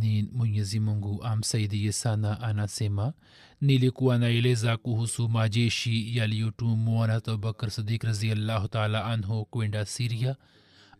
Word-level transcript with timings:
Ni 0.00 0.22
mwenyezi 0.32 0.80
mungu 0.80 1.22
amsaidie 1.24 1.92
sana 1.92 2.40
anasema. 2.40 3.12
Nilikuwa 3.60 4.18
naeleza 4.18 4.76
kuhusu 4.76 5.28
majeshi 5.28 6.16
yaliyotumwa 6.16 7.06
na 7.06 7.14
abubakar 7.14 7.70
sadik 7.70 8.02
raziallahu 8.04 8.68
taala 8.68 9.04
anhu 9.04 9.44
kwenda 9.44 9.84
siria 9.84 10.36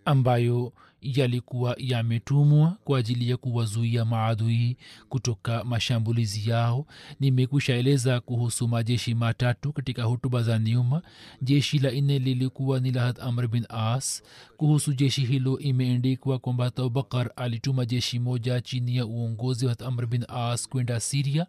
ambayo 0.04 0.72
yalikuwa 1.02 1.76
yametumwa 1.78 2.76
kwa 2.84 2.98
ajili 2.98 3.30
ya 3.30 3.36
kuwazuia 3.36 4.04
maadui 4.04 4.76
kutoka 5.08 5.64
mashambulizi 5.64 6.50
yao. 6.50 6.86
Nimekwishaeleza 7.20 8.20
kuhusu 8.20 8.68
majeshi 8.68 9.14
matatu 9.14 9.72
katika 9.72 10.02
hutuba 10.04 10.42
za 10.42 10.58
nyuma. 10.58 11.02
Jeshi 11.42 11.78
la 11.78 11.90
nne 11.90 12.18
lilikuwa 12.18 12.80
ni 12.80 12.90
lahat 12.90 13.18
amr 13.20 13.48
bin 13.48 13.66
as. 13.68 14.22
Kuhusu 14.56 14.92
jeshi 14.94 15.24
hilo 15.24 15.58
imeendikwa 15.58 16.38
kwamba 16.38 16.66
abubakar 16.66 17.30
alituma 17.36 17.84
jeshi 17.86 18.18
moja 18.18 18.60
chini 18.60 18.96
ya 18.96 19.06
uongozi 19.06 19.66
wa 19.66 19.70
hat 19.72 19.82
amr 19.82 20.06
bin 20.06 20.24
as 20.28 20.68
kwenda 20.68 21.00
siria 21.00 21.46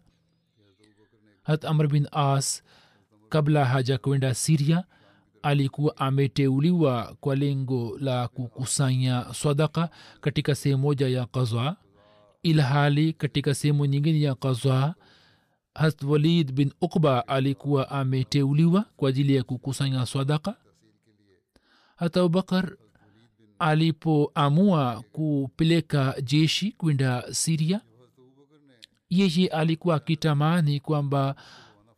hat 1.42 1.64
amr 1.64 1.88
bin 1.88 2.06
as 2.12 2.62
kabla 3.28 3.64
haja 3.64 3.98
kwenda 3.98 4.34
siria 4.34 4.84
alikuwa 5.42 5.96
ameteuliwa 5.96 7.16
kwa 7.20 7.36
lengo 7.36 7.98
la 8.00 8.28
kukusanya 8.28 9.26
swadaka 9.34 9.88
katika 10.20 10.54
sehemu 10.54 10.82
moja 10.82 11.08
ya 11.08 11.26
kazwa 11.26 11.76
ilhali 12.42 13.12
katika 13.12 13.54
sehemu 13.54 13.86
nyingine 13.86 14.20
ya 14.20 14.34
kazwa 14.34 14.94
hast 15.74 16.02
walid 16.02 16.52
bin 16.52 16.72
ukba 16.80 17.28
alikuwa 17.28 17.90
ameteuliwa 17.90 18.84
kwa 18.96 19.08
ajili 19.08 19.34
ya 19.36 19.42
kukusanya 19.42 20.06
swadaka 20.06 20.56
hata 21.96 22.20
abubakar 22.20 22.76
alipoamua 23.58 25.04
kupeleka 25.12 26.14
jeshi 26.22 26.72
kwenda 26.72 27.24
siria 27.34 27.80
yeye 29.10 29.48
alikuwa 29.48 29.96
akitamani 29.96 30.80
kwamba 30.80 31.34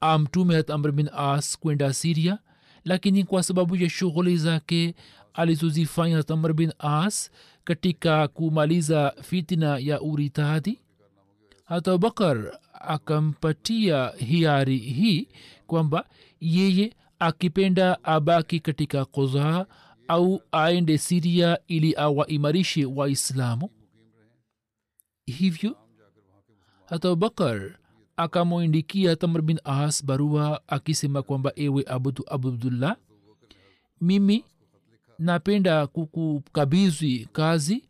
amtume 0.00 0.54
hat 0.56 0.70
amr 0.70 0.92
bin 0.92 1.10
as 1.16 1.58
kwenda 1.58 1.92
siria 1.92 2.38
lakini 2.84 3.24
kwa 3.24 3.42
sababu 3.42 3.76
ya 3.76 3.88
shughuli 3.90 4.36
zake 4.36 4.94
alizozifanya 5.34 6.22
tamr 6.22 6.52
bin 6.52 6.72
as 6.78 7.30
katika 7.64 8.28
kumaliza 8.28 9.14
fitina 9.22 9.78
ya 9.78 10.00
uritadi 10.00 10.80
hata 11.64 11.92
abubakar 11.92 12.58
akampatia 12.72 14.08
hiari 14.08 14.78
hii 14.78 15.28
kwamba 15.66 16.08
yeye 16.40 16.94
akipenda 17.18 18.04
abaki 18.04 18.60
katika 18.60 19.04
kozaa 19.04 19.66
au 20.08 20.40
aende 20.52 20.98
siria 20.98 21.58
ili 21.68 21.94
awaimarishe 21.96 22.84
waislamu. 22.84 23.70
Hivyo 25.26 25.76
hata 26.86 27.08
abubakar 27.08 27.76
akamwindikia 28.16 29.16
tamr 29.16 29.42
bin 29.42 29.60
as 29.64 30.04
barua 30.04 30.60
akisema 30.68 31.22
kwamba 31.22 31.52
ewe 31.56 31.84
abudu 31.88 32.24
abdullah 32.30 32.96
mimi 34.00 34.44
napenda 35.18 35.86
kukukabizwi 35.86 37.28
kazi 37.32 37.84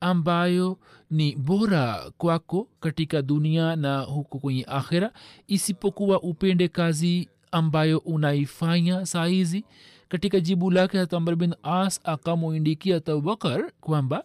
ambayo 0.00 0.78
ni 1.10 1.36
bora 1.36 2.10
kwako 2.18 2.68
katika 2.80 3.22
dunia 3.22 3.76
na 3.76 4.00
huko 4.00 4.38
kwenye 4.38 4.64
akhira 4.68 5.12
isipokuwa 5.46 6.22
upende 6.22 6.68
kazi 6.68 7.28
ambayo 7.52 7.98
unaifanya 7.98 9.06
saa 9.06 9.26
hizi. 9.26 9.64
Katika 10.08 10.40
jibu 10.40 10.70
lake 10.70 10.98
hatamr 10.98 11.36
bin 11.36 11.54
as 11.62 12.00
akamwindikia 12.04 12.96
abubakar 12.96 13.72
kwamba 13.80 14.24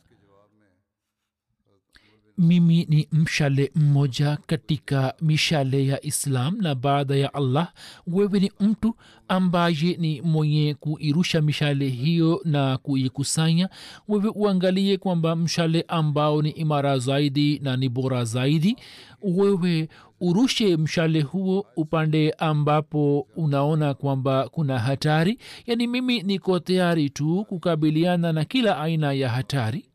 mimi 2.37 2.85
ni 2.89 3.07
mshale 3.11 3.71
mmoja 3.75 4.37
katika 4.47 5.13
mishale 5.21 5.85
ya 5.87 6.05
islam 6.05 6.57
na 6.61 6.75
baada 6.75 7.15
ya 7.15 7.33
allah 7.33 7.71
wewe 8.07 8.39
ni 8.39 8.51
mtu 8.59 8.95
ambaye 9.27 9.97
ni 9.99 10.21
mwenye 10.21 10.73
kuirusha 10.79 11.41
mishale 11.41 11.89
hiyo 11.89 12.41
na 12.45 12.77
kuikusanya. 12.77 13.69
Wewe 14.07 14.31
uangalie 14.35 14.97
kwamba 14.97 15.35
mshale 15.35 15.85
ambao 15.87 16.41
ni 16.41 16.49
imara 16.49 16.99
zaidi 16.99 17.59
na 17.63 17.77
ni 17.77 17.89
bora 17.89 18.25
zaidi 18.25 18.77
wewe 19.21 19.89
urushe 20.21 20.77
mshale 20.77 21.21
huo 21.21 21.65
upande 21.75 22.31
ambapo 22.31 23.27
unaona 23.35 23.93
kwamba 23.93 24.49
kuna 24.49 24.79
hatari. 24.79 25.37
Yaani 25.65 25.87
mimi 25.87 26.21
niko 26.23 26.59
tayari 26.59 27.09
tu 27.09 27.45
kukabiliana 27.49 28.33
na 28.33 28.45
kila 28.45 28.77
aina 28.79 29.13
ya 29.13 29.29
hatari 29.29 29.85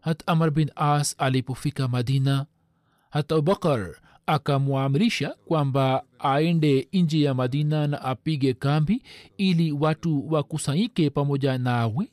hat 0.00 0.22
amr 0.26 0.50
bin 0.50 0.70
as 0.76 1.14
alipofika 1.18 1.88
madina 1.88 2.46
hata 3.10 3.34
abubakar 3.34 3.94
akamwamrisha 4.26 5.34
kwamba 5.44 6.02
aende 6.18 6.88
nje 6.92 7.20
ya 7.22 7.34
madina 7.34 7.86
na 7.86 8.02
apige 8.02 8.54
kambi 8.54 9.02
ili 9.36 9.72
watu 9.72 10.32
wakusanyike 10.32 11.10
pamoja 11.10 11.58
nawe. 11.58 12.10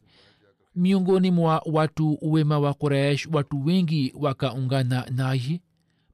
Miongoni 0.75 1.31
mwa 1.31 1.61
watu 1.65 2.17
wema 2.21 2.59
wa 2.59 2.73
quraish 2.73 3.27
watu 3.33 3.65
wengi 3.65 4.13
wakaungana 4.19 5.05
naye. 5.11 5.61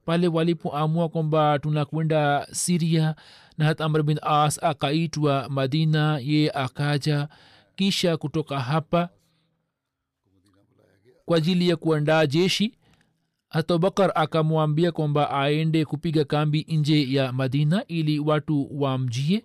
Pale 0.04 0.28
walipoamua 0.28 1.08
kwamba 1.08 1.58
tunakwenda 1.58 2.46
siria 2.52 3.14
na 3.58 3.64
hata 3.64 3.84
amr 3.84 4.02
bin 4.02 4.18
as 4.22 4.62
akaitwa 4.64 5.48
madina 5.48 6.18
ye 6.22 6.50
akaja. 6.50 7.28
Kisha 7.76 8.16
kutoka 8.16 8.60
hapa 8.60 9.08
kwa 11.24 11.36
ajili 11.36 11.68
ya 11.68 11.76
kuandaa 11.76 12.26
jeshi. 12.26 12.74
Hata 13.48 13.78
bakar 13.78 14.12
akamwambia 14.14 14.92
kwamba 14.92 15.30
aende 15.30 15.84
kupiga 15.84 16.24
kambi 16.24 16.66
nje 16.68 17.12
ya 17.12 17.32
madina 17.32 17.86
ili 17.86 18.18
watu 18.18 18.68
wamjie. 18.82 19.44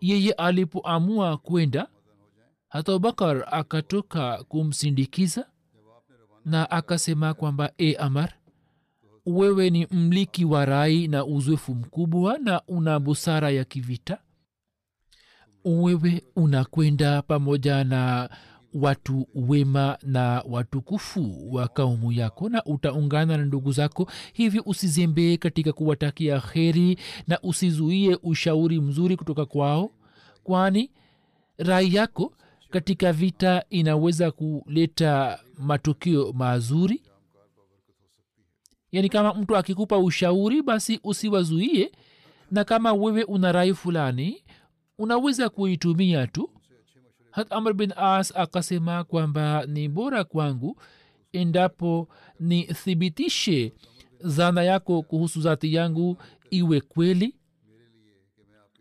Yeye 0.00 0.32
alipoamua 0.32 1.36
kwenda 1.36 1.88
hata 2.68 2.98
bakar 2.98 3.46
akatoka 3.50 4.44
kumsindikiza 4.44 5.46
na 6.44 6.70
akasema 6.70 7.34
kwamba 7.34 7.72
e 7.78 7.94
amar 7.94 8.32
wewe 9.26 9.70
ni 9.70 9.86
mliki 9.90 10.44
wa 10.44 10.64
rai 10.64 11.08
na 11.08 11.24
uzoefu 11.24 11.74
mkubwa 11.74 12.38
na 12.38 12.62
una 12.68 13.00
busara 13.00 13.50
ya 13.50 13.64
kivita. 13.64 14.18
Wewe 15.64 16.22
unakwenda 16.36 17.22
pamoja 17.22 17.84
na 17.84 18.30
watu 18.74 19.28
wema 19.34 19.98
na 20.02 20.42
watukufu 20.48 21.54
wa 21.54 21.68
kaumu 21.68 22.12
yako 22.12 22.48
na 22.48 22.64
utaungana 22.64 23.36
na 23.36 23.44
ndugu 23.44 23.72
zako. 23.72 24.10
Hivyo 24.32 24.62
usizembee 24.66 25.36
katika 25.36 25.72
kuwatakia 25.72 26.40
kheri 26.40 26.98
na 27.28 27.40
usizuie 27.42 28.18
ushauri 28.22 28.80
mzuri 28.80 29.16
kutoka 29.16 29.46
kwao 29.46 29.90
kwani 30.42 30.90
rai 31.58 31.94
yako 31.94 32.32
katika 32.70 33.12
vita 33.12 33.64
inaweza 33.70 34.30
kuleta 34.30 35.38
matukio 35.58 36.32
mazuri. 36.32 37.02
Yaani 38.92 39.08
kama 39.08 39.34
mtu 39.34 39.56
akikupa 39.56 39.98
ushauri 39.98 40.62
basi 40.62 41.00
usiwazuie 41.04 41.92
na 42.50 42.64
kama 42.64 42.92
wewe 42.92 43.24
una 43.24 43.52
rai 43.52 43.74
fulani 43.74 44.44
unaweza 44.98 45.48
kuitumia 45.48 46.26
tu 46.26 46.50
hat 47.34 47.52
amr 47.52 47.72
bin 47.74 47.92
as 47.96 48.32
akasema 48.36 49.04
kwamba 49.04 49.66
ni 49.66 49.88
bora 49.88 50.24
kwangu 50.24 50.76
endapo 51.32 52.08
nithibitishe 52.40 53.72
zana 54.20 54.62
yako 54.62 55.02
kuhusu 55.02 55.40
zati 55.40 55.74
yangu 55.74 56.16
iwe 56.50 56.80
kweli 56.80 57.34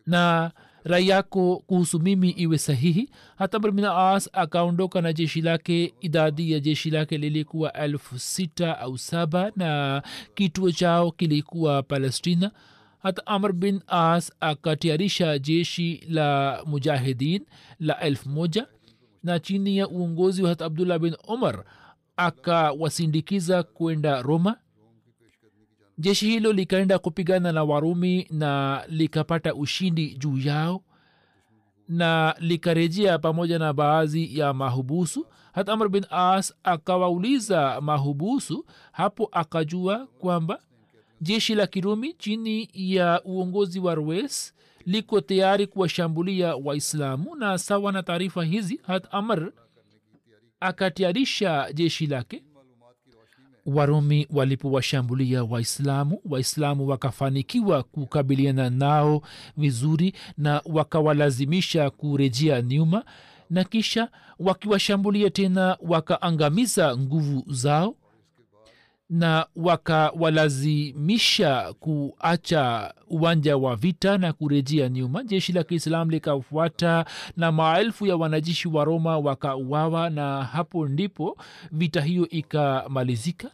na 0.05 0.51
rai 0.83 1.07
yako 1.07 1.63
kuhusu 1.67 1.99
mimi 1.99 2.29
iwe 2.29 2.57
sahihi. 2.57 3.09
Hata 3.35 3.59
bin 3.59 3.85
as 3.85 4.29
akaondoka 4.33 5.01
na 5.01 5.13
jeshi 5.13 5.41
lake 5.41 5.93
idadi 6.01 6.51
ya 6.51 6.59
jeshi 6.59 6.89
lake 6.89 7.17
lilikuwa 7.17 7.73
elfu 7.73 8.19
sita 8.19 8.79
au 8.79 8.97
saba 8.97 9.51
na 9.55 10.01
kituo 10.35 10.71
chao 10.71 11.11
kilikuwa 11.11 11.83
palestina 11.83 12.51
hata 13.03 13.27
amr 13.27 13.53
bin 13.53 13.81
as 13.87 14.31
akatayarisha 14.39 15.39
jeshi 15.39 16.03
la 16.09 16.61
mujahidin 16.65 17.45
la 17.79 17.99
elfu 17.99 18.29
moja 18.29 18.67
na 19.23 19.39
chini 19.39 19.77
ya 19.77 19.87
uongozi 19.87 20.43
wa 20.43 20.49
hata 20.49 20.65
abdullah 20.65 20.99
bin 20.99 21.15
umar 21.27 21.63
akawasindikiza 22.17 23.63
kwenda 23.63 24.21
roma. 24.21 24.57
Jeshi 25.97 26.27
hilo 26.29 26.53
likaenda 26.53 26.99
kupigana 26.99 27.51
na 27.51 27.63
warumi 27.63 28.27
na 28.31 28.83
likapata 28.87 29.55
ushindi 29.55 30.15
juu 30.15 30.37
yao 30.37 30.83
na 31.87 32.35
likarejea 32.39 33.19
pamoja 33.19 33.59
na 33.59 33.73
baadhi 33.73 34.39
ya 34.39 34.53
mahubusu. 34.53 35.27
Hata 35.53 35.73
amr 35.73 35.89
bin 35.89 36.05
as 36.09 36.53
akawauliza 36.63 37.81
mahubusu 37.81 38.65
hapo 38.91 39.29
akajua 39.31 40.07
kwamba 40.07 40.59
jeshi 41.23 41.55
la 41.55 41.67
kirumi 41.67 42.13
chini 42.13 42.69
ya 42.73 43.21
uongozi 43.25 43.79
wa 43.79 43.95
rues 43.95 44.53
liko 44.85 45.21
tayari 45.21 45.67
kuwashambulia 45.67 46.55
waislamu 46.55 47.35
na 47.35 47.57
sawa 47.57 47.91
na 47.91 48.03
taarifa 48.03 48.43
hizi 48.43 48.79
hat 48.83 49.07
amr 49.11 49.51
akatayarisha 50.59 51.73
jeshi 51.73 52.07
lake. 52.07 52.43
Warumi 53.65 54.27
walipowashambulia 54.33 55.43
waislamu 55.43 56.21
waislamu 56.29 56.87
wakafanikiwa 56.87 57.83
kukabiliana 57.83 58.69
nao 58.69 59.21
vizuri 59.57 60.13
na 60.37 60.61
wakawalazimisha 60.65 61.89
kurejea 61.89 62.61
nyuma 62.61 63.05
na 63.49 63.63
kisha 63.63 64.09
wakiwashambulia 64.39 65.29
tena 65.29 65.77
wakaangamiza 65.81 66.97
nguvu 66.97 67.43
zao 67.53 67.95
na 69.13 69.45
wakawalazimisha 69.55 71.73
kuacha 71.73 72.93
uwanja 73.07 73.57
wa 73.57 73.75
vita 73.75 74.17
na 74.17 74.33
kurejea 74.33 74.89
nyuma. 74.89 75.23
Jeshi 75.23 75.53
la 75.53 75.63
kiislam 75.63 76.09
likafuata 76.09 77.05
na 77.37 77.51
maelfu 77.51 78.05
ya 78.05 78.15
wanajeshi 78.15 78.67
wa 78.67 78.83
roma 78.85 79.17
wakauawa 79.17 80.09
na 80.09 80.43
hapo 80.43 80.87
ndipo 80.87 81.37
vita 81.71 82.01
hiyo 82.01 82.29
ikamalizika. 82.29 83.51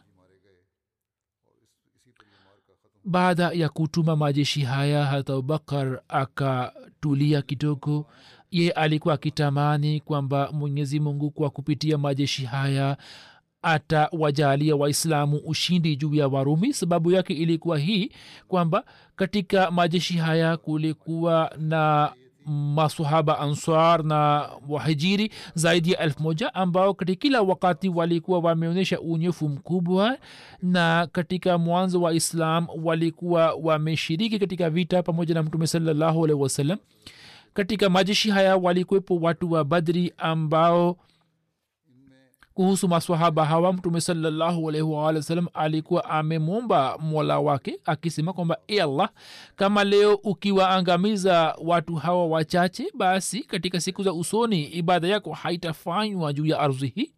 Baada 3.04 3.50
ya 3.52 3.68
kutuma 3.68 4.16
majeshi 4.16 4.60
haya 4.60 5.06
hata 5.06 5.32
abubakar 5.32 6.00
akatulia 6.08 7.42
kidogo. 7.42 8.06
Ye 8.50 8.70
alikuwa 8.70 9.14
akitamani 9.14 10.00
kwamba 10.00 10.52
mwenyezi 10.52 11.00
mungu 11.00 11.30
kwa 11.30 11.50
kupitia 11.50 11.98
majeshi 11.98 12.44
haya 12.44 12.96
atawajalia 13.62 14.76
waislamu 14.76 15.36
ushindi 15.36 15.96
juu 15.96 16.14
ya 16.14 16.28
warumi. 16.28 16.72
Sababu 16.72 17.10
yake 17.12 17.34
ilikuwa 17.34 17.78
hii 17.78 18.10
kwamba 18.48 18.84
katika 19.16 19.70
majeshi 19.70 20.14
haya 20.18 20.56
kulikuwa 20.56 21.52
na 21.58 22.12
masahaba 22.46 23.38
answar 23.38 24.04
na 24.04 24.48
wahijiri 24.68 25.32
zaidi 25.54 25.92
ya 25.92 25.98
elfu 25.98 26.22
moja 26.22 26.54
ambao 26.54 26.94
katika 26.94 27.20
kila 27.20 27.42
wakati 27.42 27.88
walikuwa 27.88 28.38
wameonyesha 28.38 29.00
unyefu 29.00 29.48
mkubwa 29.48 30.18
na 30.62 31.08
katika 31.12 31.58
mwanzo 31.58 32.02
wa 32.02 32.12
islam 32.14 32.66
walikuwa 32.84 33.54
wameshiriki 33.54 34.38
katika 34.38 34.70
vita 34.70 35.02
pamoja 35.02 35.34
na 35.34 35.42
mtume 35.42 35.66
salallahu 35.66 36.24
alehi 36.24 36.40
wasallam. 36.40 36.78
Katika 37.54 37.90
majeshi 37.90 38.30
haya 38.30 38.56
walikuwepo 38.56 39.16
watu 39.16 39.52
wa 39.52 39.64
badri 39.64 40.12
ambao 40.18 40.96
kuhusu 42.54 42.88
maswahaba 42.88 43.44
hawa 43.44 43.72
mtume 43.72 44.00
wasallam 45.16 45.46
alikuwa 45.54 46.04
amemwomba 46.04 46.98
mola 46.98 47.38
wake 47.40 47.78
akisema 47.84 48.32
kwamba 48.32 48.58
e 48.68 48.80
allah 48.80 49.10
kama 49.56 49.84
leo 49.84 50.14
ukiwaangamiza 50.14 51.56
watu 51.64 51.94
hawa 51.94 52.26
wachache 52.26 52.86
basi 52.94 53.40
katika 53.44 53.80
siku 53.80 54.02
za 54.02 54.12
usoni 54.12 54.64
ibada 54.64 55.08
yako 55.08 55.32
haitafanywa 55.32 56.32
juu 56.32 56.46
ya 56.46 56.58
ardhi 56.60 56.86
hii. 56.86 57.12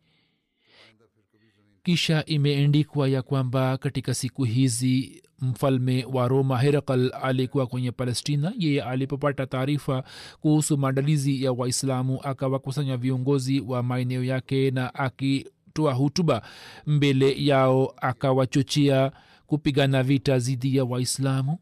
Kisha 1.82 2.24
imeendikwa 2.24 3.08
ya 3.08 3.22
kwamba 3.22 3.76
katika 3.78 4.14
siku 4.14 4.44
hizi 4.44 5.22
mfalme 5.42 6.04
wa 6.04 6.28
roma 6.28 6.58
herakl 6.58 7.10
alikuwa 7.22 7.66
kwenye 7.66 7.92
palestina. 7.92 8.52
Yeye 8.58 8.82
alipopata 8.82 9.46
taarifa 9.46 10.04
kuhusu 10.40 10.78
maandalizi 10.78 11.44
ya 11.44 11.52
waislamu 11.52 12.20
akawakusanya 12.22 12.96
viongozi 12.96 13.60
wa 13.60 13.82
maeneo 13.82 14.24
yake 14.24 14.70
na 14.70 14.94
akitoa 14.94 15.92
hutuba 15.94 16.42
mbele 16.86 17.44
yao 17.44 17.94
akawachochea 17.96 19.12
kupigana 19.46 20.02
vita 20.02 20.38
dhidi 20.38 20.76
ya 20.76 20.84
waislamu. 20.84 21.58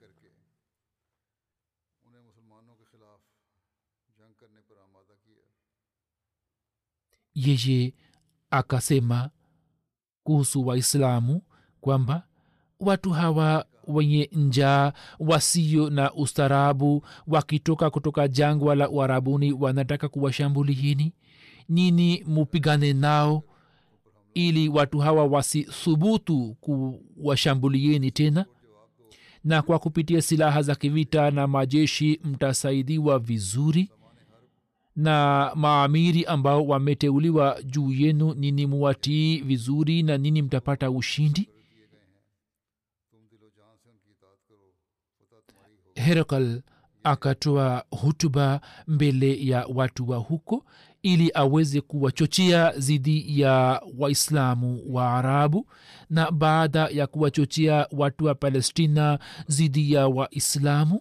Yeye 7.34 7.94
akasema 8.50 9.30
kuhusu 10.24 10.66
waislamu 10.66 11.42
kwamba 11.80 12.26
watu 12.80 13.10
hawa 13.10 13.64
wenye 13.86 14.30
njaa 14.32 14.92
wasio 15.18 15.90
na 15.90 16.14
ustarabu 16.14 17.04
wakitoka 17.26 17.90
kutoka 17.90 18.28
jangwa 18.28 18.74
la 18.74 18.90
uarabuni 18.90 19.52
wanataka 19.52 20.08
kuwashambulieni? 20.08 21.12
Nini 21.68 22.24
mupigane 22.26 22.92
nao 22.92 23.42
ili 24.34 24.68
watu 24.68 24.98
hawa 24.98 25.24
wasithubutu 25.24 26.56
kuwashambulieni 26.60 28.10
tena? 28.10 28.44
Na 29.44 29.62
kwa 29.62 29.78
kupitia 29.78 30.22
silaha 30.22 30.62
za 30.62 30.74
kivita 30.74 31.30
na 31.30 31.46
majeshi 31.46 32.20
mtasaidiwa 32.24 33.18
vizuri? 33.18 33.90
Na 34.96 35.50
maamiri 35.54 36.24
ambao 36.24 36.66
wameteuliwa 36.66 37.62
juu 37.64 37.92
yenu 37.92 38.34
nini 38.34 38.66
muwatii 38.66 39.40
vizuri 39.40 40.02
na 40.02 40.18
nini 40.18 40.42
mtapata 40.42 40.90
ushindi 40.90 41.48
herakl 45.94 46.60
akatoa 47.04 47.84
hutuba 47.90 48.60
mbele 48.86 49.46
ya 49.46 49.66
watu 49.74 50.10
wa 50.10 50.16
huko 50.16 50.64
ili 51.02 51.30
aweze 51.34 51.80
kuwachochea 51.80 52.72
dhidi 52.72 53.40
ya 53.40 53.82
waislamu 53.98 54.82
wa 54.88 55.12
arabu 55.14 55.66
na 56.10 56.30
baada 56.30 56.88
ya 56.88 57.06
kuwachochea 57.06 57.86
watu 57.92 58.24
wa 58.24 58.34
palestina 58.34 59.18
dhidi 59.48 59.92
ya 59.92 60.08
waislamu 60.08 61.00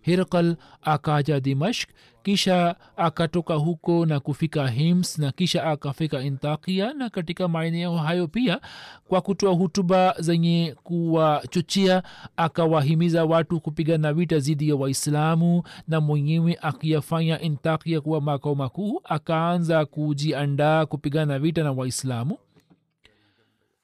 herakl 0.00 0.54
akaja 0.82 1.40
dimashk 1.40 1.88
kisha 2.22 2.74
akatoka 2.96 3.54
huko 3.54 4.06
na 4.06 4.20
kufika 4.20 4.68
hims 4.68 5.18
na 5.18 5.32
kisha 5.32 5.64
akafika 5.64 6.20
intakia 6.22 6.92
na 6.92 7.10
katika 7.10 7.48
maeneo 7.48 7.96
hayo 7.96 8.28
pia 8.28 8.60
kwa 9.08 9.20
kutoa 9.20 9.52
hutuba 9.54 10.14
zenye 10.18 10.76
kuwachochea 10.82 12.02
akawahimiza 12.36 13.24
watu 13.24 13.60
kupigana 13.60 14.12
vita 14.12 14.38
dhidi 14.38 14.68
ya 14.68 14.76
waislamu 14.76 15.62
na 15.88 16.00
mwenyewe 16.00 16.58
akiyafanya 16.62 17.40
intakia 17.40 18.00
kuwa 18.00 18.20
makao 18.20 18.54
makuu 18.54 19.00
akaanza 19.04 19.84
kujiandaa 19.86 20.86
kupigana 20.86 21.38
vita 21.38 21.62
na 21.62 21.72
waislamu 21.72 22.38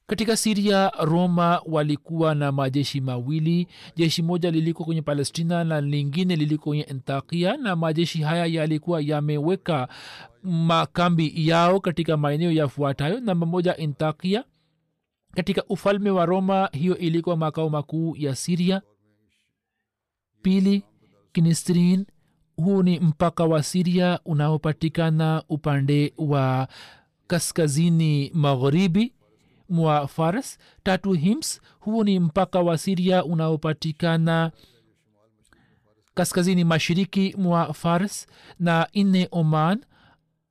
katika 0.07 0.37
siria 0.37 0.89
roma 1.01 1.61
walikuwa 1.67 2.35
na 2.35 2.53
majeshi 2.53 3.01
mawili 3.01 3.67
jeshi 3.97 4.23
moja 4.23 4.51
liliko 4.51 4.85
kwenye 4.85 5.03
palestina 5.03 5.65
na 5.65 5.81
lingine 5.81 6.37
liliko 6.37 6.65
kwenye 6.65 6.85
antakia 6.85 7.57
na 7.57 7.77
majeshi 7.77 8.23
haya 8.23 8.47
yalikuwa 8.47 9.01
yameweka 9.01 9.89
makambi 10.43 11.49
yao 11.49 11.81
katika 11.81 12.17
maeneo 12.17 12.53
yafuatayo. 12.53 13.21
Namba 13.21 13.47
moja 13.47 13.79
antakia 13.79 14.45
katika 15.35 15.65
ufalme 15.69 16.11
wa 16.11 16.27
roma 16.27 16.69
hiyo 16.73 16.99
ilikuwa 16.99 17.37
makao 17.37 17.71
makuu 17.71 18.17
ya 18.17 18.35
siria 18.35 18.83
pili 20.43 20.83
kinistrin. 21.33 22.07
Huu 22.57 22.83
ni 22.83 23.01
mpaka 23.01 23.45
wa 23.45 23.63
siria 23.63 24.21
unaopatikana 24.25 25.43
upande 25.49 26.15
wa 26.19 26.69
kaskazini 27.27 28.31
magharibi 28.35 29.13
mwa 29.69 30.07
fars 30.09 30.59
tatu 30.83 31.13
hims 31.13 31.61
huu 31.81 32.05
ni 32.05 32.21
mpaka 32.21 32.61
wa 32.61 32.79
siria 32.79 33.25
unaopatikana 33.25 34.53
kaskazini 36.15 36.65
mashiriki 36.65 37.35
mwa 37.39 37.73
fars 37.75 38.27
na 38.59 38.89
nne 38.95 39.29
oman 39.31 39.85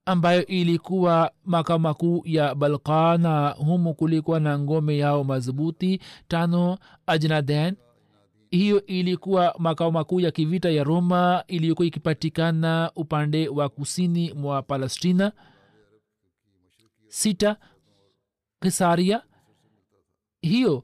ambayo 0.05 0.45
ilikuwa 0.45 1.31
makao 1.45 1.79
makuu 1.79 2.21
ya 2.25 2.55
balka 2.55 3.17
na 3.17 3.49
humu 3.49 3.93
kulikuwa 3.93 4.39
na 4.39 4.59
ngome 4.59 4.97
yao 4.97 5.23
madhubuti 5.23 6.01
tano 6.27 6.77
ajnaden. 7.07 7.75
Hiyo 8.51 8.85
ilikuwa 8.85 9.55
makao 9.59 9.91
makuu 9.91 10.19
ya 10.19 10.31
kivita 10.31 10.69
ya 10.69 10.83
roma 10.83 11.43
iliyokuwa 11.47 11.85
ikipatikana 11.87 12.91
upande 12.95 13.47
wa 13.49 13.69
kusini 13.69 14.33
mwa 14.33 14.61
palestina. 14.61 15.31
Sita 17.07 17.57
kisaria. 18.63 19.21
Hiyo 20.41 20.83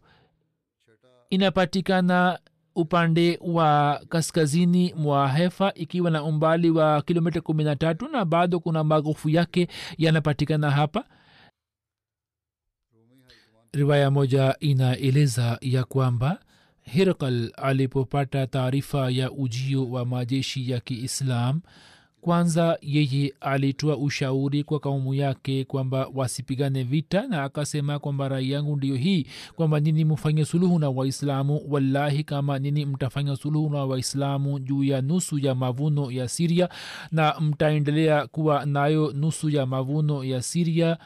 inapatikana 1.30 2.40
upande 2.76 3.40
wa 3.42 4.02
kaskazini 4.10 4.94
mwa 4.94 5.30
hefa 5.30 5.74
ikiwa 5.74 6.12
na 6.12 6.24
umbali 6.24 6.70
wa 6.70 7.02
kilomita 7.02 7.42
kumi 7.42 7.64
na 7.64 7.76
tatu 7.76 8.08
na 8.08 8.26
bado 8.26 8.60
kuna 8.60 8.84
magofu 8.84 9.30
yake 9.30 9.68
yanapatikana 9.98 10.72
hapa. 10.72 11.04
Riwaya 13.74 14.12
moja 14.12 14.56
inaeleza 14.60 15.58
ya 15.62 15.84
kwamba 15.84 16.40
hirkal 16.82 17.52
alipopata 17.58 18.48
taarifa 18.48 19.10
ya 19.10 19.32
ujio 19.32 19.90
wa 19.92 20.06
majeshi 20.06 20.72
ya 20.72 20.80
kiislam 20.80 21.62
kwanza 22.22 22.78
yeye 22.82 23.34
alitoa 23.42 23.98
ushauri 23.98 24.64
kwa 24.64 24.80
kaumu 24.80 25.14
yake 25.14 25.64
kwamba 25.66 26.08
wasipigane 26.16 26.84
vita 26.84 27.28
na 27.28 27.44
akasema 27.44 28.00
kwamba 28.00 28.28
rai 28.30 28.52
yangu 28.52 28.76
ndiyo 28.78 28.96
hii 28.96 29.26
kwamba 29.56 29.80
nini 29.80 30.06
mfanye 30.06 30.46
suluhu 30.46 30.80
na 30.80 30.90
waislamu. 30.90 31.62
Wallahi 31.70 32.24
kama 32.24 32.60
nini 32.60 32.86
mtafanya 32.86 33.36
suluhu 33.36 33.70
na 33.70 33.86
waislamu 33.86 34.60
juu 34.60 34.84
ya 34.84 35.02
nusu 35.02 35.40
ya 35.40 35.56
mavuno 35.56 36.12
ya 36.12 36.28
siria 36.28 36.70
na 37.12 37.40
mtaendelea 37.40 38.28
kuwa 38.28 38.66
nayo 38.66 39.12
nusu 39.16 39.50
ya 39.50 39.66
mavuno 39.66 40.24
ya 40.24 40.42
siria 40.42 40.98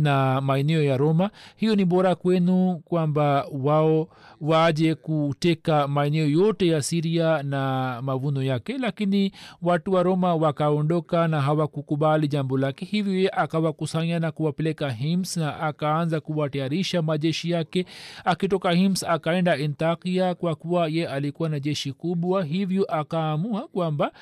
na 0.00 0.40
maeneo 0.40 0.82
ya 0.82 0.96
roma. 0.96 1.30
Hiyo 1.56 1.76
ni 1.76 1.84
bora 1.84 2.14
kwenu 2.14 2.82
kwamba 2.84 3.46
wao 3.52 4.08
waje 4.40 4.94
kuteka 4.94 5.88
maeneo 5.88 6.26
yote 6.26 6.66
ya 6.66 6.82
siria 6.82 7.42
na 7.42 7.98
mavuno 8.02 8.42
yake 8.42 8.78
lakini 8.78 9.32
watu 9.62 9.92
wa 9.92 10.02
roma 10.02 10.34
wakaondoka 10.34 11.28
na 11.28 11.40
hawakukubali 11.40 12.28
jambo 12.28 12.58
lake. 12.58 12.84
Hivyo 12.84 13.20
ye 13.20 13.28
akawakusanya 13.28 14.18
na 14.18 14.32
kuwapeleka 14.32 14.90
hims 14.90 15.36
na 15.36 15.60
akaanza 15.60 16.20
kuwatayarisha 16.20 17.02
majeshi 17.02 17.50
yake. 17.50 17.86
Akitoka 18.24 18.70
hims 18.70 19.02
akaenda 19.04 19.56
intakia 19.56 20.34
kwa 20.34 20.54
kuwa 20.54 20.88
ye 20.88 21.08
alikuwa 21.08 21.48
na 21.48 21.60
jeshi 21.60 21.92
kubwa. 21.92 22.44
Hivyo 22.44 22.84
akaamua 22.84 23.68
kwamba 23.68 24.12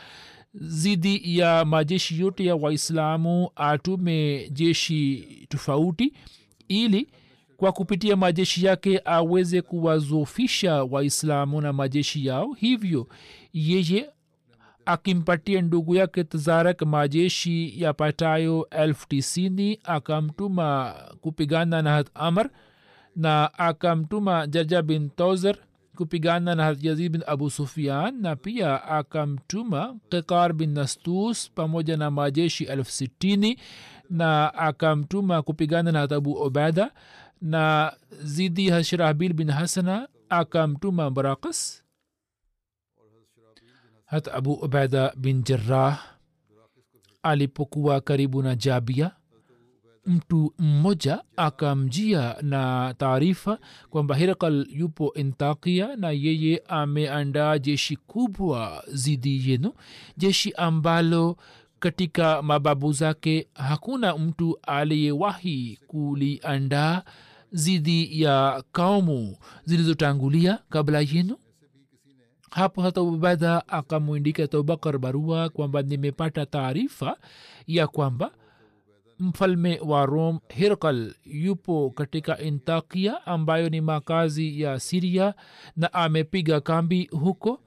zidi 0.54 1.38
ya 1.38 1.64
majeshi 1.64 2.20
yote 2.20 2.44
ya 2.44 2.56
waislamu 2.56 3.50
atume 3.56 4.48
jeshi 4.52 5.24
tofauti 5.48 6.12
ili 6.68 7.08
kwa 7.56 7.72
kupitia 7.72 8.16
majeshi 8.16 8.66
yake 8.66 9.00
aweze 9.04 9.62
kuwazofisha 9.62 10.84
waislamu 10.84 11.60
na 11.60 11.72
majeshi 11.72 12.26
yao. 12.26 12.52
Hivyo 12.52 13.08
yeye 13.52 14.10
akimpatia 14.86 15.62
ndugu 15.62 15.94
yake 15.94 16.24
tazarak 16.24 16.82
majeshi 16.82 17.82
yapatayo 17.82 18.66
elfu 18.70 19.08
tisini 19.08 19.80
akamtuma 19.84 20.94
kupigana 21.20 21.82
na 21.82 21.90
hat 21.92 22.08
amr 22.14 22.50
na 23.16 23.54
akamtuma 23.58 24.46
jaja 24.46 24.82
bin 24.82 25.10
tozer 25.10 25.56
kupigana 25.98 26.54
na 26.54 26.76
yazid 26.80 27.12
bin 27.12 27.22
abu 27.26 27.50
sufian 27.50 28.14
na 28.22 28.36
pia 28.36 28.84
akamtuma 28.84 29.96
kekar 30.10 30.52
bin 30.52 30.70
nastus 30.78 31.50
pamoja 31.50 31.96
na 31.96 32.10
majeshi 32.10 32.64
elfu 32.64 32.90
sitini 32.92 33.58
na 34.10 34.54
akamtuma 34.54 35.42
kupigana 35.42 35.92
na 35.92 36.00
hat 36.06 36.12
abu 36.12 36.32
obeda 36.42 36.90
na 37.42 37.92
zidi 38.22 38.70
hashrahbil 38.70 39.32
bin 39.32 39.50
hasana 39.50 40.08
akamtuma 40.30 41.10
barakas 41.10 41.82
hata 44.06 44.32
abu 44.34 44.52
ubaida 44.52 45.12
bin 45.16 45.42
jarah 45.42 45.98
alipokuwa 47.22 48.00
karibu 48.00 48.42
na 48.42 48.54
jabia 48.54 49.10
mtu 50.08 50.54
mmoja 50.58 51.22
akamjia 51.36 52.36
na 52.42 52.94
taarifa 52.98 53.58
kwamba 53.90 54.16
hirakal 54.16 54.66
yupo 54.70 55.14
intakia 55.14 55.96
na 55.96 56.10
yeye 56.10 56.62
ameandaa 56.68 57.58
jeshi 57.58 57.96
kubwa 57.96 58.84
zidi 58.92 59.50
yenu 59.50 59.72
jeshi 60.16 60.52
ambalo 60.52 61.36
katika 61.80 62.42
mababu 62.42 62.92
zake 62.92 63.48
hakuna 63.54 64.16
mtu 64.18 64.58
aliyewahi 64.62 65.78
kuliandaa 65.86 67.02
zidi 67.52 68.22
ya 68.22 68.62
kaumu 68.72 69.36
zilizotangulia 69.64 70.58
kabla 70.68 71.00
yenu. 71.00 71.36
Hapo 72.50 72.82
hata 72.82 73.02
ubada 73.02 73.68
akamwindika 73.68 74.42
abubakar 74.42 74.98
barua 74.98 75.48
kwamba 75.48 75.82
nimepata 75.82 76.46
taarifa 76.46 77.16
ya 77.66 77.86
kwamba 77.86 78.30
mfalme 79.18 79.80
wa 79.80 80.06
rom 80.06 80.38
hirkal 80.48 81.14
yupo 81.24 81.90
katika 81.90 82.38
intakia 82.40 83.26
ambayo 83.26 83.68
ni 83.68 83.80
makazi 83.80 84.60
ya 84.60 84.80
siria 84.80 85.34
na 85.76 85.92
amepiga 85.92 86.60
kambi 86.60 87.04
huko 87.12 87.60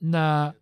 na 0.00 0.52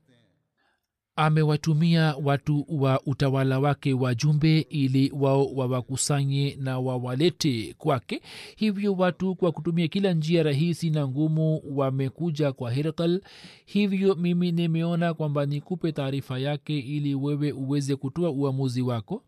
amewatumia 1.17 2.15
watu 2.25 2.67
wa 2.69 3.01
utawala 3.07 3.59
wake 3.59 3.93
wajumbe 3.93 4.61
ili 4.61 5.13
wao 5.21 5.47
wawakusanye 5.47 6.57
na 6.61 6.79
wawalete 6.79 7.75
kwake. 7.79 8.23
Hivyo 8.57 8.93
watu 8.93 9.35
kwa 9.35 9.53
kutumia 9.53 9.89
kila 9.89 10.13
njia 10.13 10.43
rahisi 10.43 10.91
na 10.91 11.09
ngumu 11.09 11.63
wamekuja 11.71 12.53
kwa 12.53 12.71
hirkal 12.73 13.21
hivyo 13.67 14.15
mimi 14.15 14.53
nimeona 14.53 15.15
kwamba 15.15 15.47
nikupe 15.47 15.93
taarifa 15.93 16.39
yake 16.39 16.79
ili 16.79 17.15
wewe 17.15 17.53
uweze 17.53 17.97
kutoa 17.97 18.31
uamuzi 18.31 18.83
wako 18.83 19.23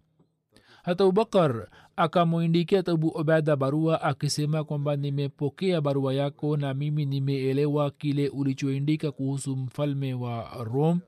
hata 0.83 1.05
abubakar 1.05 1.69
akamwindikia 1.97 2.83
tabu 2.83 3.09
ubada 3.09 3.57
barua 3.57 4.03
akisema 4.03 4.65
kwamba 4.65 4.97
nimepokea 4.97 5.81
barua 5.81 6.15
yako 6.15 6.57
na 6.57 6.75
mimi 6.75 7.07
nimeelewa 7.07 7.91
kile 7.91 8.29
ulichoindika 8.29 9.13
kuhusu 9.13 9.57
mfalme 9.57 10.15
wa 10.15 10.65
rome. 10.65 11.01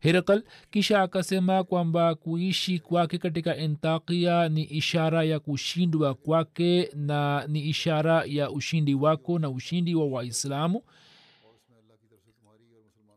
Herakl 0.00 0.42
kisha 0.70 1.02
akasema 1.02 1.64
kwamba 1.64 2.14
kuishi 2.14 2.78
kwake 2.78 3.18
katika 3.18 3.56
intakia 3.56 4.48
ni 4.48 4.62
ishara 4.64 5.24
ya 5.24 5.40
kushindwa 5.40 6.14
kwake 6.14 6.90
na 6.96 7.46
ni 7.48 7.60
ishara 7.68 8.24
ya 8.26 8.50
ushindi 8.50 8.94
wako 8.94 9.38
na 9.38 9.50
ushindi 9.50 9.94
wa 9.94 10.06
waislamu 10.06 10.82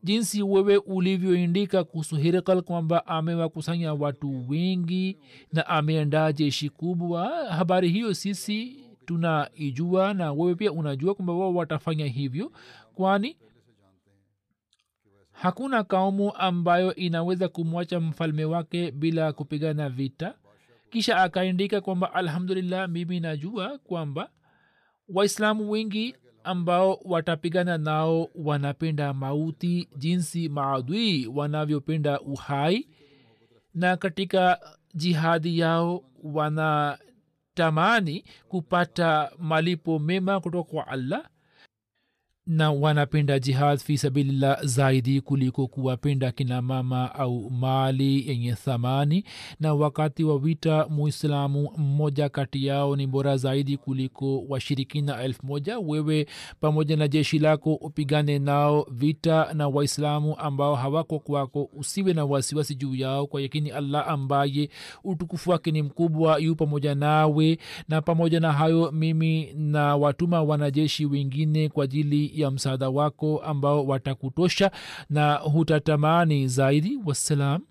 jinsi 0.06 0.44
wewe 0.44 0.78
ulivyoindika 0.78 1.84
kuhusu 1.84 2.16
hirkal 2.16 2.62
kwamba 2.62 3.08
amewakusanya 3.08 3.94
watu 3.94 4.50
wengi 4.50 5.18
na 5.54 5.68
ameandaa 5.68 6.32
jeshi 6.32 6.70
kubwa 6.70 7.28
habari 7.50 7.90
hiyo 7.90 8.14
sisi 8.14 8.86
tunaijua 9.06 10.14
na 10.14 10.34
wewe 10.34 10.56
pia 10.56 10.72
unajua 10.72 11.16
kwamba 11.16 11.34
wao 11.34 11.54
watafanya 11.54 12.06
hivyo 12.06 12.52
kwani 12.96 13.38
hakuna 15.32 15.84
kaumu 15.84 16.34
ambayo 16.36 16.96
inaweza 16.96 17.48
kumwacha 17.48 18.00
mfalme 18.00 18.46
wake 18.46 18.92
bila 18.92 19.34
kupigana 19.34 19.90
vita. 19.90 20.36
Kisha 20.90 21.18
akaandika 21.18 21.82
kwamba 21.82 22.14
alhamdulillah 22.14 22.90
mimi 22.90 23.20
najua 23.20 23.78
kwamba 23.78 24.30
waislamu 25.10 25.72
wengi 25.72 26.16
ambao 26.46 27.00
watapigana 27.06 27.78
nao 27.78 28.30
wanapenda 28.36 29.14
mauti 29.14 29.90
jinsi 29.98 30.50
maadui 30.50 31.28
wanavyopenda 31.28 32.20
uhai 32.22 32.88
na 33.74 33.98
katika 33.98 34.60
jihadi 34.94 35.60
yao 35.60 36.04
wanatamani 36.24 38.26
kupata 38.48 39.32
malipo 39.40 40.00
mema 40.00 40.40
kutoka 40.40 40.72
kwa 40.72 40.88
allah 40.88 41.26
na 42.48 42.72
wanapenda 42.72 43.40
jihad 43.40 43.80
fi 43.80 43.98
sabilillah 43.98 44.66
zaidi 44.66 45.22
kuliko 45.22 45.68
kuwapenda 45.68 46.32
kina 46.32 46.62
mama 46.62 47.16
au 47.16 47.50
mali 47.52 48.30
yenye 48.30 48.54
thamani. 48.54 49.24
Na 49.60 49.74
wakati 49.74 50.24
wa 50.24 50.40
vita 50.40 50.88
muislamu 50.90 51.70
mmoja 51.78 52.30
kati 52.30 52.66
yao 52.66 52.96
ni 52.96 53.08
bora 53.08 53.38
zaidi 53.38 53.78
kuliko 53.78 54.44
washirikina 54.50 55.22
elfu 55.24 55.46
moja. 55.46 55.80
Wewe 55.80 56.28
pamoja 56.60 56.98
na 56.98 57.08
jeshi 57.08 57.40
lako 57.40 57.74
upigane 57.76 58.40
nao 58.40 58.88
vita 58.92 59.54
na 59.54 59.68
waislamu 59.68 60.38
ambao 60.40 60.76
hawako 60.76 61.20
kwako. 61.20 61.70
Usiwe 61.74 62.14
na 62.14 62.26
wasiwasi 62.26 62.76
juu 62.76 62.96
yao 62.96 63.28
kwa 63.28 63.42
yakini 63.42 63.70
allah 63.72 64.08
ambaye 64.10 64.70
utukufu 65.04 65.50
wake 65.50 65.72
ni 65.72 65.82
mkubwa 65.82 66.40
yu 66.40 66.56
pamoja 66.56 66.96
nawe. 66.96 67.58
Na 67.90 68.02
pamoja 68.02 68.40
na 68.40 68.52
hayo 68.54 68.92
mimi 68.92 69.54
na 69.54 69.96
watuma 69.96 70.42
wanajeshi 70.44 71.06
wengine 71.06 71.70
kwa 71.70 71.84
ajili 71.84 72.35
ya 72.40 72.52
msaada 72.52 72.90
wako 72.90 73.38
ambao 73.40 73.86
watakutosha 73.86 74.72
na 75.10 75.34
hutatamani 75.36 76.48
zaidi. 76.48 77.00
Wassalam. 77.06 77.62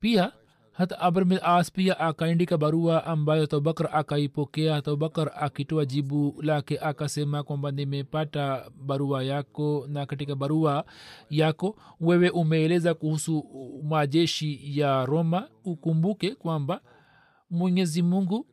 Pia 0.00 0.32
hata 0.72 0.98
amr 1.00 1.40
as 1.42 1.72
pia 1.72 2.00
akaandika 2.00 2.58
barua 2.58 3.06
ambayo 3.06 3.42
abubakar 3.44 3.88
akaipokea. 3.92 4.74
Hata 4.74 5.32
akitoa 5.36 5.84
jibu 5.84 6.34
lake 6.42 6.78
akasema 6.78 7.42
kwamba 7.42 7.70
nimepata 7.70 8.70
barua 8.86 9.22
yako 9.24 9.86
na 9.88 10.06
katika 10.06 10.34
barua 10.34 10.84
yako 11.30 11.76
wewe 12.00 12.30
umeeleza 12.30 12.94
kuhusu 12.94 13.44
majeshi 13.84 14.78
ya 14.78 15.06
roma. 15.06 15.48
Ukumbuke 15.64 16.34
kwamba 16.34 16.80
mwenyezi 17.50 18.02
mungu 18.02 18.46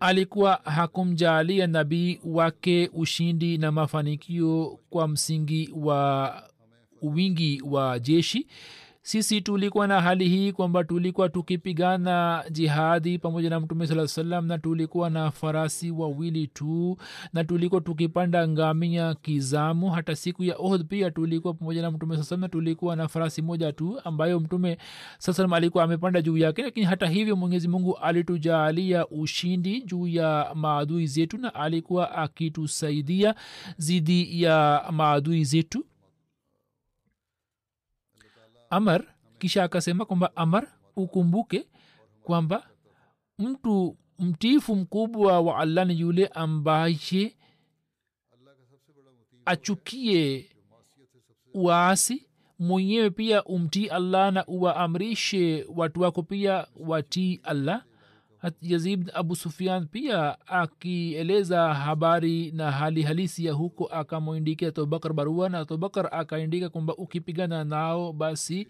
alikuwa 0.00 0.60
hakumjaalia 0.64 1.66
nabii 1.66 2.20
wake 2.24 2.90
ushindi 2.94 3.58
na 3.58 3.72
mafanikio 3.72 4.78
kwa 4.90 5.08
msingi 5.08 5.70
wa 5.76 6.42
wingi 7.02 7.62
wa 7.66 7.98
jeshi 7.98 8.46
sisi 9.02 9.40
tulikuwa 9.40 9.86
na 9.86 10.00
hali 10.00 10.28
hii 10.28 10.52
kwamba 10.52 10.84
tulikuwa 10.84 11.28
tukipigana 11.28 12.44
jihadi 12.50 13.18
pamoja 13.18 13.50
na 13.50 13.60
mtume 13.60 13.86
saa 13.86 14.06
salam 14.06 14.46
na 14.46 14.58
tulikuwa 14.58 15.10
na 15.10 15.30
farasi 15.30 15.90
wawili 15.90 16.46
tu 16.46 16.96
na 17.32 17.44
tulikuwa 17.44 17.80
tukipanda 17.80 18.48
ngamia 18.48 19.14
kizamu. 19.14 19.90
Hata 19.90 20.16
siku 20.16 20.44
ya 20.44 20.56
ohd 20.58 20.84
pia 20.86 21.10
tulikuwa 21.10 21.54
pamoja 21.54 21.82
na 21.82 21.90
mtume 21.90 22.16
saa 22.16 22.22
salam 22.22 22.40
na 22.40 22.48
tulikuwa 22.48 22.96
na 22.96 23.08
farasi 23.08 23.42
moja 23.42 23.72
tu 23.72 24.00
ambayo 24.04 24.40
mtume 24.40 24.78
saa 25.18 25.32
salam 25.32 25.52
alikuwa 25.52 25.84
amepanda 25.84 26.22
juu 26.22 26.36
yake. 26.36 26.62
Lakini 26.62 26.86
hata 26.86 27.06
hivyo 27.06 27.36
mwenyezi 27.36 27.68
mungu 27.68 27.96
alitujaalia 27.98 29.06
ushindi 29.08 29.82
juu 29.82 30.06
ya 30.06 30.50
maadui 30.54 31.06
zetu 31.06 31.38
na 31.38 31.54
alikuwa 31.54 32.12
akitusaidia 32.14 33.34
zidi 33.76 34.42
ya 34.42 34.84
maadui 34.92 35.44
zetu 35.44 35.84
amar 38.70 39.04
kisha 39.38 39.64
akasema 39.64 40.04
kwamba 40.04 40.36
amar 40.36 40.68
ukumbuke 40.96 41.68
kwamba 42.22 42.68
mtu 43.38 43.96
mtiifu 44.18 44.76
mkubwa 44.76 45.40
wa 45.40 45.58
allah 45.58 45.86
ni 45.86 46.00
yule 46.00 46.26
ambaye 46.26 47.36
achukie 49.44 50.50
uasi 51.54 52.26
mwenyewe 52.58 53.10
pia 53.10 53.44
umtii 53.44 53.86
allah 53.88 54.32
na 54.32 54.46
uwaamrishe 54.46 55.66
watu 55.74 56.00
wako 56.00 56.22
pia 56.22 56.66
watii 56.76 57.40
allah 57.42 57.84
yazid 58.62 59.10
abu 59.14 59.36
sufian 59.36 59.86
pia 59.86 60.46
akieleza 60.46 61.74
habari 61.74 62.50
na 62.50 62.70
hali 62.70 63.02
halisi 63.02 63.44
ya 63.44 63.52
huko 63.52 63.86
akamwindikia 63.86 64.68
abubakar 64.68 65.12
barua 65.12 65.48
na 65.48 65.58
abubakar 65.58 66.08
akaindika 66.14 66.68
kwamba 66.68 66.96
ukipigana 66.96 67.64
nao 67.64 68.12
basi 68.12 68.68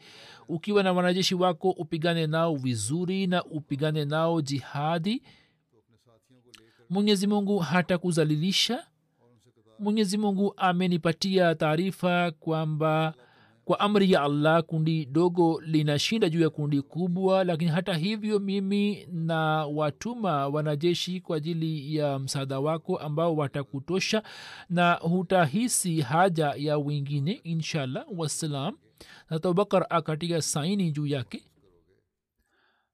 ukiwa 0.48 0.82
na 0.82 0.92
wanajeshi 0.92 1.34
wako 1.34 1.70
upigane 1.70 2.26
nao 2.26 2.56
vizuri 2.56 3.26
na 3.26 3.44
upigane 3.44 4.04
nao 4.04 4.40
jihadi. 4.40 5.22
Mwenyezi 6.90 7.26
mungu 7.26 7.58
hata 7.58 7.98
kuzalilisha 7.98 8.84
mwenyezi 9.78 10.18
mungu 10.18 10.54
amenipatia 10.56 11.54
taarifa 11.54 12.30
kwamba 12.30 13.14
kwa 13.70 13.80
amri 13.80 14.12
ya 14.12 14.22
allah 14.22 14.62
kundi 14.62 15.06
dogo 15.06 15.62
linashinda 15.66 16.28
juu 16.28 16.40
ya 16.40 16.50
kundi 16.50 16.82
kubwa 16.82 17.44
lakini 17.44 17.70
hata 17.70 17.94
hivyo 17.94 18.38
mimi 18.38 19.06
na 19.12 19.66
watuma 19.66 20.48
wanajeshi 20.48 21.20
kwa 21.20 21.36
ajili 21.36 21.96
ya 21.96 22.18
msaada 22.18 22.60
wako 22.60 22.96
ambao 22.98 23.36
watakutosha 23.36 24.22
na 24.70 24.92
hutahisi 24.92 26.00
haja 26.00 26.54
ya 26.56 26.78
wengine 26.78 27.32
inshallah. 27.32 28.04
Wassalam. 28.16 28.76
Hata 29.26 29.48
abubakar 29.48 29.86
akatia 29.90 30.42
saini 30.42 30.92
juu 30.92 31.06
yake. 31.06 31.42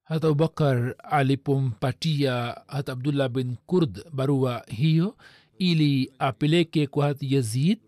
Hata 0.05 0.27
abubakar 0.27 0.95
alipompatia 0.99 2.61
hata 2.67 2.93
abdullah 2.93 3.29
bin 3.29 3.57
kurd 3.67 4.05
barua 4.13 4.65
hiyo 4.69 5.17
ili 5.59 6.13
apeleke 6.19 6.87
kwa 6.87 7.07
hati 7.07 7.35
yazid 7.35 7.79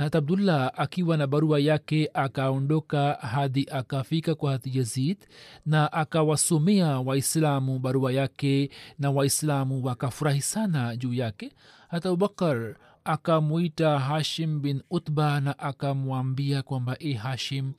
na 0.00 0.06
abdullah 0.12 0.72
akiwa 0.76 1.16
na 1.16 1.26
barua 1.26 1.60
yake 1.60 2.10
akaondoka 2.14 3.12
hadi 3.12 3.66
akafika 3.70 4.34
kwa 4.34 4.58
yazid 4.64 5.18
na 5.66 5.92
akawasomea 5.92 7.00
waislamu 7.00 7.78
barua 7.78 8.12
yake 8.12 8.70
na 8.98 9.10
waislamu 9.10 9.84
wakafurahi 9.84 10.40
sana 10.40 10.96
juu 10.96 11.14
yake. 11.14 11.52
Hata 11.88 12.08
abubakar 12.08 12.74
akamwita 13.04 13.98
hashim 13.98 14.60
bin 14.60 14.82
utba 14.90 15.40
na 15.40 15.58
akamwambia 15.58 16.62
kwamba 16.62 16.96
e 16.98 17.12
hashim 17.12 17.72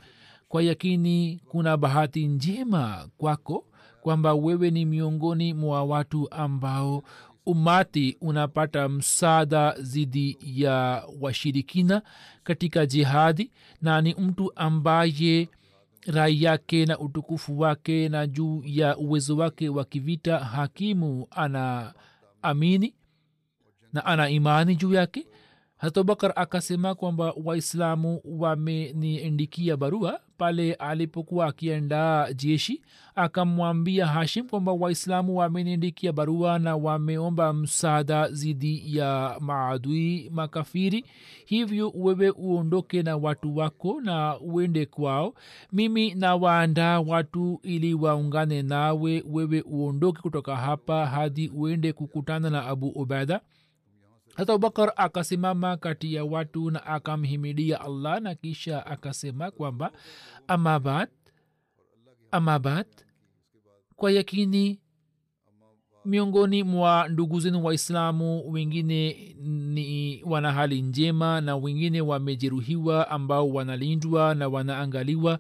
kwa 0.50 0.64
yakini 0.64 1.42
kuna 1.50 1.78
bahati 1.78 2.28
njema 2.28 3.08
kwako 3.18 3.66
kwamba 4.02 4.34
wewe 4.34 4.72
ni 4.72 4.86
miongoni 4.86 5.54
mwa 5.54 5.84
watu 5.84 6.32
ambao 6.32 7.04
umati 7.46 8.18
unapata 8.22 8.90
msaada 8.90 9.72
dhidi 9.80 10.38
ya 10.44 11.04
washirikina 11.22 12.02
katika 12.44 12.86
jihadi. 12.86 13.52
Na 13.82 14.02
ni 14.02 14.14
mtu 14.16 14.52
ambaye 14.56 15.50
rai 16.08 16.44
yake 16.44 16.86
na 16.86 17.00
utukufu 17.00 17.60
wake 17.60 18.10
na 18.10 18.28
juu 18.28 18.62
ya 18.66 18.98
uwezo 18.98 19.38
wake 19.38 19.70
wa 19.70 19.86
kivita 19.86 20.40
hakimu 20.40 21.28
ana 21.32 21.94
amini 22.42 22.96
na 23.94 24.06
ana 24.06 24.30
imani 24.30 24.76
juu 24.76 24.94
yake 24.94 25.26
hata 25.82 26.00
abubakar 26.00 26.34
akasema 26.36 26.96
kwamba 26.96 27.34
waislamu 27.46 28.22
wameniindikia 28.26 29.78
barua 29.78 30.20
pale 30.38 30.74
alipokuwa 30.74 31.46
akiandaa 31.48 32.34
jeshi. 32.34 32.82
Akamwambia 33.16 34.08
hashim 34.08 34.48
kwamba 34.50 34.72
waislamu 34.72 35.38
wameniindikia 35.38 36.12
barua 36.14 36.60
na 36.60 36.76
wameomba 36.76 37.54
msaada 37.54 38.28
dhidi 38.28 38.98
ya 38.98 39.38
maadui 39.40 40.30
makafiri. 40.34 41.06
Hivyo 41.46 41.92
wewe 41.96 42.30
uondoke 42.30 43.04
na 43.04 43.18
watu 43.18 43.58
wako 43.58 44.02
na 44.02 44.40
uende 44.40 44.86
kwao. 44.86 45.34
Mimi 45.72 46.14
nawaandaa 46.16 47.00
watu 47.00 47.60
ili 47.64 47.94
waungane 47.94 48.62
nawe. 48.62 49.24
Wewe 49.30 49.62
uondoke 49.62 50.22
kutoka 50.22 50.56
hapa 50.56 51.06
hadi 51.06 51.48
uende 51.50 51.94
kukutana 51.94 52.50
na 52.50 52.66
abu 52.68 52.88
ubaida 52.88 53.42
hata 54.36 54.54
abubakar 54.54 54.94
akasimama 54.96 55.78
kati 55.78 56.14
ya 56.14 56.26
watu 56.26 56.72
na 56.72 56.86
akamhimidia 56.86 57.82
allah 57.82 58.22
na 58.22 58.36
kisha 58.36 58.86
akasema 58.86 59.52
kwamba 59.52 59.92
amabad 60.48 61.10
amabad 62.32 62.86
kwa 63.96 64.12
yakini 64.12 64.80
miongoni 66.06 66.64
mwa 66.64 67.08
ndugu 67.08 67.40
zenu 67.40 67.64
waislamu 67.66 68.52
wengine 68.52 69.14
ni 69.46 70.22
wana 70.26 70.52
hali 70.52 70.82
njema 70.82 71.42
na 71.42 71.56
wengine 71.58 72.02
wamejeruhiwa 72.02 73.10
ambao 73.10 73.50
wanalindwa 73.50 74.36
na 74.36 74.48
wanaangaliwa 74.48 75.40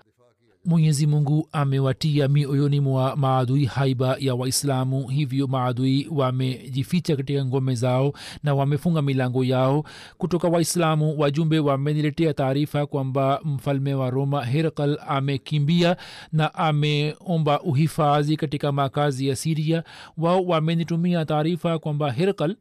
mwenyezi 0.66 1.08
mungu 1.08 1.50
amewatia 1.52 2.28
mioyoni 2.28 2.80
mwa 2.80 3.16
maadui 3.16 3.66
haiba 3.66 4.16
ya 4.20 4.36
waislamu 4.36 5.08
hivyo 5.08 5.48
maadui 5.48 6.08
wamejificha 6.12 7.16
katika 7.16 7.46
ngome 7.46 7.76
zao 7.76 8.14
na 8.44 8.54
wamefunga 8.56 9.02
milango 9.02 9.44
yao. 9.44 9.84
Kutoka 10.18 10.48
waislamu 10.48 11.20
wajumbe 11.20 11.60
wameniletea 11.60 12.34
taarifa 12.34 12.86
kwamba 12.86 13.40
mfalme 13.46 13.94
wa 13.94 14.10
roma 14.10 14.46
herkal 14.46 14.98
amekimbia 15.08 15.98
na 16.32 16.54
ameomba 16.54 17.62
uhifadhi 17.62 18.38
katika 18.38 18.72
makazi 18.72 19.28
ya 19.28 19.36
siria 19.36 19.84
wao 20.18 20.44
wamenitumia 20.46 21.26
taarifa 21.26 21.80
kwamba 21.80 22.12
herkal 22.12 22.56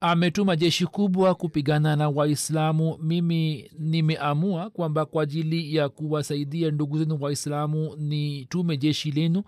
ametuma 0.00 0.56
jeshi 0.56 0.86
kubwa 0.86 1.34
kupigana 1.34 1.96
na 1.96 2.08
waislamu. 2.08 2.98
Mimi 3.02 3.70
nimeamua 3.78 4.70
kwamba 4.70 5.04
kwa 5.06 5.22
ajili 5.22 5.74
ya 5.76 5.88
kuwasaidia 5.88 6.70
ndugu 6.70 6.98
zenu 6.98 7.18
waislamu 7.20 7.96
nitume 7.96 8.76
jeshi 8.76 9.10
lenu 9.10 9.42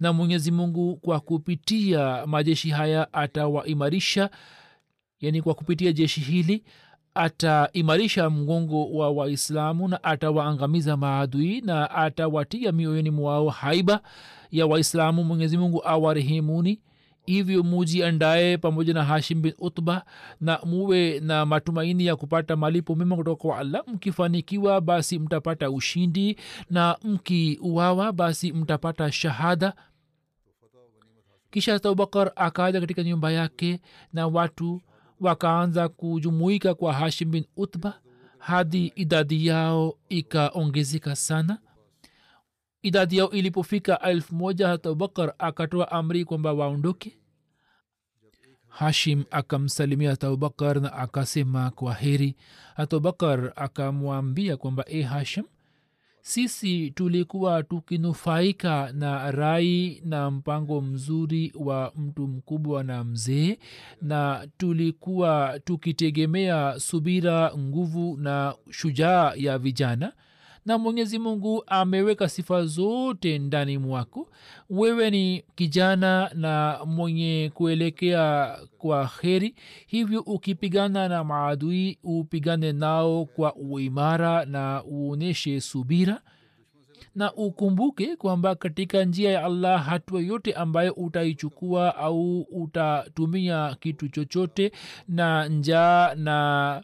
na 0.00 0.12
mwenyezi 0.12 0.50
mungu 0.50 0.96
kwa 0.96 1.20
kupitia 1.20 2.26
majeshi 2.26 2.70
haya 2.70 3.12
atawaimarisha 3.12 4.30
yani 5.20 5.42
kwa 5.42 5.54
kupitia 5.54 5.92
jeshi 5.92 6.20
hili 6.20 6.64
ataimarisha 7.14 8.30
mgongo 8.30 8.90
wa 8.92 9.10
waislamu 9.10 9.88
na 9.88 10.04
atawaangamiza 10.04 10.96
maadui 10.96 11.60
na 11.60 11.90
atawatia 11.90 12.72
mioyoni 12.72 13.10
mwao 13.10 13.48
haiba 13.48 14.00
ya 14.50 14.66
waislamu. 14.66 15.24
Mwenyezi 15.24 15.56
mungu 15.58 15.82
awarehemuni 15.88 16.80
hivyo 17.30 17.62
muji 17.62 18.02
andaye 18.04 18.58
pamoja 18.58 18.94
na 18.94 19.04
hashim 19.04 19.42
bin 19.42 19.52
utba 19.58 20.04
na 20.40 20.58
muwe 20.64 21.20
na 21.20 21.46
matumaini 21.46 22.06
ya 22.06 22.16
kupata 22.16 22.56
malipo 22.56 22.94
mema 22.94 23.16
kutoka 23.16 23.42
kwa 23.42 23.58
allah. 23.58 23.82
Mkifanikiwa 23.86 24.80
basi 24.80 25.18
mtapata 25.18 25.70
ushindi. 25.70 26.36
Na 26.70 26.96
mkiuawa 27.04 28.12
basi 28.12 28.52
mtapata 28.52 29.12
shahada. 29.12 29.72
Kisha 31.50 31.74
abubakar 31.74 32.32
akaja 32.36 32.80
katika 32.80 33.02
nyumba 33.02 33.30
yake 33.32 33.80
na 34.12 34.26
watu 34.26 34.80
wakaanza 35.20 35.88
kujumuika 35.88 36.74
kwa 36.74 36.92
hashim 36.92 37.30
bin 37.30 37.44
utba 37.56 38.00
hadi 38.38 38.86
idadi 38.96 39.46
yao 39.46 39.94
ikaongezeka 40.08 41.16
sana. 41.16 41.58
Idadi 42.82 43.16
yao 43.16 43.30
ilipofika 43.30 44.00
elfu 44.00 44.34
moja 44.34 44.68
hata 44.68 44.88
abubakar 44.88 45.34
akatoa 45.38 45.90
amri 45.92 46.24
kwamba 46.24 46.52
waondoke 46.52 47.16
hashim 48.70 49.24
akamsalimia 49.30 50.10
hata 50.10 50.26
abubakar 50.26 50.80
na 50.80 50.92
akasema 50.92 51.70
kwa 51.70 51.94
heri. 51.94 52.36
Hata 52.76 52.96
abubakar 52.96 53.52
akamwambia 53.56 54.56
kwamba 54.56 54.84
e 54.88 55.02
hashim 55.02 55.44
sisi 56.22 56.90
tulikuwa 56.90 57.62
tukinufaika 57.62 58.92
na 58.92 59.30
rai 59.30 60.02
na 60.04 60.30
mpango 60.30 60.80
mzuri 60.80 61.52
wa 61.58 61.92
mtu 61.96 62.26
mkubwa 62.28 62.84
na 62.84 63.04
mzee 63.04 63.58
na 64.02 64.48
tulikuwa 64.56 65.60
tukitegemea 65.64 66.74
subira 66.80 67.52
nguvu 67.58 68.16
na 68.16 68.54
shujaa 68.70 69.32
ya 69.36 69.58
vijana 69.58 70.12
na 70.66 70.78
mwenyezi 70.78 71.18
mungu 71.18 71.64
ameweka 71.66 72.28
sifa 72.28 72.64
zote 72.64 73.38
ndani 73.38 73.78
mwako. 73.78 74.28
Wewe 74.70 75.10
ni 75.10 75.44
kijana 75.54 76.30
na 76.34 76.78
mwenye 76.86 77.50
kuelekea 77.54 78.56
kwa 78.78 79.06
kheri. 79.06 79.54
Hivyo 79.86 80.20
ukipigana 80.20 81.08
na 81.08 81.24
maadui 81.24 81.98
upigane 82.04 82.72
nao 82.72 83.24
kwa 83.24 83.54
uimara 83.56 84.44
na 84.44 84.84
uonyeshe 84.84 85.60
subira. 85.60 86.20
Na 87.14 87.34
ukumbuke 87.34 88.16
kwamba 88.16 88.54
katika 88.54 89.04
njia 89.04 89.30
ya 89.30 89.44
allah 89.44 89.84
hatua 89.86 90.20
yote 90.20 90.52
ambayo 90.52 90.92
utaichukua 90.92 91.96
au 91.96 92.40
utatumia 92.40 93.76
kitu 93.80 94.08
chochote 94.08 94.72
na 95.08 95.48
njaa 95.48 96.14
na 96.14 96.82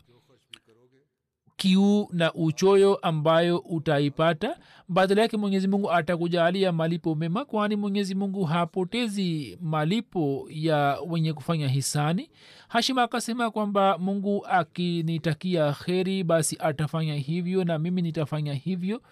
kiu 1.57 2.09
na 2.13 2.35
uchoyo 2.35 2.95
ambayo 2.97 3.59
utaipata. 3.59 4.59
Badala 4.89 5.23
yake 5.23 5.37
mwenyezi 5.37 5.69
mungu 5.69 5.93
atakujalia 5.93 6.73
malipo 6.73 7.15
mema 7.15 7.45
kwani 7.45 7.77
mwenyezi 7.77 8.15
mungu 8.15 8.45
hapotezi 8.45 9.59
malipo 9.63 10.47
ya 10.51 10.99
wenye 11.09 11.33
kufanya 11.33 11.69
hisani. 11.69 12.31
Hashima 12.69 13.03
akasema 13.03 13.51
kwamba 13.51 13.99
mungu 13.99 14.47
akinitakia 14.47 15.73
kheri 15.73 16.25
basi 16.25 16.57
atafanya 16.61 17.15
hivyo 17.15 17.65
na 17.65 17.79
mimi 17.79 18.03
nitafanya 18.03 18.55
hivyo. 18.55 19.03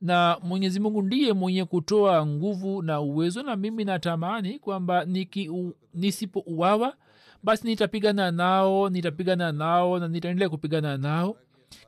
Na 0.00 0.36
mwenyezi 0.42 0.80
mungu 0.80 1.02
ndiye 1.02 1.32
mwenye 1.32 1.64
kutoa 1.64 2.26
nguvu 2.26 2.82
na 2.82 3.00
uwezo 3.00 3.42
na 3.42 3.56
mimi 3.56 3.84
natamani 3.84 4.58
kwamba 4.58 5.06
nisipouawa 5.94 6.94
basi 7.42 7.66
nitapigana 7.66 8.30
nao 8.30 8.90
nitapigana 8.90 9.52
nao 9.52 9.98
na 9.98 10.08
nitaendelea 10.08 10.48
kupigana 10.48 10.96
nao 10.96 11.36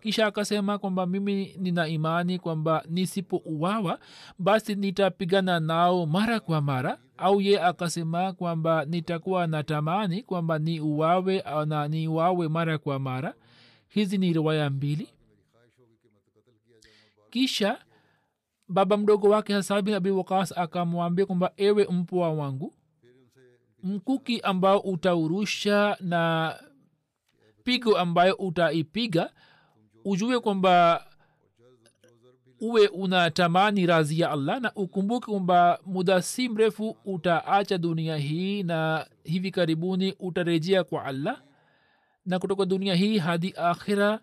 kisha 0.01 0.27
akasema 0.27 0.79
kwamba 0.79 1.07
mimi 1.07 1.55
nina 1.59 1.88
imani 1.88 2.38
kwamba 2.38 2.85
nisipouawa 2.88 3.99
basi 4.38 4.75
nitapigana 4.75 5.61
nao 5.61 6.07
mara 6.07 6.40
kwa 6.40 6.61
mara. 6.61 6.99
Au 7.18 7.40
ye 7.40 7.61
akasema 7.62 8.33
kwamba 8.33 8.85
nitakuwa 8.85 9.47
na 9.47 9.62
tamani 9.62 10.23
kwamba 10.23 10.59
ni 10.59 10.81
uwawe 10.81 11.45
na 11.66 11.88
ni 11.88 12.09
uwawe 12.09 12.49
mara 12.49 12.79
kwa 12.79 12.99
mara. 12.99 13.35
Hizi 13.88 14.18
ni 14.18 14.33
riwaya 14.33 14.71
mbili. 14.71 15.09
Kisha 17.31 17.79
baba 18.68 18.97
mdogo 18.97 19.29
wake 19.29 19.53
hasabi 19.53 19.83
bin 19.83 19.95
abi 19.95 20.11
wakas 20.11 20.59
akamwambia 20.59 21.27
kwamba 21.27 21.53
ewe 21.57 21.87
mpwa 21.90 22.31
wangu 22.33 22.75
mkuki 23.83 24.40
ambao 24.40 24.79
utaurusha 24.79 25.97
na 26.01 26.55
pigo 27.64 27.99
ambayo 27.99 28.35
utaipiga 28.35 29.31
ujue 30.05 30.41
kwamba 30.41 31.07
uwe 32.61 32.87
unatamani 32.88 33.87
razi 33.87 34.21
ya 34.21 34.31
allah 34.31 34.61
na 34.61 34.73
ukumbuke 34.75 35.27
kwamba 35.27 35.79
muda 35.87 36.23
si 36.23 36.49
mrefu 36.49 36.97
utaacha 37.05 37.79
dunia 37.79 38.17
hii 38.17 38.62
na 38.62 39.07
hivi 39.25 39.51
karibuni 39.51 40.15
utarejea 40.19 40.85
kwa 40.85 41.05
allah 41.05 41.43
na 42.27 42.38
kutoka 42.38 42.65
dunia 42.65 42.95
hii 42.95 43.19
hadi 43.19 43.55
akhira 43.57 44.21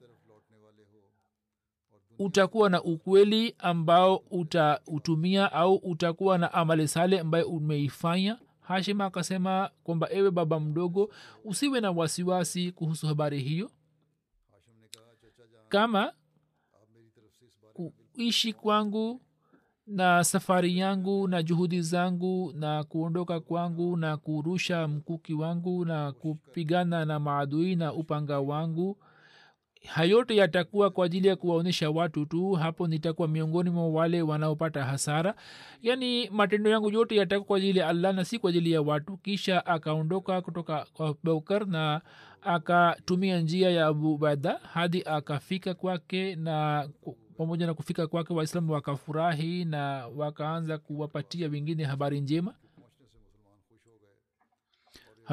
utakuwa 2.19 2.69
na 2.69 2.83
ukweli 2.83 3.55
ambao 3.59 4.15
utautumia 4.31 5.51
au 5.51 5.75
utakuwa 5.75 6.37
na 6.37 6.53
amali 6.53 6.87
sale 6.87 7.19
ambayo 7.19 7.47
umeifanya. 7.49 8.39
Hashima 8.61 9.05
akasema 9.05 9.69
kwamba 9.83 10.07
ewe 10.11 10.31
baba 10.31 10.59
mdogo 10.59 11.13
usiwe 11.45 11.81
na 11.81 11.91
wasiwasi 11.91 12.71
kuhusu 12.71 13.07
habari 13.07 13.39
hiyo 13.41 13.71
kama 15.69 16.13
kuishi 18.13 18.53
kwangu 18.53 19.21
na 19.87 20.23
safari 20.23 20.77
yangu 20.77 21.27
na 21.27 21.43
juhudi 21.43 21.81
zangu 21.81 22.53
na 22.55 22.83
kuondoka 22.83 23.39
kwangu 23.39 23.97
na 23.97 24.17
kurusha 24.17 24.87
mkuki 24.87 25.33
wangu 25.33 25.85
na 25.85 26.11
kupigana 26.11 27.05
na 27.05 27.19
maadui 27.19 27.75
na 27.75 27.93
upanga 27.93 28.39
wangu 28.39 28.97
hayote 29.87 30.35
yatakuwa 30.35 30.89
kwa 30.89 31.05
ajili 31.05 31.27
ya 31.27 31.35
kuwaonyesha 31.35 31.89
watu 31.89 32.25
tu 32.25 32.51
hapo 32.51 32.87
nitakuwa 32.87 33.27
miongoni 33.27 33.69
mwa 33.69 33.89
wale 33.89 34.21
wanaopata 34.21 34.83
hasara. 34.83 35.35
Yaani 35.81 36.29
matendo 36.29 36.69
yangu 36.69 36.89
yote 36.91 37.15
yatakuwa 37.15 37.45
kwa 37.45 37.57
ajili 37.57 37.79
ya 37.79 37.87
allah 37.87 38.15
na 38.15 38.25
si 38.25 38.39
kwa 38.39 38.49
ajili 38.49 38.71
ya 38.71 38.81
watu. 38.81 39.17
Kisha 39.17 39.65
akaondoka 39.65 40.41
kutoka 40.41 40.85
kwa 40.93 41.07
abubakar 41.09 41.67
na 41.67 42.01
akatumia 42.41 43.39
njia 43.41 43.69
ya 43.69 43.87
abu 43.87 44.13
ubaida 44.13 44.59
hadi 44.73 45.03
akafika 45.05 45.73
kwake 45.73 46.35
na 46.35 46.87
pamoja 47.37 47.65
na 47.67 47.73
kufika 47.73 48.07
kwake 48.07 48.33
waislamu 48.33 48.73
wakafurahi 48.73 49.65
na 49.65 50.07
wakaanza 50.15 50.77
kuwapatia 50.77 51.47
wengine 51.49 51.83
habari 51.83 52.21
njema 52.21 52.53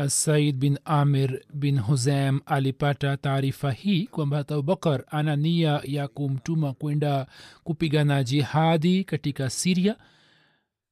said 0.08 0.56
bin 0.56 0.78
amir 0.84 1.40
bin 1.54 1.78
huzam 1.80 2.40
alipata 2.46 3.16
taarifa 3.16 3.70
hii 3.72 4.06
kwamba 4.06 4.38
abubakar 4.38 5.04
ana 5.10 5.36
nia 5.36 5.80
ya 5.84 6.08
kumtuma 6.08 6.72
kwenda 6.72 7.26
kupigana 7.64 8.24
jihadi 8.24 9.04
katika 9.04 9.50
siria 9.50 9.96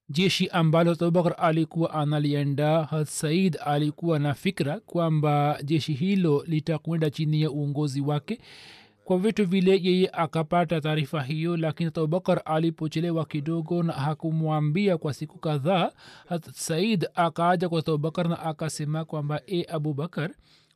jeshi 0.08 0.48
ambalo 0.48 0.90
abubakar 0.92 1.34
alikuwa 1.38 1.94
analienda 1.94 2.88
said 3.06 3.58
alikuwa 3.64 4.18
na 4.18 4.34
fikra 4.34 4.80
kwamba 4.80 5.58
jeshi 5.64 5.92
hilo 5.92 6.44
litakwenda 6.46 7.10
chini 7.10 7.42
ya 7.42 7.50
uongozi 7.50 8.00
wake 8.00 8.38
kwa 9.04 9.18
vitu 9.18 9.46
vile 9.46 9.80
yeye 9.82 10.10
akapata 10.12 10.80
taarifa 10.80 11.22
hiyo 11.22 11.56
lakini 11.56 11.90
abubakar 11.94 12.42
alipochelewa 12.44 13.24
kidogo 13.24 13.82
na 13.82 13.92
hakumwambia 13.92 14.98
kwa 14.98 15.14
siku 15.14 15.38
kadhaa 15.38 15.90
said 16.52 17.06
akaaja 17.14 17.68
kwa 17.68 17.78
abubakar 17.78 18.28
na 18.28 18.38
akasema 18.40 19.04
kwamba 19.04 19.40
e 19.46 19.64
abubakar 19.68 20.30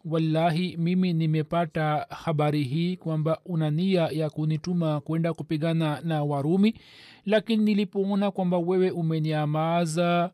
wallahi 0.04 0.76
mimi 0.76 1.12
nimepata 1.12 2.06
habari 2.10 2.62
hii 2.64 2.96
kwamba 2.96 3.38
una 3.46 3.70
nia 3.70 4.08
ya 4.12 4.30
kunituma 4.30 5.00
kwenda 5.00 5.34
kupigana 5.34 6.00
na 6.00 6.24
warumi 6.24 6.74
lakini 7.26 7.64
nilipoona 7.64 8.30
kwamba 8.30 8.58
wewe 8.58 8.90
umeniamaza 8.90 10.30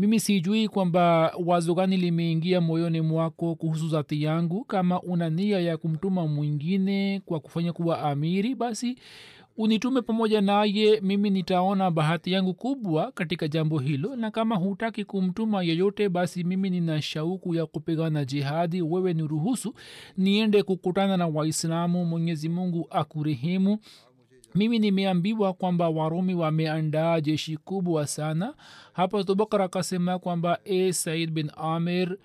mimi 0.00 0.20
sijui 0.20 0.68
kwamba 0.68 1.32
wazo 1.46 1.74
gani 1.74 1.96
limeingia 1.96 2.60
moyoni 2.60 3.00
mwako 3.00 3.54
kuhusu 3.54 3.88
zati 3.88 4.22
yangu. 4.22 4.64
Kama 4.64 5.00
una 5.02 5.30
nia 5.30 5.60
ya 5.60 5.76
kumtuma 5.76 6.26
mwingine 6.26 7.22
kwa 7.26 7.40
kufanya 7.40 7.72
kuwa 7.72 8.02
amiri 8.02 8.54
basi 8.54 8.96
unitume 9.56 10.02
pamoja 10.02 10.40
naye. 10.40 11.00
Mimi 11.00 11.30
nitaona 11.30 11.90
bahati 11.90 12.32
yangu 12.32 12.54
kubwa 12.54 13.12
katika 13.12 13.48
jambo 13.48 13.78
hilo. 13.78 14.16
Na 14.16 14.30
kama 14.30 14.56
hutaki 14.56 15.04
kumtuma 15.04 15.62
yeyote 15.62 16.08
basi 16.08 16.44
mimi 16.44 16.70
nina 16.70 17.02
shauku 17.02 17.54
ya 17.54 17.66
kupigana 17.66 18.24
jihadi. 18.24 18.82
Wewe 18.82 19.14
ni 19.14 19.22
ruhusu 19.22 19.74
niende 20.16 20.62
kukutana 20.62 21.16
na 21.16 21.26
waislamu. 21.26 22.04
Mwenyezi 22.04 22.48
mungu 22.48 22.86
akurehemu 22.90 23.78
mimi 24.54 24.78
nimeambiwa 24.78 25.52
kwamba 25.52 25.88
warumi 25.88 26.34
wameandaa 26.34 27.20
jeshi 27.20 27.56
kubwa 27.56 28.06
sana. 28.06 28.54
Hapa 28.92 29.24
tubakar 29.24 29.62
akasema 29.62 30.18
kwamba 30.18 30.58
e 30.64 30.92
said 30.92 31.30
bin 31.30 31.50
amir 31.56 32.18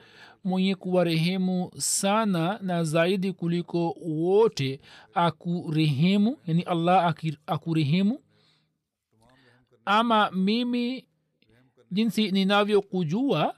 mwenye 0.44 0.76
kuwarehemu 0.76 1.72
sana 1.78 2.60
na 2.62 2.84
zaidi 2.84 3.34
kuliko 3.34 3.96
wote 4.06 4.80
akurehemu 5.14 6.38
yani 6.48 6.62
allah 6.62 7.16
akurehemu. 7.48 8.20
Ama 9.86 10.32
mimi 10.32 11.06
jinsi 11.92 12.32
ninavyokujua 12.32 13.56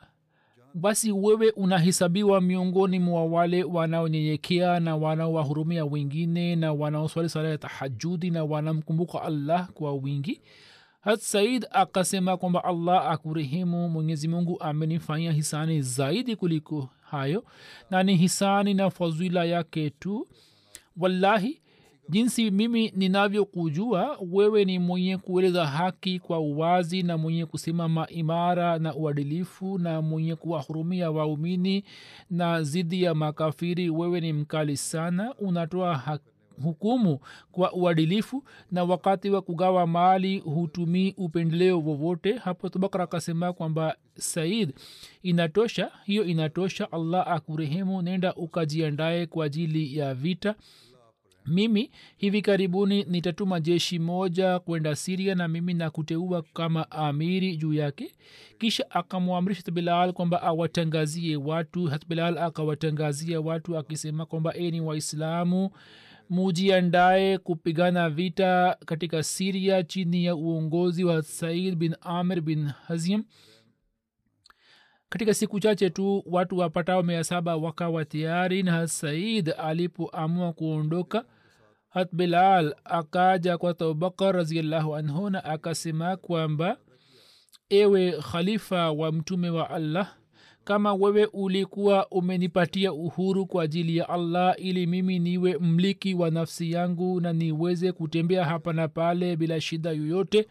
basi 0.77 1.11
wewe 1.11 1.49
unahesabiwa 1.49 2.41
miongoni 2.41 2.99
mwa 2.99 3.25
wale 3.25 3.63
wanaonyenyekea 3.63 4.79
na 4.79 4.95
wanaowahurumia 4.95 5.85
wengine 5.85 6.55
na 6.55 6.73
wanaoswali 6.73 7.29
sala 7.29 7.49
ya 7.49 7.57
tahajudi 7.57 8.29
na 8.31 8.43
wanamkumbuka 8.43 9.21
allah 9.21 9.67
kwa 9.71 9.93
wingi. 9.93 10.41
Hat 11.01 11.19
said 11.19 11.65
akasema 11.71 12.37
kwamba 12.37 12.63
allah 12.63 13.11
akurehemu 13.11 13.89
mwenyezi 13.89 14.27
mungu 14.27 14.57
amenifanyia 14.61 15.31
hisani 15.31 15.81
zaidi 15.81 16.35
kuliko 16.35 16.89
hayo 17.01 17.43
na 17.89 18.03
ni 18.03 18.15
hisani 18.15 18.73
na 18.73 18.89
fadhila 18.89 19.45
yake 19.45 19.89
tu. 19.89 20.27
Wallahi 20.97 21.61
jinsi 22.09 22.51
mimi 22.51 22.93
ninavyokujua 22.95 24.17
wewe 24.31 24.65
ni 24.65 24.79
mwenye 24.79 25.17
kueleza 25.17 25.65
haki 25.67 26.19
kwa 26.19 26.39
uwazi 26.39 27.03
na 27.03 27.17
mwenye 27.17 27.45
kusimama 27.45 28.07
imara 28.09 28.79
na 28.79 28.95
uadilifu 28.95 29.77
na 29.77 30.01
mwenye 30.01 30.35
kuwahurumia 30.35 31.11
waumini 31.11 31.83
na 32.29 32.63
zidi 32.63 33.03
ya 33.03 33.15
makafiri 33.15 33.89
wewe 33.89 34.21
ni 34.21 34.33
mkali 34.33 34.77
sana. 34.77 35.35
Unatoa 35.35 36.19
hukumu 36.63 37.19
kwa 37.51 37.73
uadilifu 37.73 38.43
na 38.71 38.83
wakati 38.83 39.29
wa 39.29 39.41
kugawa 39.41 39.87
mali 39.87 40.39
hutumii 40.39 41.13
upendeleo 41.17 41.79
wowote. 41.81 42.33
Hapo 42.33 42.69
tubakar 42.69 43.01
akasema 43.01 43.53
kwamba 43.53 43.95
said 44.17 44.73
inatosha 45.23 45.91
hiyo 46.05 46.23
inatosha 46.25 46.91
allah 46.91 47.27
akurehemu 47.27 48.01
nenda 48.01 48.35
ukajiandae 48.35 49.25
kwa 49.25 49.45
ajili 49.45 49.97
ya 49.97 50.13
vita 50.13 50.55
mimi 51.47 51.91
hivi 52.17 52.41
karibuni 52.41 53.03
nitatuma 53.03 53.59
jeshi 53.59 53.99
moja 53.99 54.59
kwenda 54.59 54.95
siria 54.95 55.35
na 55.35 55.47
mimi 55.47 55.73
nakuteua 55.73 56.41
kama 56.53 56.91
amiri 56.91 57.57
juu 57.57 57.73
yake. 57.73 58.11
Kisha 58.59 58.91
akamwamrisha 58.91 59.61
hatbilal 59.65 60.13
kwamba 60.13 60.41
awatangazie 60.41 61.35
watu 61.35 61.85
hatbilal 61.85 62.37
akawatangazia 62.37 63.41
watu 63.41 63.77
akisema 63.77 64.25
kwamba 64.25 64.53
eni 64.55 64.71
ni 64.71 64.81
waislamu 64.81 65.69
mujiandae 66.29 67.37
kupigana 67.37 68.09
vita 68.09 68.77
katika 68.85 69.23
siria 69.23 69.83
chini 69.83 70.25
ya 70.25 70.35
uongozi 70.35 71.03
wa 71.03 71.21
said 71.23 71.75
bin 71.75 71.95
amir 72.01 72.41
bin 72.41 72.67
hazim. 72.67 73.23
Katika 75.09 75.33
siku 75.33 75.59
chache 75.59 75.89
tu 75.89 76.23
watu 76.25 76.57
wapatao 76.57 77.03
mia 77.03 77.23
saba 77.23 77.55
wakawa 77.55 78.05
tayari 78.05 78.63
na 78.63 78.87
said 78.87 79.53
alipoamua 79.57 80.53
kuondoka 80.53 81.25
hat 81.89 82.09
bilal 82.11 82.75
akaja 82.85 83.57
kwa 83.57 83.69
abubakar 83.69 84.35
raziallahu 84.35 84.95
anhu 84.95 85.29
na 85.29 85.43
akasema 85.43 86.17
kwamba 86.17 86.77
ewe 87.69 88.11
khalifa 88.31 88.91
wa 88.91 89.11
mtume 89.11 89.49
wa 89.49 89.69
allah 89.69 90.13
kama 90.63 90.93
wewe 90.93 91.25
ulikuwa 91.25 92.07
umenipatia 92.09 92.93
uhuru 92.93 93.45
kwa 93.45 93.63
ajili 93.63 93.97
ya 93.97 94.09
allah 94.09 94.55
ili 94.57 94.87
mimi 94.87 95.19
niwe 95.19 95.57
mliki 95.57 96.13
wa 96.13 96.29
nafsi 96.31 96.71
yangu 96.71 97.21
na 97.21 97.33
niweze 97.33 97.91
kutembea 97.91 98.45
hapa 98.45 98.73
na 98.73 98.87
pale 98.87 99.35
bila 99.35 99.61
shida 99.61 99.91
yoyote 99.91 100.47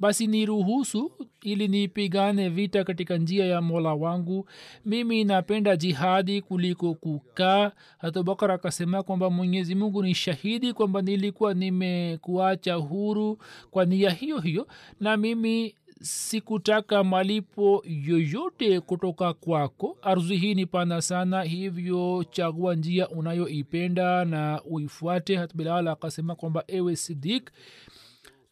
basi 0.00 0.26
niruhusu 0.26 1.12
ili 1.42 1.68
nipigane 1.68 2.48
vita 2.48 2.84
katika 2.84 3.16
njia 3.16 3.44
ya 3.46 3.60
mola 3.62 3.94
wangu. 3.94 4.48
Mimi 4.86 5.24
napenda 5.24 5.76
jihadi 5.76 6.42
kuliko 6.42 6.94
kukaa. 6.94 7.72
Hatubakar 7.98 8.50
akasema 8.52 9.02
kwamba 9.02 9.30
mwenyezi 9.30 9.74
mungu 9.74 10.02
ni 10.02 10.14
shahidi 10.14 10.72
kwamba 10.72 11.02
nilikuwa 11.02 11.54
nimekuacha 11.54 12.74
huru 12.74 13.38
kwa 13.70 13.84
nia 13.84 14.10
hiyo 14.10 14.38
hiyo 14.40 14.66
na 15.00 15.16
mimi 15.16 15.74
sikutaka 16.00 17.04
malipo 17.04 17.84
yoyote 18.06 18.80
kutoka 18.80 19.32
kwako. 19.32 19.98
Ardhi 20.02 20.36
hii 20.36 20.54
ni 20.54 20.66
pana 20.66 21.02
sana 21.02 21.42
hivyo 21.42 22.24
chagua 22.30 22.74
njia 22.74 23.08
unayoipenda 23.08 24.24
na 24.24 24.60
uifuate. 24.64 25.36
Hatbilal 25.36 25.88
akasema 25.88 26.34
kwamba 26.34 26.64
ewe 26.68 26.96
sidik 26.96 27.50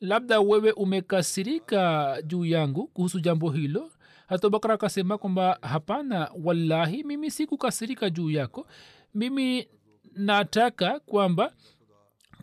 labda 0.02 0.40
wewe 0.40 0.72
umekasirika 0.72 2.16
juu 2.26 2.44
yangu 2.44 2.86
kuhusu 2.86 3.20
jambo 3.20 3.50
hilo. 3.50 3.80
Hata 3.80 3.92
hatubakar 4.26 4.72
akasema 4.72 5.18
kwamba 5.18 5.58
hapana 5.62 6.30
wallahi 6.44 7.02
mimi 7.04 7.30
sikukasirika 7.30 8.10
juu 8.10 8.30
yako. 8.30 8.66
Mimi 9.14 9.68
nataka 10.16 11.00
kwamba 11.00 11.52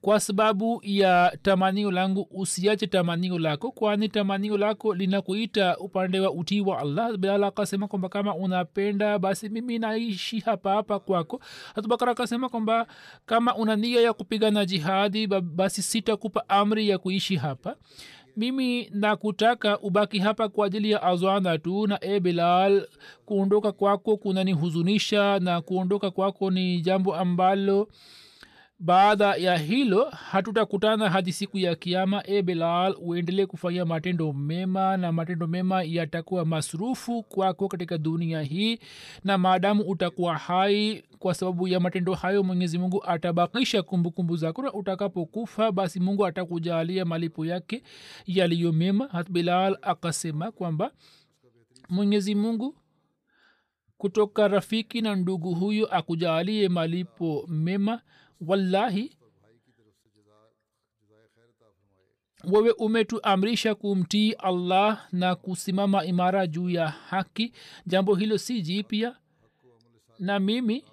kwa 0.01 0.19
sababu 0.19 0.81
ya 0.83 1.38
tamanio 1.41 1.91
langu 1.91 2.27
usiache 2.31 2.88
tamanio 2.88 3.39
lako 3.39 3.71
kwani 3.71 4.09
tamanio 4.09 4.57
lako 4.57 4.93
linakuita 4.95 5.77
upande 5.77 6.19
wa 6.19 6.31
utii 6.31 6.62
wa 6.62 6.79
allah. 6.79 7.17
Bilal 7.17 7.43
akasema 7.43 7.88
kwamba 7.88 8.09
kama 8.09 8.35
unapenda 8.35 9.19
basi 9.19 9.49
mimi 9.49 9.79
naishi 9.79 10.39
hapa 10.39 10.71
hapa 10.71 10.99
kwako. 10.99 11.39
Hatubakara 11.75 12.12
akasema 12.12 12.49
kwamba 12.49 12.88
kama 13.25 13.55
una 13.55 13.75
nia 13.75 14.01
ya 14.01 14.13
kupigana 14.13 14.65
jihadi 14.65 15.27
basi 15.27 15.81
sitakupa 15.81 16.49
amri 16.49 16.89
ya 16.89 16.97
kuishi 16.97 17.35
hapa. 17.35 17.75
Mimi 18.38 18.89
nakutaka 18.93 19.79
ubaki 19.79 20.19
hapa 20.19 20.49
kwa 20.49 20.65
ajili 20.65 20.91
ya 20.91 21.03
azwana 21.03 21.57
tu 21.57 21.88
na 21.88 21.97
e 22.03 22.19
bilal 22.19 22.88
kuondoka 23.25 23.71
kwako 23.71 24.17
kunanihuzunisha 24.17 25.39
na 25.39 25.62
kuondoka 25.62 26.12
kwako 26.12 26.51
ni 26.51 26.81
jambo 26.81 27.15
ambalo 27.15 27.88
baada 28.80 29.36
ya 29.36 29.58
hilo 29.58 30.06
hatutakutana 30.06 31.10
hadi 31.10 31.34
siku 31.34 31.58
ya 31.58 31.76
kiama 31.76 32.24
e 32.28 32.42
bilal 32.42 32.96
uendelee 33.02 33.46
kufanya 33.46 33.86
matendo 33.86 34.34
mema 34.34 34.98
na 34.98 35.12
matendo 35.12 35.48
mema 35.48 35.84
yatakuwa 35.84 36.46
masrufu 36.46 37.24
kwako 37.24 37.68
katika 37.68 37.98
dunia 37.98 38.42
hii 38.42 38.80
na 39.24 39.38
maadamu 39.38 39.84
utakuwa 39.84 40.38
hai 40.38 41.04
kwa 41.20 41.34
sababu 41.34 41.68
ya 41.68 41.80
matendo 41.80 42.13
hayo 42.13 42.44
mwenyezi 42.44 42.78
mungu 42.78 43.04
atabakisha 43.08 43.84
kumbukumbu 43.84 44.38
zako 44.38 44.62
na 44.62 44.74
utakapokufa 44.74 45.72
basi 45.72 46.00
mungu 46.00 46.26
atakujalia 46.26 47.06
malipo 47.06 47.46
yake 47.46 47.84
yaliyo 48.26 48.72
mema. 48.72 49.26
Bilal 49.30 49.78
akasema 49.82 50.52
kwamba 50.52 50.92
mwenyezi 51.89 52.36
mungu 52.36 52.76
kutoka 53.98 54.48
rafiki 54.48 55.02
na 55.02 55.15
ndugu 55.15 55.54
huyo 55.56 55.86
akujalie 55.96 56.70
malipo 56.70 57.46
mema 57.48 58.02
wallahi 58.41 59.12
wewe 62.43 62.71
umetuamrisha 62.71 63.75
kumtii 63.75 64.32
allah 64.32 65.08
na 65.12 65.36
kusimama 65.36 66.06
imara 66.06 66.47
juu 66.47 66.69
ya 66.69 66.88
haki. 66.88 67.54
Jambo 67.86 68.15
hilo 68.15 68.38
si 68.38 68.62
jipya. 68.62 69.15
Na 70.19 70.39
mimi 70.39 70.84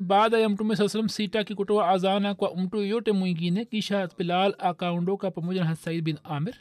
baada 0.00 0.38
ya 0.38 0.48
mtume 0.48 0.76
saa 0.76 0.88
salam 0.88 1.08
sitaki 1.08 1.54
kutoa 1.54 1.88
azana 1.88 2.34
kwa 2.34 2.56
mtu 2.56 2.76
yoyote 2.76 3.12
mwingine. 3.12 3.64
Kisha 3.64 4.08
bilal 4.18 4.54
akaondoka 4.58 5.30
pamoja 5.30 5.64
na 5.64 5.76
said 5.76 6.04
bin 6.04 6.18
amir 6.24 6.54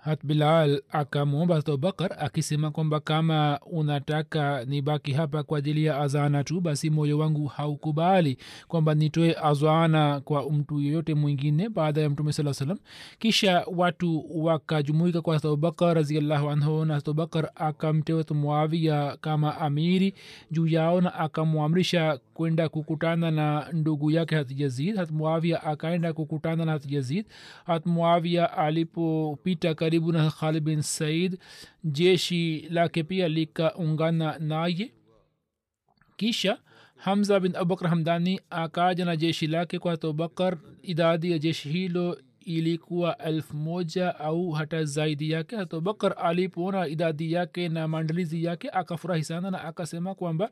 hat 0.00 0.26
bilal 0.26 0.82
akamwomba 0.90 1.56
abubakar 1.56 2.16
akisema 2.18 2.70
kwamba 2.70 3.00
kama 3.00 3.60
unataka 3.72 4.64
nibaki 4.64 5.12
hapa 5.12 5.42
kwa 5.42 5.58
ajili 5.58 5.84
ya 5.84 5.98
azana 6.00 6.44
tu 6.44 6.60
basi 6.60 6.90
moyo 6.90 7.18
wangu 7.18 7.46
haukubali 7.46 8.38
kwamba 8.68 8.94
nitoe 8.94 9.36
azana 9.42 10.20
kwa 10.20 10.50
mtu 10.50 10.80
yeyote 10.80 11.14
mwingine 11.14 11.68
baada 11.68 12.00
ya 12.00 12.10
mtume 12.10 12.32
saa 12.32 12.54
salam 12.54 12.78
kisha 13.18 13.64
watu 13.76 14.24
wakajumuika 14.44 15.20
kwa 15.20 15.36
abubakar 15.36 15.94
raziallahu 15.94 16.50
anhu 16.50 16.84
na 16.84 16.96
abubakar 16.96 17.50
akamtewa 17.54 18.24
muawia 18.30 19.16
kama 19.20 19.58
amiri 19.60 20.14
juu 20.50 20.66
yao 20.66 21.00
na 21.00 21.14
akamwamrisha 21.14 22.18
kwenda 22.34 22.68
kukutana 22.68 23.30
na 23.30 23.66
ndugu 23.72 24.10
yake 24.10 24.36
hatjazid 24.36 24.96
hat 24.96 25.10
akaenda 25.64 26.12
kukutana 26.12 26.64
na 26.64 26.72
hatjazid 26.72 27.26
hat 27.66 27.86
alipopita 28.56 29.74
karibu 29.90 30.12
na 30.12 30.30
khalid 30.30 30.62
bin 30.64 30.82
said 30.82 31.38
jeshi 31.84 32.68
lake 32.70 33.02
pia 33.02 33.28
likaungana 33.28 34.38
naye. 34.38 34.92
Kisha 36.16 36.58
hamza 36.96 37.40
bin 37.40 37.56
abubakar 37.56 37.88
hamdani 37.90 38.40
akaja 38.50 39.04
na 39.04 39.16
jeshi 39.16 39.46
lake 39.46 39.78
kwa 39.78 39.92
abubakar 39.92 40.58
idadi 40.82 41.30
ya 41.32 41.38
jeshi 41.38 41.68
hilo 41.68 42.18
ilikuwa 42.40 43.18
elfu 43.18 43.56
moja 43.56 44.18
au 44.18 44.50
hata 44.50 44.84
zaidi 44.84 45.30
yake. 45.30 45.56
Hatobakar 45.56 46.14
alipoona 46.18 46.86
idadi 46.88 47.32
yake 47.32 47.68
na 47.68 47.88
maandalizi 47.88 48.44
yake 48.44 48.68
akafurahi 48.70 49.24
sana 49.24 49.50
na 49.50 49.64
akasema 49.64 50.14
kwamba 50.14 50.50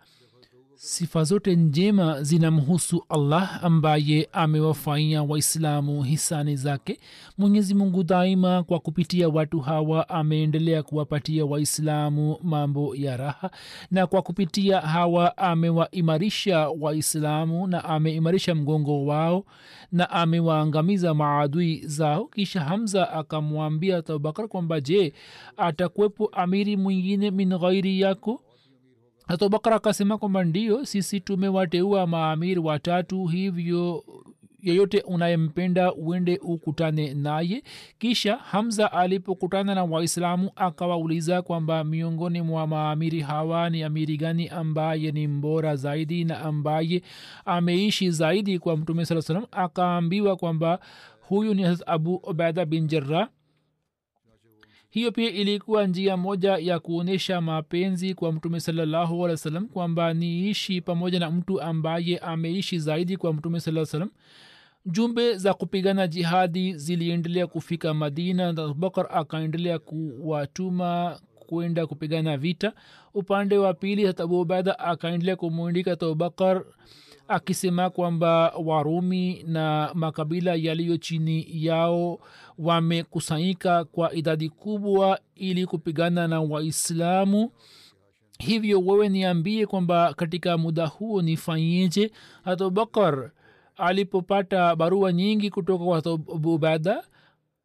sifa 0.80 1.24
zote 1.24 1.56
njema 1.56 2.22
zinamhusu 2.22 3.04
allah 3.08 3.64
ambaye 3.64 4.28
amewafanyia 4.32 5.22
waislamu 5.22 6.02
hisani 6.02 6.56
zake. 6.56 7.00
Mwenyezi 7.38 7.74
mungu 7.74 8.04
daima 8.04 8.62
kwa 8.62 8.78
kupitia 8.80 9.28
watu 9.28 9.60
hawa 9.60 10.08
ameendelea 10.08 10.82
kuwapatia 10.82 11.44
waislamu 11.44 12.36
mambo 12.42 12.94
ya 12.96 13.16
raha 13.16 13.50
na 13.90 14.06
kwa 14.06 14.22
kupitia 14.22 14.80
hawa 14.80 15.36
amewaimarisha 15.38 16.68
waislamu 16.68 17.66
na 17.66 17.84
ameimarisha 17.84 18.54
mgongo 18.54 19.06
wao 19.06 19.44
na 19.92 20.10
amewaangamiza 20.10 21.14
maadui 21.14 21.82
zao. 21.86 22.24
Kisha 22.24 22.60
hamza 22.60 23.12
akamwambia 23.12 23.96
abubakar 23.96 24.48
kwamba 24.48 24.80
je 24.80 25.12
atakuwepo 25.56 26.26
amiri 26.26 26.76
mwingine 26.76 27.30
min 27.30 27.58
ghairi 27.58 28.00
yako 28.00 28.40
abubakar 29.28 29.72
akasema 29.72 30.18
kwamba 30.18 30.44
ndio 30.44 30.84
sisi 30.84 31.20
tumewateua 31.20 32.06
maamiri 32.06 32.60
watatu 32.60 33.26
hivyo 33.26 34.04
yeyote 34.62 35.00
unayempenda 35.00 35.94
uende 35.94 36.38
ukutane 36.42 37.14
naye. 37.14 37.62
Kisha 37.98 38.36
hamza 38.36 38.92
alipokutana 38.92 39.74
na 39.74 39.84
waislamu 39.84 40.50
akawauliza 40.56 41.42
kwamba 41.42 41.84
miongoni 41.84 42.42
mwa 42.42 42.66
maamiri 42.66 43.20
hawa 43.20 43.70
ni 43.70 43.82
amiri 43.82 44.16
gani 44.16 44.48
ambaye 44.48 45.12
ni 45.12 45.26
mbora 45.28 45.76
zaidi 45.76 46.24
na 46.24 46.40
ambaye 46.40 47.02
ameishi 47.44 48.10
zaidi 48.10 48.58
kwa 48.58 48.76
mtume 48.76 49.04
saa 49.04 49.22
salam 49.22 49.44
akaambiwa 49.52 50.36
kwamba 50.36 50.78
huyu 51.20 51.54
ni 51.54 51.76
abu 51.86 52.14
ubaida 52.14 52.64
bin 52.64 52.86
jarrah 52.86 53.28
hiyo 54.98 55.12
pia 55.12 55.30
ilikuwa 55.30 55.86
njia 55.86 56.16
moja 56.16 56.56
ya 56.56 56.78
kuonyesha 56.80 57.40
mapenzi 57.40 58.14
kwa 58.14 58.32
mtume 58.32 58.60
salallahu 58.60 59.14
alih 59.14 59.30
wa 59.30 59.36
sallam 59.36 59.68
kwamba 59.68 60.14
niishi 60.14 60.80
pamoja 60.80 61.20
na 61.20 61.30
mtu 61.30 61.60
ambaye 61.60 62.18
ameishi 62.18 62.78
zaidi 62.78 63.16
kwa 63.16 63.32
mtume 63.32 63.60
saa 63.60 63.84
salam 63.86 64.10
jumbe 64.86 65.36
za 65.36 65.54
kupigana 65.54 66.06
jihadi 66.06 66.74
ziliendelea 66.74 67.46
kufika 67.46 67.94
madina 67.94 68.52
na 68.52 68.62
abubakar 68.62 69.06
akaendelea 69.10 69.78
kuwatuma 69.78 71.20
kwenda 71.46 71.86
kupigana 71.86 72.36
vita. 72.36 72.72
Upande 73.14 73.58
wa 73.58 73.74
pili 73.74 74.06
hata 74.06 74.22
abuubaida 74.22 74.78
akaendelea 74.78 75.36
kumwindika 75.36 75.92
abubakar 75.92 76.64
akisema 77.28 77.90
kwamba 77.90 78.52
warumi 78.64 79.42
na 79.46 79.90
makabila 79.94 80.54
yaliyo 80.54 80.96
chini 80.96 81.46
yao 81.66 82.18
wamekusanyika 82.58 83.84
kwa 83.84 84.14
idadi 84.14 84.48
kubwa 84.48 85.20
ili 85.34 85.66
kupigana 85.66 86.28
na 86.28 86.40
waislamu. 86.40 87.50
Hivyo 88.38 88.80
wewe 88.80 89.08
niambie 89.08 89.66
kwamba 89.66 90.14
katika 90.14 90.58
muda 90.58 90.86
huo 90.86 91.22
nifanyeje? 91.22 92.10
Abubakar 92.44 93.30
alipopata 93.76 94.76
barua 94.76 95.12
nyingi 95.12 95.50
kutoka 95.50 95.84
kwa 95.84 95.98
abu 96.34 96.54
ubaida 96.54 97.04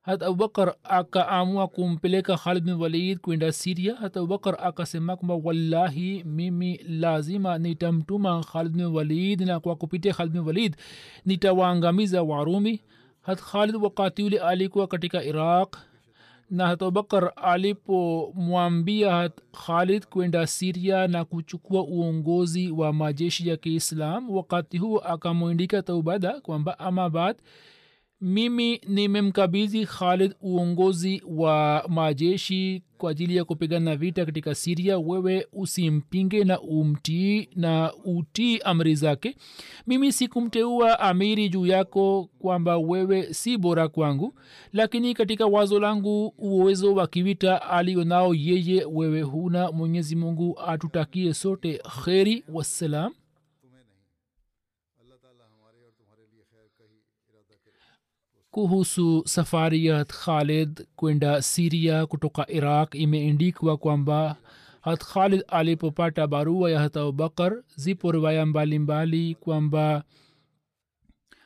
hata 0.03 0.25
abubakar 0.25 0.75
akaamua 0.83 1.67
kumpeleka 1.67 2.37
khalid 2.37 2.63
bin 2.63 2.73
walid 2.73 3.19
kwenda 3.19 3.51
siria 3.51 3.95
hata 3.95 4.19
abubakar 4.19 4.57
akasema 4.67 5.15
kwamba 5.15 5.35
wallahi 5.43 6.23
mimi 6.23 6.77
lazima 6.77 7.57
nitamtuma 7.57 8.43
khalid 8.43 8.71
bin 8.71 8.85
walid 8.85 9.41
na 9.41 9.59
kwa 9.59 9.75
kupitia 9.75 10.13
khalid 10.13 10.33
bin 10.33 10.41
walid 10.41 10.75
nitawaangamiza 11.25 12.23
warumi. 12.23 12.81
Hat 13.21 13.41
khalid 13.41 13.75
wakati 13.75 14.23
ule 14.23 14.39
alikuwa 14.39 14.87
katika 14.87 15.23
iraq 15.23 15.75
na 16.49 16.67
hat 16.67 16.81
abubakar 16.81 17.31
alipomwambia 17.35 19.15
hat 19.15 19.33
khalid 19.65 20.05
kwenda 20.05 20.47
siria 20.47 21.07
na 21.07 21.25
kuchukua 21.25 21.81
uongozi 21.83 22.71
wa 22.71 22.93
majeshi 22.93 23.49
ya 23.49 23.57
kiislam 23.57 24.29
wakati 24.29 24.77
huo 24.77 24.99
akamwindika 24.99 25.81
taubada 25.81 26.41
kwamba 26.41 26.79
ama 26.79 27.09
baad 27.09 27.35
mimi 28.23 28.81
nimemkabidhi 28.87 29.85
khalid 29.85 30.35
uongozi 30.41 31.23
wa 31.27 31.85
majeshi 31.89 32.81
kwa 32.97 33.11
ajili 33.11 33.35
ya 33.35 33.45
kupigana 33.45 33.95
vita 33.95 34.25
katika 34.25 34.55
siria 34.55 34.99
wewe 34.99 35.47
usimpinge 35.53 36.43
na 36.43 36.61
umtii 36.61 37.49
na 37.55 37.91
utii 38.05 38.57
amri 38.57 38.95
zake. 38.95 39.35
Mimi 39.87 40.11
sikumteua 40.11 40.99
amiri 40.99 41.49
juu 41.49 41.65
yako 41.65 42.29
kwamba 42.39 42.77
wewe 42.77 43.33
si 43.33 43.57
bora 43.57 43.87
kwangu 43.87 44.33
lakini 44.73 45.13
katika 45.13 45.45
wazo 45.45 45.79
langu 45.79 46.33
uwezo 46.37 46.93
wa 46.93 47.07
kivita 47.07 47.61
alionao 47.69 48.35
yeye 48.35 48.85
wewe 48.85 49.21
huna. 49.21 49.71
Mwenyezi 49.71 50.15
mungu 50.15 50.59
atutakie 50.67 51.33
sote 51.33 51.81
kheri. 52.03 52.43
Wassalam 52.53 53.13
kuhusu 58.53 59.23
safari 59.25 59.85
ya 59.85 60.05
khalid 60.05 60.85
kwenda 60.95 61.41
siria 61.41 62.05
kutoka 62.05 62.49
iraq 62.51 62.95
imeendikwa 62.95 63.77
kwamba 63.77 64.35
hat 64.81 65.03
khalid 65.05 65.43
alipopata 65.47 66.27
barua 66.27 66.71
ya 66.71 66.79
hat 66.79 66.97
abubakar 66.97 67.53
zipo 67.75 68.11
riwaya 68.11 68.45
mbalimbali 68.45 69.35
kwamba 69.35 70.03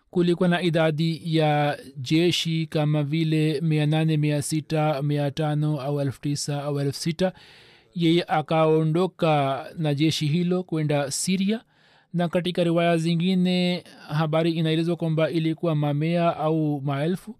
kulikuwa 0.09 0.49
na 0.49 0.61
idadi 0.61 1.21
ya 1.37 1.79
jeshi 1.97 2.67
kama 2.67 3.03
vile 3.03 3.61
mia 3.61 3.85
nane 3.85 4.17
mia 4.17 4.41
sita 4.41 5.01
mia 5.01 5.31
tano 5.31 5.81
au 5.81 6.01
elfu 6.01 6.21
tisa 6.21 6.63
au 6.63 6.79
elfu 6.79 7.31
yeye 7.95 8.23
akaondoka 8.27 9.65
na 9.77 9.93
jeshi 9.95 10.27
hilo 10.27 10.63
kwenda 10.63 11.11
siria 11.11 11.61
na 12.17 12.27
katika 12.27 12.63
riwaya 12.63 12.97
zingine 12.97 13.83
habari 14.07 14.51
inaelezwa 14.51 14.95
kwamba 14.95 15.29
ilikuwa 15.29 15.75
mamea 15.75 16.37
au 16.37 16.81
maelfu. 16.81 17.35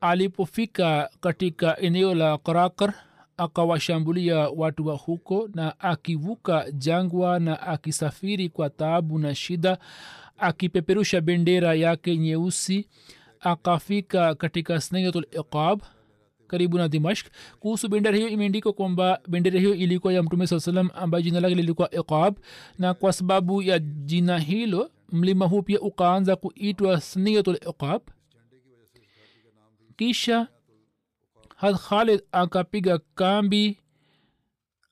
Alipofika 0.00 1.10
katika 1.20 1.78
eneo 1.80 2.14
la 2.14 2.38
karakar 2.38 2.94
akawashambulia 3.36 4.36
watu 4.38 4.86
wa 4.86 4.94
huko 4.96 5.48
na 5.54 5.80
akivuka 5.80 6.70
jangwa 6.72 7.38
na 7.40 7.60
akisafiri 7.62 8.48
kwa 8.48 8.70
taabu 8.70 9.18
na 9.18 9.34
shida 9.34 9.78
akipeperusha 10.38 11.20
bendera 11.20 11.74
yake 11.74 12.16
nyeusi 12.16 12.88
akafika 13.40 14.34
katika 14.34 14.80
snayatul 14.80 15.26
iqab 15.40 15.80
karibu 16.50 16.78
na 16.78 16.88
dimashk 16.88 17.26
kuhusu 17.60 17.88
bendera 17.88 18.16
hiyo 18.16 18.28
imeandikwa 18.28 18.72
kwamba 18.72 19.20
bendera 19.28 19.58
hiyo 19.58 19.74
ilikuwa 19.74 20.12
ya 20.12 20.22
mtume 20.22 20.46
saa 20.46 20.60
salam 20.60 20.90
ambayo 20.94 21.22
jina 21.22 21.40
lake 21.40 21.54
lilikuwa 21.54 21.94
iqab. 21.94 22.36
Na 22.78 22.94
kwa 22.94 23.12
sababu 23.12 23.62
ya 23.62 23.78
jina 23.78 24.38
hilo 24.38 24.90
mlima 25.12 25.46
huu 25.46 25.62
pia 25.62 25.80
ukaanza 25.80 26.36
kuitwa 26.36 27.00
sniatul 27.00 27.56
iqab. 27.70 28.02
Kisha 29.96 30.48
had 31.56 31.76
khalid 31.76 32.22
akapiga 32.32 32.98
kambi 33.14 33.78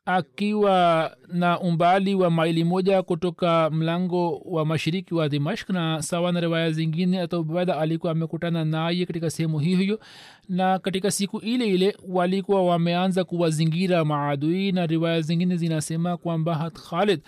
akiwa 0.08 1.16
na 1.32 1.60
umbali 1.60 2.14
wa 2.14 2.30
maili 2.30 2.64
moja 2.64 3.02
kutoka 3.02 3.70
mlango 3.70 4.38
wa 4.38 4.66
mashiriki 4.66 5.14
wa 5.14 5.28
dimashk 5.28 5.70
na 5.70 6.02
sawa 6.02 6.32
na 6.32 6.40
riwaya 6.40 6.70
zingine 6.72 7.20
atobada 7.20 7.78
alikuwa 7.78 8.12
amekutana 8.12 8.64
naye 8.64 9.06
katika 9.06 9.30
sehemu 9.30 9.58
hiyo 9.58 9.78
hiyo. 9.78 10.00
Na 10.48 10.78
katika 10.78 11.10
siku 11.10 11.38
ile 11.38 11.66
ile 11.66 11.96
walikuwa 12.08 12.62
wameanza 12.66 13.24
kuwazingira 13.24 14.04
maadui 14.04 14.72
na 14.72 14.86
riwaya 14.86 15.20
zingine 15.20 15.56
zinasema 15.56 16.16
kwamba 16.16 16.54
hat 16.54 16.78
khalid 16.90 17.20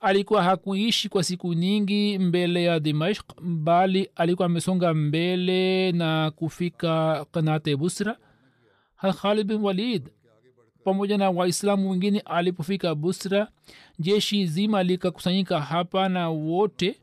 alikuwa 0.00 0.42
hakuishi 0.42 1.08
kwa 1.08 1.22
siku 1.24 1.54
nyingi 1.54 2.18
mbele 2.18 2.64
ya 2.64 2.80
dimashk 2.80 3.24
bali 3.42 4.10
alikuwa 4.16 4.46
amesonga 4.46 4.94
mbele 4.94 5.92
na 5.92 6.30
kufika 6.30 7.24
kanate 7.32 7.76
busra. 7.76 8.16
Hat 8.96 9.16
khalid 9.16 9.46
bin 9.46 9.60
walid 9.62 10.08
pamoja 10.88 11.18
na 11.18 11.30
waislamu 11.30 11.90
wengine 11.90 12.20
alipofika 12.20 12.94
busra 12.94 13.48
jeshi 13.98 14.46
zima 14.46 14.82
likakusanyika 14.82 15.60
hapa 15.60 16.08
na 16.08 16.28
wote 16.28 17.00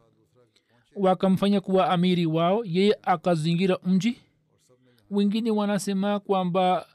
wakamfanya 0.95 1.61
kuwa 1.61 1.89
amiri 1.89 2.25
wao. 2.25 2.61
Yeye 2.65 2.97
akazingira 3.03 3.77
mji. 3.85 4.21
Wengine 5.11 5.51
wanasema 5.51 6.19
kwamba 6.19 6.85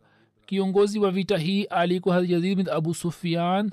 kiongozi 0.46 0.98
wa 0.98 1.10
vita 1.10 1.38
hii 1.38 1.64
alikuwa 1.64 2.22
bin 2.22 2.68
abu 2.68 2.94
sufian 2.94 3.70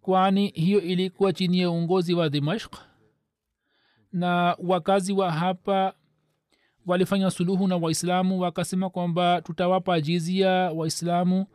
kwani 0.00 0.48
hiyo 0.48 0.80
ilikuwa 0.80 1.32
chini 1.32 1.58
ya 1.60 1.70
uongozi 1.70 2.14
wa 2.14 2.28
dimashk 2.28 2.74
na 4.12 4.56
wakazi 4.58 5.12
wa 5.12 5.32
hapa 5.32 5.94
walifanya 6.86 7.30
suluhu 7.30 7.68
na 7.68 7.76
waislamu 7.76 8.40
wakasema 8.40 8.90
kwamba 8.90 9.42
tutawapa 9.42 10.00
jizia 10.00 10.50
waislamu 10.50 11.46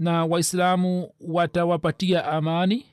na 0.00 0.24
waislamu 0.24 1.10
watawapatia 1.20 2.24
amani. 2.24 2.86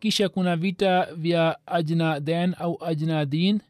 Kisha 0.00 0.28
kuna 0.28 0.56
vita 0.56 1.08
vya 1.14 1.58
ajnaden 1.66 2.54
au 2.58 2.84
ajnadin. 2.84 3.60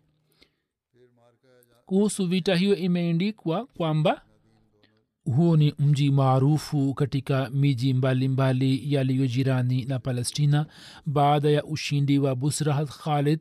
Kuhusu 1.87 2.27
vita 2.27 2.57
hiyo 2.57 2.77
imeendikwa 2.77 3.67
kwamba 3.67 4.23
huo 5.25 5.57
ni 5.57 5.75
mji 5.79 6.11
maarufu 6.11 6.95
katika 6.95 7.51
miji 7.51 7.95
mbalimbali 7.95 8.95
yaliyo 8.95 9.27
jirani 9.27 9.85
na 9.85 9.99
palestina 9.99 10.67
baada 11.07 11.51
ya 11.51 11.65
ushindi 11.65 12.19
wa 12.19 12.35
busra 12.35 12.75
had 12.75 12.89
khalid 13.05 13.41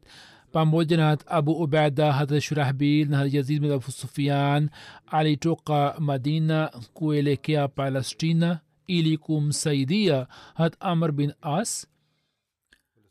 pamoja 0.51 0.97
na 0.97 1.17
abu 1.27 1.51
ubaida 1.51 2.13
hadrat 2.13 2.43
shurahbil 2.43 3.09
na 3.09 3.23
yazid 3.31 3.79
sufian 3.81 4.69
alitoka 5.07 5.95
madina 5.99 6.71
kuelekea 6.93 7.67
palestina 7.67 8.59
ili 8.87 9.17
kumsaidia 9.17 10.27
hat 10.53 10.75
amr 10.79 11.11
bin 11.11 11.33
as. 11.41 11.87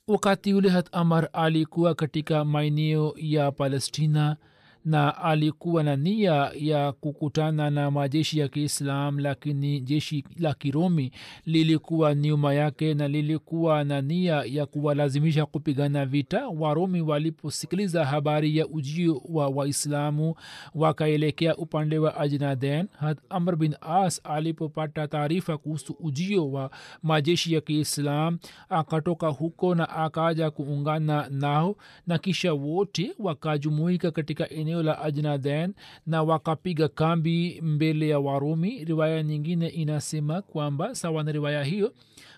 Wakati 0.06 0.54
ule 0.54 0.68
hat 0.68 0.88
amar 0.92 1.28
alikuwa 1.32 1.94
katika 1.94 2.44
maeneo 2.44 3.14
ya 3.16 3.52
palestina 3.52 4.36
na 4.84 5.16
alikuwa 5.22 5.82
na 5.82 5.96
nia 5.96 6.50
ya 6.58 6.92
kukutana 6.92 7.70
na 7.70 7.90
majeshi 7.90 8.38
ya 8.38 8.48
kiislam 8.48 9.18
lakini 9.18 9.80
jeshi 9.80 10.24
la 10.36 10.54
kiromi 10.54 11.10
lilikuwa 11.46 12.14
nyuma 12.14 12.54
yake 12.54 12.94
na 12.94 13.08
lilikuwa 13.08 13.84
na 13.84 14.00
nia 14.00 14.42
ya 14.46 14.66
kuwalazimisha 14.66 15.46
kupigana 15.46 16.06
vita. 16.06 16.48
Waromi 16.48 17.00
waliposikiliza 17.00 18.04
habari 18.04 18.56
ya 18.56 18.66
ujio 18.68 19.22
wa 19.28 19.48
waislamu 19.48 20.34
wakaelekea 20.74 21.56
upande 21.56 21.98
wa 21.98 22.16
ajnaden 22.20 22.88
amr 23.30 23.56
bin 23.56 23.74
as 23.80 24.20
alipopata 24.24 25.08
taarifa 25.08 25.58
kuhusu 25.58 25.96
ujio 26.00 26.50
wa 26.52 26.70
majeshi 27.02 27.54
ya 27.54 27.60
kiislam 27.60 28.38
akatoka 28.68 29.28
huko 29.28 29.74
na 29.74 29.88
akaja 29.88 30.50
kuungana 30.50 31.28
nao 31.30 31.76
na 32.06 32.18
kisha 32.18 32.52
wote 32.52 33.12
wakajumuika 33.18 34.10
katika 34.10 34.50
eneo 34.50 34.73
la 34.82 34.98
ajnaden 35.02 35.74
na 36.06 36.22
wakapiga 36.22 36.88
kambi 36.88 37.60
mbele 37.62 38.08
ya 38.08 38.18
warumi. 38.18 38.84
Riwaya 38.84 39.22
nyingine 39.22 39.68
inasema 39.68 40.42
kwamba 40.42 40.94
sawa 40.94 41.24
na 41.24 41.32
riwaya 41.32 41.64
hiyo 41.64 41.92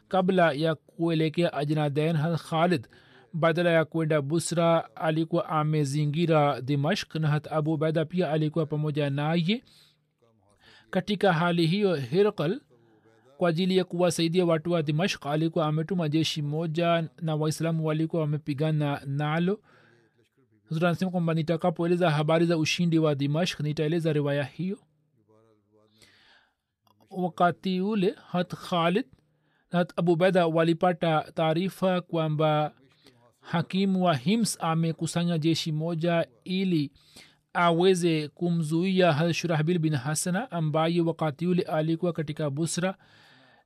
kabla 0.09 0.53
ya 0.53 0.75
kuelekea 0.75 1.53
ajnaden 1.53 2.17
khalid 2.37 2.87
badala 3.33 3.71
ya 3.71 3.85
kwenda 3.85 4.23
busra 4.23 4.97
alikuwa 4.97 5.49
amezingira 5.49 6.61
dimashk 6.61 7.15
na 7.15 7.29
hat 7.29 7.53
abu 7.53 7.73
ubaida 7.73 8.05
pia 8.05 8.31
alikuwa 8.33 8.67
pamoja 8.67 9.11
naye. 9.11 9.63
Katika 10.91 11.33
hali 11.33 11.67
hiyo 11.67 11.95
hirkal 11.95 12.61
kwa 13.39 13.49
ajili 13.51 13.77
ya 13.77 13.85
kuwasaidia 13.85 14.45
watu 14.45 14.73
wa 14.73 14.83
dimashk 14.83 15.27
alikuwa 15.27 15.67
ametuma 15.67 16.09
jeshi 16.09 16.43
moja 16.43 17.09
na 17.23 17.37
waislamu 17.37 17.87
walikuwa 17.87 18.23
wamepigana 18.23 19.01
nalo 19.07 19.61
anasema 20.71 21.11
kwamba 21.11 21.35
nitakapoeleza 21.35 22.11
habari 22.11 22.47
za 22.47 22.59
ushindi 22.59 22.99
wa 22.99 23.15
dimashk 23.15 23.61
nitaeleza 23.61 24.13
riwaya 24.13 24.45
hiyo. 24.45 24.79
Wakati 27.11 27.81
ule 27.81 28.15
hat 28.31 28.55
khalid 28.55 29.05
hat 29.71 29.93
abubeda 29.97 30.47
walipata 30.47 31.33
taarifa 31.35 32.01
kwamba 32.01 32.73
hakimu 33.41 34.05
wa 34.05 34.15
hims 34.17 34.59
amekusanya 34.61 35.39
jeshi 35.39 35.73
moja 35.73 36.27
ili 36.45 36.93
aweze 37.53 38.29
kumzuia 38.29 39.13
hat 39.13 39.33
shurahbil 39.33 39.79
bin 39.79 39.95
hasana 39.95 40.51
ambaye 40.51 41.01
wakati 41.01 41.47
ule 41.47 41.63
alikuwa 41.63 42.13
katika 42.13 42.51
busra 42.51 42.97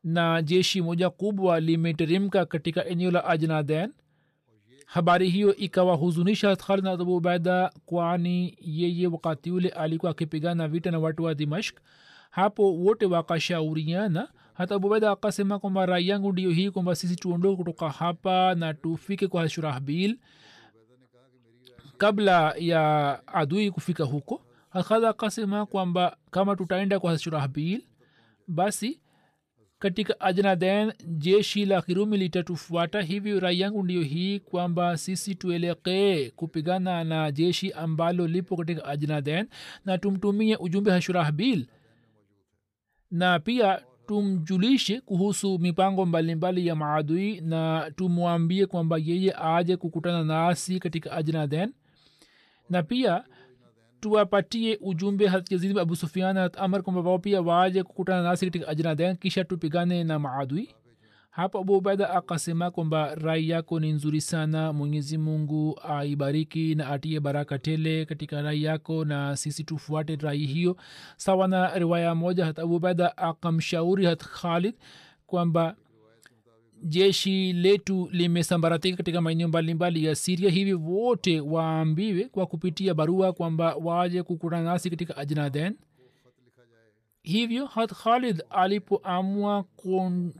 na 0.04 0.42
jeshi 0.42 0.82
moja 0.82 1.10
kubwa 1.10 1.60
limeteremka 1.60 2.46
katika 2.46 2.84
eneo 2.86 3.10
la 3.10 3.24
ajnaden 3.24 3.92
habari 4.92 5.30
hiyo 5.30 5.56
ikawahuzunisha 5.56 6.56
khalid 6.56 6.86
abu 6.86 7.16
ubaida 7.16 7.70
kwani 7.86 8.56
yeye 8.60 9.06
wakati 9.06 9.50
ule 9.50 9.68
alikuwa 9.68 10.10
akipigana 10.12 10.68
vita 10.68 10.90
na 10.90 10.98
watu 10.98 11.22
wa 11.24 11.34
dimashk 11.34 11.76
hapo 12.30 12.74
wote 12.74 13.06
wakashauriana. 13.06 14.28
Hata 14.54 14.74
abubaida 14.74 15.10
akasema 15.10 15.58
kwamba 15.58 15.86
rai 15.86 16.08
yangu 16.08 16.32
ndiyo 16.32 16.50
hii 16.50 16.70
kwamba 16.70 16.94
sisi 16.94 17.16
tuondoke 17.16 17.56
kutoka 17.56 17.90
hapa 17.90 18.54
na 18.54 18.74
tufike 18.74 19.28
kwa 19.28 19.48
shurahbil 19.48 20.18
kabla 21.98 22.54
ya 22.58 23.20
adui 23.26 23.70
kufika 23.70 24.04
huko. 24.04 24.42
Hakadha 24.70 25.08
akasema 25.08 25.66
kwamba 25.66 26.16
kama 26.30 26.56
tutaenda 26.56 27.00
kwa 27.00 27.18
shurahbil 27.18 27.82
basi 28.48 28.99
katika 29.80 30.20
ajnaden 30.20 30.92
jeshi 31.06 31.64
la 31.66 31.82
kirumi 31.82 32.16
litatufuata 32.16 33.02
hivyo 33.02 33.40
rai 33.40 33.60
yangu 33.60 33.82
ndiyo 33.82 34.02
hii 34.02 34.38
kwamba 34.40 34.96
sisi 34.96 35.34
tuelekee 35.34 36.30
kupigana 36.30 37.04
na 37.04 37.32
jeshi 37.32 37.72
ambalo 37.72 38.26
lipo 38.26 38.56
katika 38.56 38.84
ajnaden 38.84 39.48
na 39.84 39.98
tumtumie 39.98 40.56
ujumbe 40.56 40.90
hashurahbil 40.90 41.66
na 43.10 43.38
pia 43.38 43.82
tumjulishe 44.06 45.00
kuhusu 45.00 45.58
mipango 45.58 46.06
mbalimbali 46.06 46.66
ya 46.66 46.74
maadui 46.74 47.40
na 47.40 47.90
tumwambie 47.96 48.66
kwamba 48.66 48.98
yeye 48.98 49.34
aje 49.42 49.76
kukutana 49.76 50.24
nasi 50.24 50.78
katika 50.80 51.12
ajnaden 51.12 51.72
na 52.70 52.82
pia 52.82 53.24
tuwapatie 54.00 54.78
ujumbe 54.80 55.24
yazid 55.50 55.78
abu 55.78 55.96
sufian 55.96 56.36
hat 56.38 56.58
amar 56.58 56.82
kwamba 56.82 57.02
wao 57.02 57.18
pia 57.18 57.40
waje 57.42 57.82
kukutana 57.82 58.22
nasi 58.22 58.46
katika 58.46 58.68
ajnaden 58.68 59.16
kisha 59.16 59.44
tupigane 59.44 60.04
na 60.04 60.18
maadui. 60.18 60.68
Hapo 61.30 61.58
abu 61.58 61.76
ubaida 61.76 62.10
akasema 62.10 62.70
kwamba 62.70 63.14
rai 63.14 63.48
yako 63.48 63.80
ni 63.80 63.92
nzuri 63.92 64.20
sana 64.20 64.72
mwenyezi 64.72 65.18
mungu 65.18 65.80
aibariki 65.88 66.74
na 66.74 66.88
atie 66.88 67.20
baraka 67.20 67.58
tele 67.58 68.04
katika 68.04 68.42
rai 68.42 68.62
yako 68.62 69.04
na 69.04 69.36
sisi 69.36 69.64
tufuate 69.64 70.16
rai 70.16 70.38
hiyo. 70.38 70.76
Sawa 71.16 71.48
na 71.48 71.78
riwaya 71.78 72.14
moja 72.14 72.44
hat 72.44 72.58
abu 72.58 72.74
ubaida 72.76 73.16
akamshauri 73.16 74.04
hat 74.06 74.24
khalid 74.24 74.74
kwamba 75.26 75.76
jeshi 76.82 77.52
letu 77.52 78.08
limesambaratika 78.12 78.96
katika 78.96 79.20
maeneo 79.20 79.48
mbalimbali 79.48 80.04
ya 80.04 80.14
siria 80.14 80.50
hivi 80.50 80.74
wote 80.74 81.40
waambiwe 81.40 82.24
kwa 82.24 82.46
kupitia 82.46 82.94
barua 82.94 83.32
kwamba 83.32 83.74
waje 83.74 84.22
kukutana 84.22 84.62
nasi 84.62 84.90
katika 84.90 85.16
ajnaden. 85.16 85.76
Hivyo 87.22 87.66
hat 87.66 87.92
khalid 87.94 88.42
alipoamua 88.50 89.62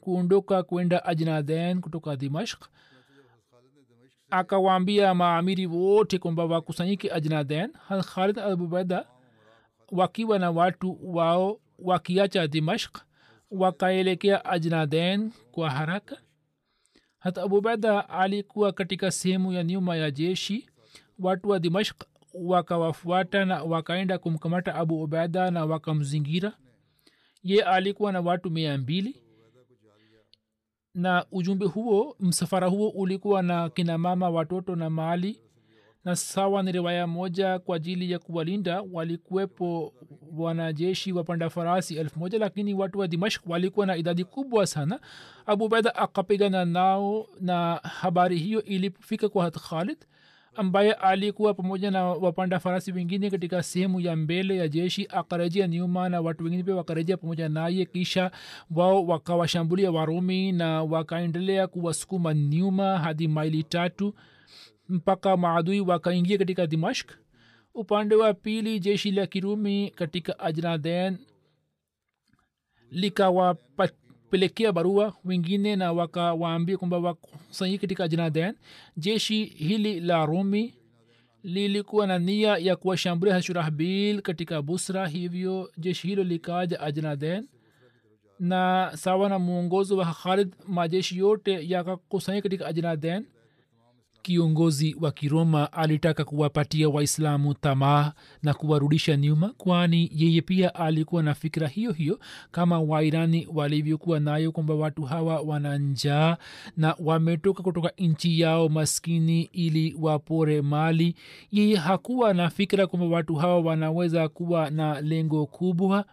kuondoka 0.01 0.63
kwenda 0.63 1.05
ajnaden 1.05 1.81
kutoka 1.81 2.17
dimashk 2.17 2.65
akawaambia 4.31 5.15
maamiri 5.15 5.67
wote 5.67 6.19
kwamba 6.19 6.45
wakusanyike 6.45 7.13
ajnaden. 7.13 7.71
Hat 7.89 8.05
khalid 8.07 8.39
abubeda 8.39 9.07
wakiwa 9.93 10.39
na 10.39 10.51
watu 10.51 10.99
wao 11.17 11.61
wakiacha 11.79 12.47
dimashk 12.49 12.99
wakaelekea 13.51 14.45
ajnaden 14.45 15.33
kwa 15.53 15.71
haraka 15.71 16.17
hata 17.21 17.43
abubaida 17.43 18.09
alikuwa 18.09 18.73
katika 18.73 19.11
sehemu 19.11 19.53
ya 19.53 19.65
nyuma 19.65 19.97
ya 19.97 20.11
jeshi. 20.11 20.67
Watu 21.19 21.49
wa 21.49 21.59
dimashk 21.59 22.05
wakawafuata 22.35 23.45
na 23.45 23.63
wakaenda 23.63 24.19
kumkamata 24.19 24.75
abu 24.75 25.03
ubaida 25.03 25.51
na 25.51 25.65
wakamzingira. 25.65 26.53
Ye 27.43 27.63
alikuwa 27.65 28.13
na 28.13 28.21
watu 28.21 28.51
mia 28.51 28.79
mbili. 28.79 29.23
Na 30.95 31.27
ujumbe 31.33 31.67
huo 31.67 32.17
msafara 32.21 32.67
huo 32.67 32.89
ulikuwa 32.89 33.43
na 33.43 33.71
kinamama 33.71 34.31
watoto 34.31 34.77
na 34.77 34.91
mali 34.91 35.41
na 36.05 36.17
sawa 36.17 36.63
ni 36.63 36.73
riwaya 36.73 37.07
moja 37.07 37.59
kwa 37.59 37.77
ajili 37.77 38.11
ya 38.11 38.19
kuwalinda 38.19 38.83
walikuwepo 38.93 39.93
wanajeshi 40.37 41.13
wapanda 41.13 41.51
farasi 41.51 41.97
elfu 41.97 42.19
moja 42.19 42.39
lakini 42.39 42.75
watu 42.75 42.99
wa 42.99 43.09
dimashk 43.09 43.43
walikuwa 43.47 43.87
na 43.87 43.97
idadi 43.97 44.25
kubwa 44.25 44.67
sana. 44.67 45.01
Abu 45.47 45.69
baida 45.69 45.95
akapigana 45.95 46.65
nao 46.65 47.27
na 47.41 47.75
habari 47.75 48.39
hiyo 48.39 48.63
ilipofika 48.65 49.29
kwa 49.29 49.51
khalid 49.51 49.99
ambaye 50.57 50.93
alikuwa 50.93 51.55
pamoja 51.55 51.91
na 51.91 52.05
wapanda 52.05 52.59
farasi 52.59 52.93
wengine 52.93 53.31
katika 53.31 53.63
sehemu 53.63 54.01
ya 54.01 54.17
mbele 54.17 54.57
ya 54.57 54.69
jeshi 54.69 55.09
akarejea 55.11 55.69
nyuma 55.69 56.09
na 56.09 56.21
watu 56.21 56.45
wengine 56.45 56.63
pia 56.63 56.75
wakarejea 56.77 57.17
pamoja 57.17 57.49
naye. 57.49 57.85
Kisha 57.85 58.31
wao 58.71 59.07
wakawashambulia 59.07 59.91
warumi 59.91 60.53
na 60.53 60.83
wakaendelea 60.83 61.67
kuwasukuma 61.67 62.35
nyuma 62.35 62.99
hadi 62.99 63.29
maili 63.29 63.63
tatu 63.63 64.15
mpaka 64.91 65.37
maadui 65.37 65.81
wakaingia 65.81 66.39
katika 66.39 66.67
dimashk 66.67 67.11
upande 67.75 68.15
wa 68.15 68.35
pili 68.35 68.81
jeshi 68.81 69.11
la 69.11 69.27
kirumi 69.27 69.91
katika 69.91 70.39
ajnaden 70.39 71.19
likawapelekea 72.91 74.73
barua 74.73 75.15
wengine 75.25 75.77
na 75.77 75.93
wakawaambia 75.93 76.77
kwamba 76.79 76.99
wakusanyika 76.99 77.81
katika 77.81 78.05
ajnaden. 78.05 78.55
Jeshi 78.97 79.45
hili 79.45 80.01
la 80.01 80.27
rumi 80.27 80.75
lilikuwa 81.43 82.07
na 82.07 82.19
nia 82.19 82.57
ya 82.59 82.77
kuwashambulia 82.77 83.35
hashurahbil 83.35 84.21
katika 84.23 84.63
busra 84.63 85.09
hivyo 85.09 85.71
jeshi 85.79 86.07
hilo 86.09 86.25
likaja 86.25 86.81
ajnaden. 86.81 87.49
Na 88.39 88.91
sawa 88.97 89.29
na 89.29 89.39
mwongozo 89.39 89.97
wa 89.97 90.07
khalid 90.15 90.55
majeshi 90.69 91.19
yote 91.19 91.69
yakakusanyika 91.69 92.43
katika 92.43 92.67
ajnaden 92.67 93.27
kiongozi 94.23 94.97
wa 95.01 95.13
kiroma 95.13 95.73
alitaka 95.73 96.25
kuwapatia 96.25 96.89
waislamu 96.89 97.55
tamaa 97.55 98.13
na 98.43 98.55
kuwarudisha 98.55 99.17
nyuma 99.17 99.49
kwani 99.49 100.11
yeye 100.15 100.41
pia 100.41 100.75
alikuwa 100.75 101.23
na 101.23 101.35
fikira 101.35 101.69
hiyo 101.69 101.93
hiyo 101.93 102.19
kama 102.51 102.81
wairani 102.81 103.49
walivyokuwa 103.55 104.21
nayo 104.21 104.53
kwamba 104.53 104.75
watu 104.75 105.03
hawa 105.03 105.41
wana 105.41 105.79
njaa 105.79 106.37
na 106.77 106.95
wametoka 106.99 107.63
kutoka 107.63 107.93
nchi 107.99 108.41
yao 108.41 108.69
maskini 108.69 109.43
ili 109.43 109.97
wapore 110.01 110.63
mali. 110.63 111.15
Yeye 111.53 111.77
hakuwa 111.77 112.35
na 112.35 112.51
fikira 112.51 112.87
kwamba 112.87 113.07
watu 113.17 113.35
hawa 113.35 113.61
wanaweza 113.61 114.29
kuwa 114.29 114.71
na 114.71 115.01
lengo 115.01 115.47
kubwa 115.47 116.05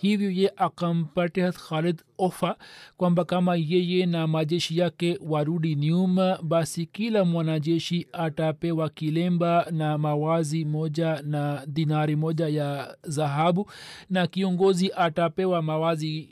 hivyo 0.00 0.30
ye 0.30 0.52
akampatia 0.56 1.52
khalid 1.52 2.02
ofa 2.18 2.56
kwamba 2.96 3.24
kama 3.24 3.56
yeye 3.56 4.06
na 4.06 4.26
majeshi 4.26 4.78
yake 4.78 5.18
warudi 5.26 5.74
nyuma 5.74 6.38
basi 6.42 6.86
kila 6.86 7.24
mwanajeshi 7.24 8.06
atapewa 8.12 8.88
kilemba 8.88 9.66
na 9.70 9.98
mawazi 9.98 10.64
moja 10.64 11.22
na 11.26 11.66
dinari 11.66 12.16
moja 12.16 12.48
ya 12.48 12.96
dhahabu 13.08 13.70
na 14.10 14.26
kiongozi 14.26 14.90
atapewa 14.96 15.62
mawazi 15.62 16.28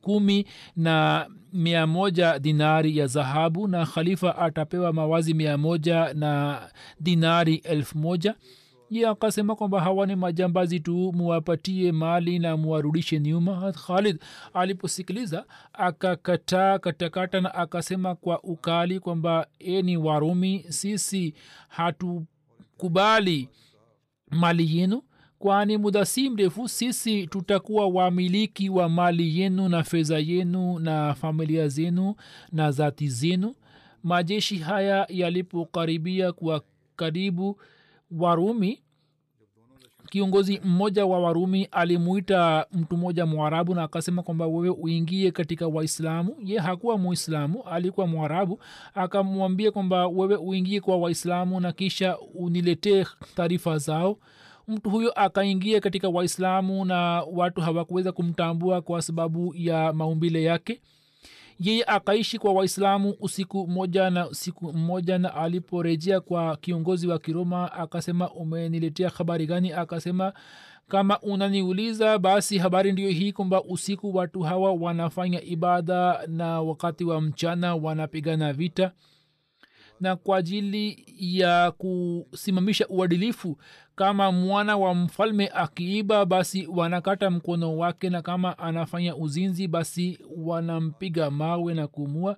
kumi 0.00 0.46
na 0.76 1.26
mia 1.52 1.86
moja 1.86 2.38
dinari 2.38 2.96
ya 2.98 3.06
dhahabu 3.06 3.68
na 3.68 3.86
khalifa 3.86 4.38
atapewa 4.38 4.92
mawazi 4.92 5.34
mia 5.34 5.58
moja 5.58 6.14
na 6.14 6.60
dinari 7.00 7.54
elfu 7.54 7.98
moja 7.98 8.34
ye 8.92 9.06
akasema 9.08 9.56
kwamba 9.56 9.80
hawa 9.80 10.06
ni 10.06 10.16
majambazi 10.16 10.80
tu 10.80 11.12
muwapatie 11.16 11.92
mali 11.92 12.38
na 12.38 12.56
muwarudishe 12.56 13.20
nyuma 13.20 13.72
khalid 13.72 14.18
aliposikiliza 14.54 15.44
akakataa 15.72 16.78
katakata 16.78 17.40
na 17.40 17.54
akasema 17.54 18.14
kwa 18.14 18.42
ukali 18.42 19.00
kwamba 19.00 19.46
e 19.58 19.82
ni 19.82 19.96
warumi 19.96 20.64
sisi 20.68 21.34
hatukubali 21.68 23.48
mali 24.30 24.78
yenu 24.78 25.02
kwani 25.38 25.78
muda 25.78 26.04
si 26.04 26.30
mrefu 26.30 26.68
sisi 26.68 27.26
tutakuwa 27.26 27.86
wamiliki 27.88 28.68
wa 28.68 28.88
mali 28.88 29.40
yenu 29.40 29.68
na 29.68 29.82
fedha 29.82 30.18
yenu 30.18 30.78
na 30.78 31.14
familia 31.14 31.68
zenu 31.68 32.14
na 32.52 32.70
zati 32.70 33.08
zenu. 33.08 33.54
Majeshi 34.02 34.56
haya 34.58 35.06
yalipokaribia 35.10 36.32
kwa 36.32 36.62
karibu 36.96 37.60
warumi. 38.18 38.82
Kiongozi 40.10 40.60
mmoja 40.64 41.06
wa 41.06 41.18
warumi 41.20 41.68
alimuita 41.70 42.66
mtu 42.72 42.96
mmoja 42.96 43.26
mwarabu 43.26 43.74
na 43.74 43.82
akasema 43.82 44.22
kwamba 44.22 44.46
wewe 44.46 44.68
uingie 44.70 45.30
katika 45.30 45.66
waislamu. 45.68 46.36
Ye 46.44 46.58
hakuwa 46.58 46.98
muislamu 46.98 47.62
alikuwa 47.62 48.06
mwarabu. 48.06 48.58
Akamwambia 48.94 49.70
kwamba 49.70 50.06
wewe 50.08 50.36
uingie 50.36 50.80
kwa 50.80 50.96
waislamu 50.96 51.60
na 51.60 51.72
kisha 51.72 52.18
uniletee 52.34 53.04
taarifa 53.34 53.78
zao. 53.78 54.18
Mtu 54.68 54.90
huyo 54.90 55.12
akaingia 55.12 55.80
katika 55.80 56.08
waislamu 56.08 56.84
na 56.84 57.22
watu 57.32 57.60
hawakuweza 57.60 58.12
kumtambua 58.12 58.82
kwa 58.82 59.02
sababu 59.02 59.54
ya 59.56 59.92
maumbile 59.92 60.42
yake 60.42 60.80
yeye 61.62 61.84
akaishi 61.84 62.38
kwa 62.38 62.52
waislamu 62.52 63.14
usiku 63.20 63.66
mmoja 63.66 64.10
na 64.10 64.28
usiku 64.28 64.72
mmoja 64.72 65.18
na 65.18 65.34
aliporejea 65.34 66.20
kwa 66.20 66.56
kiongozi 66.56 67.06
wa 67.08 67.18
kiroma 67.18 67.72
akasema 67.72 68.30
umeniletea 68.30 69.08
habari 69.10 69.46
gani? 69.46 69.72
Akasema 69.72 70.32
kama 70.88 71.20
unaniuliza 71.20 72.18
basi 72.18 72.58
habari 72.58 72.92
ndiyo 72.92 73.10
hii 73.10 73.32
kwamba 73.32 73.62
usiku 73.64 74.16
watu 74.16 74.40
hawa 74.40 74.72
wanafanya 74.72 75.42
ibada 75.42 76.26
na 76.26 76.60
wakati 76.60 77.04
wa 77.04 77.20
mchana 77.20 77.74
wanapigana 77.74 78.52
vita 78.52 78.92
na 80.02 80.16
kwa 80.16 80.36
ajili 80.36 81.04
ya 81.18 81.70
kusimamisha 81.70 82.88
uadilifu. 82.88 83.58
Kama 83.94 84.32
mwana 84.32 84.76
wa 84.76 84.94
mfalme 84.94 85.48
akiiba 85.54 86.26
basi 86.26 86.66
wanakata 86.66 87.30
mkono 87.30 87.76
wake 87.76 88.10
na 88.10 88.22
kama 88.22 88.58
anafanya 88.58 89.16
uzinzi 89.16 89.68
basi 89.68 90.18
wanampiga 90.36 91.30
mawe 91.30 91.74
na 91.74 91.86
kumua. 91.86 92.36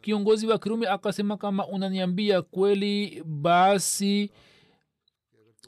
Kiongozi 0.00 0.46
wa 0.46 0.58
kirumi 0.58 0.86
akasema 0.86 1.36
kama 1.36 1.66
unaniambia 1.66 2.42
kweli 2.42 3.22
basi 3.26 4.30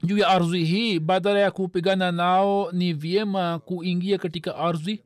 juu 0.03 0.18
ya 0.18 0.28
ardhi 0.28 0.64
hii 0.64 0.99
badala 0.99 1.39
ya 1.41 1.51
kupigana 1.51 2.12
nao 2.12 2.72
ni 2.72 2.93
vyema 2.93 3.59
kuingia 3.59 4.18
katika 4.18 4.57
ardhi. 4.57 5.03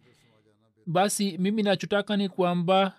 Basi 0.87 1.39
mimi 1.39 1.62
nachotaka 1.62 2.16
ni 2.16 2.28
kwamba 2.28 2.93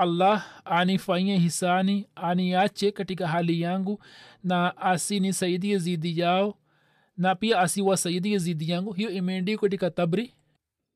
allah 0.00 0.46
anifanyie 0.64 1.38
hisani 1.38 2.06
aniache 2.14 2.92
katika 2.92 3.28
hali 3.28 3.60
yangu 3.60 4.00
na 4.44 4.76
asinisaidie 4.76 5.78
zidi 5.78 6.20
yao 6.20 6.54
na 7.16 7.34
pia 7.34 7.58
asiwasaidie 7.60 8.38
zidi 8.38 8.70
yangu. 8.70 8.92
Hiyo 8.92 9.10
imeendikwa 9.10 9.68
katika 9.68 9.90
tabri 9.90 10.34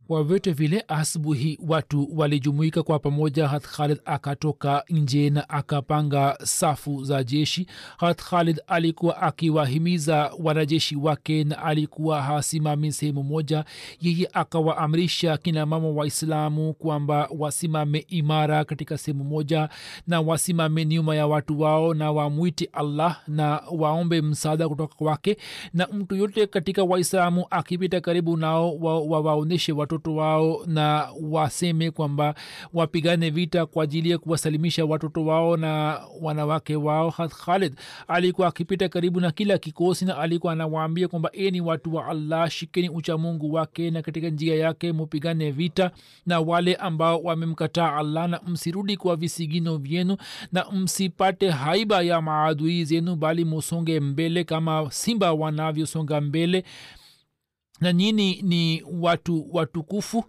kwa 0.09 0.25
vile 0.53 0.85
asubuhi 0.89 1.59
watu 1.69 2.09
walijumuika 2.19 2.83
kwa 2.83 2.99
pamoja. 2.99 3.49
Hat 3.49 3.67
khalid 3.67 4.01
akatoka 4.05 4.85
nje 4.89 5.31
na 5.31 5.49
akapanga 5.49 6.39
safu 6.43 7.05
za 7.05 7.25
jeshi. 7.25 7.67
Hat 7.97 8.23
khalid 8.23 8.61
alikuwa 8.67 9.23
akiwahimiza 9.23 10.31
wanajeshi 10.43 10.97
wake 10.97 11.45
na 11.45 11.63
alikuwa 11.63 12.23
hasimami 12.23 12.93
sehemu 12.93 13.23
moja. 13.23 13.65
Yeye 14.01 14.29
akawaamrisha 14.33 15.37
kina 15.37 15.67
mama 15.67 15.89
waislamu 15.89 16.75
kwamba 16.75 17.29
wasimame 17.39 17.99
imara 18.09 18.65
katika 18.65 18.99
sehemu 18.99 19.25
moja 19.25 19.69
na 20.07 20.21
wasimame 20.21 20.85
nyuma 20.85 21.17
ya 21.17 21.27
watu 21.27 21.61
wao 21.61 21.95
na 21.95 22.13
wamwiti 22.13 22.69
allah 22.73 23.21
na 23.29 23.63
waombe 23.79 24.23
msaada 24.23 24.69
kutoka 24.69 24.95
kwake. 24.95 25.37
Na 25.75 25.87
mtu 25.93 26.17
yote 26.17 26.47
katika 26.47 26.85
waislamu 26.85 27.47
akipita 27.51 28.01
karibu 28.01 28.37
nao 28.37 28.77
wawaonyeshe 28.79 29.73
wa, 29.73 29.79
wa 29.79 29.94
watoto 29.95 30.15
wao 30.15 30.63
na 30.67 31.09
waseme 31.23 31.91
kwamba 31.91 32.35
wapigane 32.73 33.31
vita 33.31 33.67
kwa 33.67 33.85
ajili 33.85 34.11
ya 34.11 34.19
kuwasalimisha 34.19 34.85
watoto 34.85 35.25
wao 35.25 35.57
na 35.57 36.01
wanawake 36.21 36.77
wao. 36.77 37.11
Khalid 37.45 37.75
alikuwa 38.09 38.49
akipita 38.49 38.89
karibu 38.89 39.21
na 39.21 39.31
kila 39.31 39.59
kikosi 39.59 40.05
na 40.05 40.19
alikuwa 40.19 40.53
anawaambia 40.53 41.09
kwamba 41.09 41.31
eni 41.33 41.61
watu 41.61 41.95
wa 41.95 42.07
allah 42.07 42.51
shikeni 42.51 42.89
uchamungu 42.89 43.53
wake 43.53 43.91
na 43.91 44.03
katika 44.03 44.29
njia 44.29 44.55
yake 44.55 44.93
mupigane 44.93 45.51
vita 45.51 45.91
na 46.27 46.41
wale 46.41 46.75
ambao 46.75 47.21
wamemkataa 47.23 47.97
allah 47.97 48.29
na 48.29 48.41
msirudi 48.47 48.97
kwa 48.97 49.17
visigino 49.17 49.77
vyenu 49.77 50.17
na 50.53 50.67
msipate 50.73 51.51
haiba 51.51 52.03
ya 52.03 52.23
maadui 52.23 52.85
zenu 52.85 53.17
bali 53.17 53.45
musonge 53.45 54.01
mbele 54.01 54.45
kama 54.45 54.91
simba 54.91 55.33
wanavyosonga 55.33 56.21
mbele 56.21 56.65
na 57.85 57.93
nyini 57.93 58.43
ni 58.43 58.83
watu 59.01 59.47
watukufu 59.53 60.25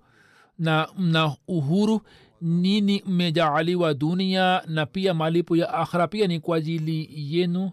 na 0.59 0.87
mna 0.97 1.35
uhuru 1.47 2.01
nini 2.41 3.03
mmejaaliwa 3.07 3.93
dunia 3.93 4.61
na 4.67 4.85
pia 4.85 5.13
malipo 5.13 5.55
ya 5.57 5.73
akhira 5.73 6.07
pia 6.07 6.27
ni 6.27 6.39
kwa 6.39 6.57
ajili 6.57 7.09
yenu 7.15 7.71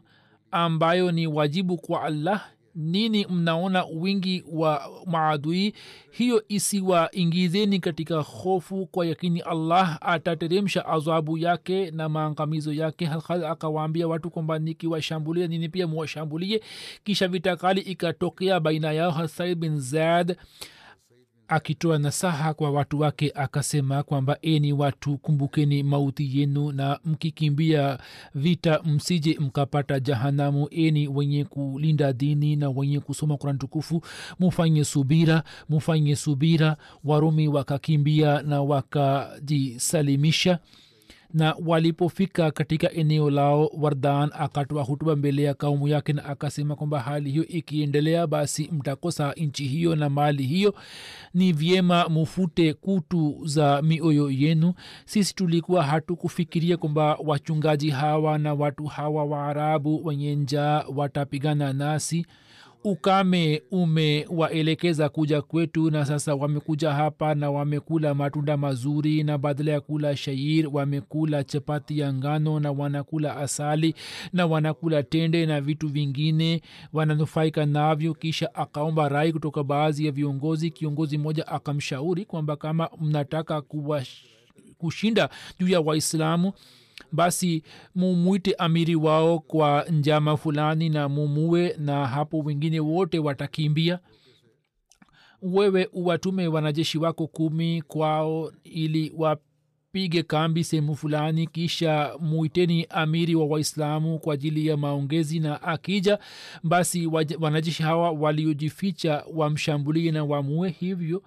ambayo 0.50 1.12
ni 1.12 1.26
wajibu 1.26 1.76
kwa 1.76 2.02
allah 2.02 2.48
nini 2.74 3.26
mnaona 3.26 3.84
wingi 3.84 4.44
wa 4.52 4.90
maadui? 5.06 5.74
Hiyo 6.10 6.44
isiwaingizeni 6.48 7.78
katika 7.80 8.20
hofu 8.20 8.86
kwa 8.86 9.06
yakini 9.06 9.40
allah 9.40 9.98
atateremsha 10.00 10.86
adhabu 10.86 11.38
yake 11.38 11.90
na 11.90 12.08
maangamizo 12.08 12.72
yake. 12.72 13.08
Akawaambia 13.50 14.08
watu 14.08 14.30
kwamba 14.30 14.58
nikiwashambulia 14.58 15.46
nini 15.46 15.68
pia 15.68 15.86
muwashambulie? 15.86 16.62
Kisha 17.04 17.28
vita 17.28 17.56
kali 17.56 17.80
ikatokea 17.80 18.60
baina 18.60 18.92
yao 18.92 19.10
hasaid 19.10 19.58
bin 19.58 19.80
zaid 19.80 20.36
akitoa 21.52 21.98
nasaha 21.98 22.54
kwa 22.54 22.70
watu 22.70 23.00
wake 23.00 23.32
akasema 23.34 24.02
kwamba 24.02 24.38
eni 24.42 24.72
watu 24.72 25.18
kumbukeni 25.18 25.82
mauti 25.82 26.38
yenu 26.40 26.72
na 26.72 26.98
mkikimbia 27.04 27.98
vita 28.34 28.80
msije 28.84 29.36
mkapata 29.40 30.00
jahanamu. 30.00 30.68
Eni 30.70 31.08
wenye 31.08 31.44
kulinda 31.44 32.12
dini 32.12 32.56
na 32.56 32.70
wenye 32.70 33.00
kusoma 33.00 33.36
kurani 33.36 33.58
tukufu. 33.58 34.02
Mufanye 34.38 34.84
subira 34.84 35.42
mufanye 35.68 36.16
subira. 36.16 36.76
Warumi 37.04 37.48
wakakimbia 37.48 38.42
na 38.42 38.62
wakajisalimisha 38.62 40.58
na 41.34 41.54
walipofika 41.66 42.50
katika 42.50 42.92
eneo 42.92 43.30
lao 43.30 43.70
wardan 43.80 44.30
akatoa 44.38 44.82
hutuba 44.82 45.16
mbele 45.16 45.42
ya 45.42 45.54
kaumu 45.54 45.88
yake 45.88 46.12
na 46.12 46.24
akasema 46.24 46.76
kwamba 46.76 47.00
hali 47.00 47.30
hiyo 47.30 47.46
ikiendelea 47.46 48.26
basi 48.26 48.68
mtakosa 48.72 49.32
nchi 49.32 49.64
hiyo 49.66 49.96
na 49.96 50.10
mali 50.10 50.42
hiyo. 50.42 50.74
Ni 51.34 51.52
vyema 51.52 52.08
mufute 52.08 52.72
kutu 52.74 53.40
za 53.44 53.82
mioyo 53.82 54.30
yenu. 54.30 54.74
Sisi 55.04 55.34
tulikuwa 55.34 55.84
hatukufikiria 55.84 56.76
kwamba 56.76 57.16
wachungaji 57.24 57.90
hawa 57.90 58.38
na 58.38 58.54
watu 58.54 58.84
hawa 58.84 59.24
waarabu 59.24 60.06
wenye 60.06 60.34
njaa 60.36 60.84
watapigana 60.96 61.72
nasi 61.72 62.26
ukame 62.84 63.62
umewaelekeza 63.70 65.08
kuja 65.08 65.42
kwetu 65.42 65.90
na 65.90 66.04
sasa 66.04 66.34
wamekuja 66.34 66.92
hapa 66.92 67.34
na 67.34 67.50
wamekula 67.50 68.14
matunda 68.14 68.56
mazuri 68.56 69.22
na 69.22 69.38
badala 69.38 69.70
ya 69.72 69.80
kula 69.80 70.16
shair 70.16 70.68
wamekula 70.72 71.44
chapati 71.44 71.98
ya 71.98 72.12
ngano 72.12 72.60
na 72.60 72.72
wanakula 72.72 73.36
asali 73.36 73.94
na 74.32 74.46
wanakula 74.46 75.02
tende 75.02 75.46
na 75.46 75.60
vitu 75.60 75.88
vingine. 75.88 76.62
Wananufaika 76.92 77.66
navyo. 77.66 78.14
Kisha 78.14 78.54
akaomba 78.54 79.08
rai 79.08 79.32
kutoka 79.32 79.64
baadhi 79.64 80.06
ya 80.06 80.12
viongozi. 80.12 80.70
Kiongozi 80.70 81.18
mmoja 81.18 81.46
akamshauri 81.46 82.24
kwamba 82.24 82.56
kama 82.56 82.88
mnataka 83.00 83.60
kuwa 83.62 84.02
kushinda 84.78 85.28
juu 85.60 85.68
ya 85.68 85.80
waislamu 85.80 86.52
basi 87.12 87.62
mumwite 87.94 88.54
amiri 88.54 88.94
wao 88.96 89.38
kwa 89.38 89.84
njama 89.90 90.36
fulani 90.36 90.88
na 90.88 91.08
mumue 91.08 91.76
na 91.78 92.06
hapo 92.06 92.38
wengine 92.38 92.80
wote 92.80 93.18
watakimbia. 93.18 93.98
Wewe 95.42 95.88
uwatume 95.92 96.46
wanajeshi 96.46 96.98
wako 96.98 97.26
kumi 97.26 97.82
kwao 97.82 98.52
ili 98.64 99.12
wapige 99.16 100.22
kambi 100.22 100.64
sehemu 100.64 100.96
fulani 100.96 101.46
kisha 101.46 102.12
muiteni 102.20 102.86
amiri 102.90 103.34
wa 103.34 103.46
waislamu 103.46 104.18
kwa 104.18 104.34
ajili 104.34 104.66
ya 104.66 104.76
maongezi 104.76 105.40
na 105.40 105.62
akija 105.62 106.18
basi 106.62 107.06
wanajeshi 107.40 107.82
hawa 107.82 108.10
waliojificha 108.10 109.24
wamshambulie 109.34 110.10
na 110.12 110.24
wamue 110.24 110.70
hivyo 110.70 111.22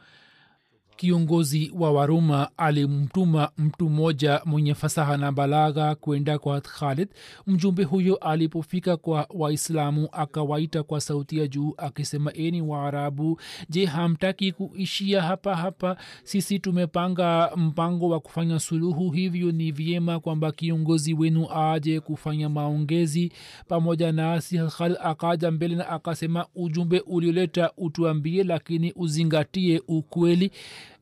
kiongozi 0.95 1.71
wa 1.79 1.91
waruma 1.91 2.49
alimtuma 2.57 3.49
mtu 3.57 3.89
mmoja 3.89 4.41
mwenye 4.45 4.75
fasaha 4.75 5.17
na 5.17 5.31
balagha 5.31 5.95
kwenda 5.95 6.39
kwa 6.39 6.61
khalid. 6.61 7.09
Mjumbe 7.47 7.83
huyo 7.83 8.15
alipofika 8.15 8.97
kwa 8.97 9.27
waislamu 9.33 10.09
akawaita 10.11 10.83
kwa 10.83 11.01
sauti 11.01 11.37
ya 11.37 11.47
juu 11.47 11.73
akisema 11.77 12.33
eni 12.33 12.61
waarabu 12.61 13.39
je 13.69 13.85
hamtaki 13.85 14.51
kuishia 14.51 15.21
hapa 15.21 15.55
hapa? 15.55 15.97
Sisi 16.23 16.59
tumepanga 16.59 17.51
mpango 17.55 18.09
wa 18.09 18.19
kufanya 18.19 18.59
suluhu 18.59 19.09
hivyo 19.11 19.51
ni 19.51 19.71
vyema 19.71 20.19
kwamba 20.19 20.51
kiongozi 20.51 21.13
wenu 21.13 21.47
aje 21.55 21.99
kufanya 21.99 22.49
maongezi. 22.49 23.31
Pamoja 23.67 24.11
nasi 24.11 24.57
khalid 24.77 24.97
akaja 25.03 25.51
mbele 25.51 25.75
na 25.75 25.89
akasema 25.89 26.45
ujumbe 26.55 26.99
ulioleta 26.99 27.71
utuambie 27.77 28.43
lakini 28.43 28.93
uzingatie 28.95 29.81
ukweli 29.87 30.51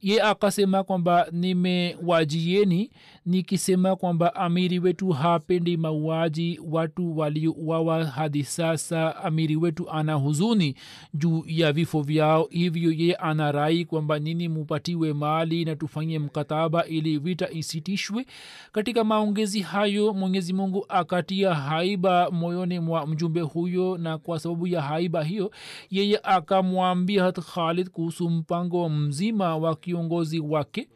ye 0.03 0.21
akasema 0.21 0.83
kwamba 0.83 1.27
nimewajieni 1.31 2.91
nikisema 3.25 3.95
kwamba 3.95 4.35
amiri 4.35 4.79
wetu 4.79 5.09
hapendi 5.09 5.77
mauaji 5.77 6.59
watu 6.71 7.17
waliouawa 7.17 8.05
hadi 8.05 8.43
sasa 8.43 9.15
amiri 9.15 9.55
wetu 9.55 9.89
ana 9.89 10.13
huzuni 10.13 10.75
juu 11.13 11.43
ya 11.47 11.73
vifo 11.73 12.01
vyao 12.01 12.47
hivyo 12.51 12.91
ye 12.91 13.15
ana 13.15 13.51
rai 13.51 13.85
kwamba 13.85 14.19
nini 14.19 14.49
mupatiwe 14.49 15.13
mali 15.13 15.65
na 15.65 15.75
tufanye 15.75 16.19
mkataba 16.19 16.85
ili 16.85 17.17
vita 17.17 17.49
isitishwe. 17.51 18.25
Katika 18.71 19.03
maongezi 19.03 19.59
hayo 19.59 20.13
mwenyezi 20.13 20.53
mungu 20.53 20.85
akatia 20.89 21.53
haiba 21.53 22.31
moyoni 22.31 22.79
mwa 22.79 23.07
mjumbe 23.07 23.41
huyo 23.41 23.97
na 23.97 24.17
kwa 24.17 24.39
sababu 24.39 24.67
ya 24.67 24.81
haiba 24.81 25.23
hiyo 25.23 25.51
yeye 25.91 26.19
akamwambia 26.23 27.31
khalid 27.31 27.89
kuhusu 27.89 28.29
mpango 28.29 28.89
mzima 28.89 29.57
wa 29.57 29.75
kiongozi 29.75 30.39
wake 30.39 30.87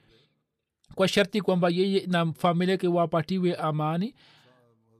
kwa 0.97 1.07
sharti 1.07 1.41
kwamba 1.41 1.69
yeye 1.69 2.05
na 2.07 2.33
familia 2.33 2.71
yake 2.71 2.87
wapatiwe 2.87 3.55
amani 3.55 4.13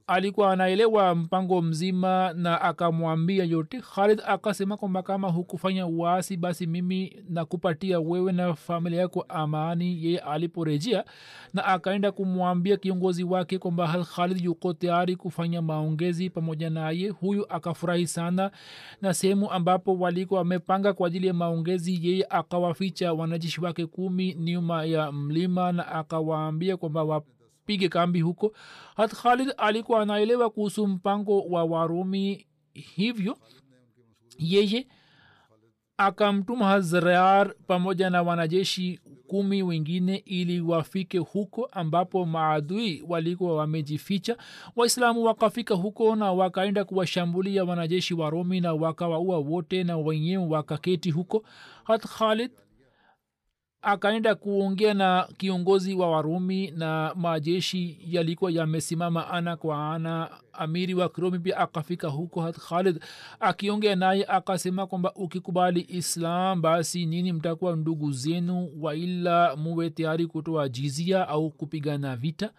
alikuwa 0.08 0.52
anaelewa 0.52 1.14
mpango 1.14 1.62
mzima 1.62 2.32
na 2.32 2.60
akamwambia 2.60 3.44
yote 3.44 3.80
khalid 3.80 4.22
akasema 4.26 4.76
kwamba 4.76 5.02
kama 5.02 5.28
hukufanya 5.28 5.86
uasi 5.86 6.36
basi 6.36 6.66
mimi 6.66 7.16
nakupatia 7.28 8.00
wewe 8.00 8.32
na 8.32 8.54
familia 8.54 9.00
yako 9.00 9.24
amani 9.28 10.04
yeye 10.04 10.18
aliporejea 10.18 11.04
na 11.54 11.64
akaenda 11.64 12.12
kumwambia 12.12 12.76
kiongozi 12.76 13.24
wake 13.24 13.58
kwamba 13.58 14.04
khalid 14.14 14.44
yuko 14.44 14.72
tayari 14.72 15.16
kufanya 15.16 15.62
maongezi 15.62 16.30
pamoja 16.30 16.70
naye. 16.70 17.08
Huyu 17.08 17.46
akafurahi 17.52 18.06
sana 18.06 18.50
na 19.02 19.14
sehemu 19.14 19.50
ambapo 19.50 19.98
walikuwa 19.98 20.40
wamepanga 20.40 20.92
kwa 20.92 21.06
ajili 21.06 21.26
ya 21.26 21.34
maongezi 21.34 21.98
yeye 22.08 22.26
akawaficha 22.30 23.12
wanajeshi 23.12 23.60
wake 23.60 23.86
kumi 23.86 24.34
nyuma 24.34 24.84
ya 24.84 25.12
mlima 25.12 25.72
na 25.72 25.88
akawaambia 25.88 26.76
kwamba 26.76 27.04
wapige 27.68 27.88
kambi 27.88 28.20
huko. 28.20 28.52
Hat 28.96 29.12
khalid 29.14 29.52
alikuwa 29.56 30.02
anaelewa 30.02 30.50
kuhusu 30.50 30.86
mpango 30.86 31.40
wa 31.40 31.64
warumi. 31.64 32.46
Hivyo 32.74 33.36
yeye 34.38 34.86
akamtuma 35.96 36.64
hazrar 36.66 37.54
pamoja 37.66 38.10
na 38.10 38.22
wanajeshi 38.22 39.00
kumi 39.26 39.62
wengine 39.62 40.16
ili 40.16 40.60
wafike 40.60 41.18
huko 41.18 41.64
ambapo 41.72 42.26
maadui 42.26 43.04
walikuwa 43.08 43.56
wamejificha. 43.56 44.36
Waislamu 44.76 45.24
wakafika 45.24 45.74
huko 45.74 46.16
na 46.16 46.32
wakaenda 46.32 46.84
kuwashambulia 46.84 47.64
wanajeshi 47.64 48.14
wa 48.14 48.30
romi 48.30 48.60
na 48.60 48.74
wakawaua 48.74 49.38
wote 49.38 49.84
na 49.84 49.96
wenyewe 49.98 50.46
wakaketi 50.46 51.10
huko. 51.10 51.44
Hat 51.84 52.06
khalid 52.06 52.50
akaenda 53.92 54.34
kuongea 54.34 54.94
na 54.94 55.28
kiongozi 55.36 55.94
wa 55.94 56.10
warumi 56.10 56.70
na 56.70 57.12
majeshi 57.14 57.98
yalikuwa 58.06 58.50
yamesimama 58.50 59.30
ana 59.30 59.56
kwa 59.56 59.94
ana. 59.94 60.30
Amiri 60.52 60.94
wa 60.94 61.08
kiromi 61.08 61.38
pia 61.38 61.56
akafika 61.56 62.08
huko 62.08 62.52
khalid 62.52 63.00
akiongea 63.40 63.96
naye 63.96 64.24
akasema 64.28 64.86
kwamba 64.86 65.12
ukikubali 65.14 65.86
islam 65.88 66.62
basi 66.62 67.06
nini 67.06 67.32
mtakuwa 67.32 67.76
ndugu 67.76 68.12
zenu 68.12 68.68
waila 68.80 69.56
muwe 69.56 69.90
tayari 69.90 70.26
kutoa 70.26 70.68
jizia 70.68 71.28
au 71.28 71.50
kupigana 71.50 72.16
vita 72.16 72.50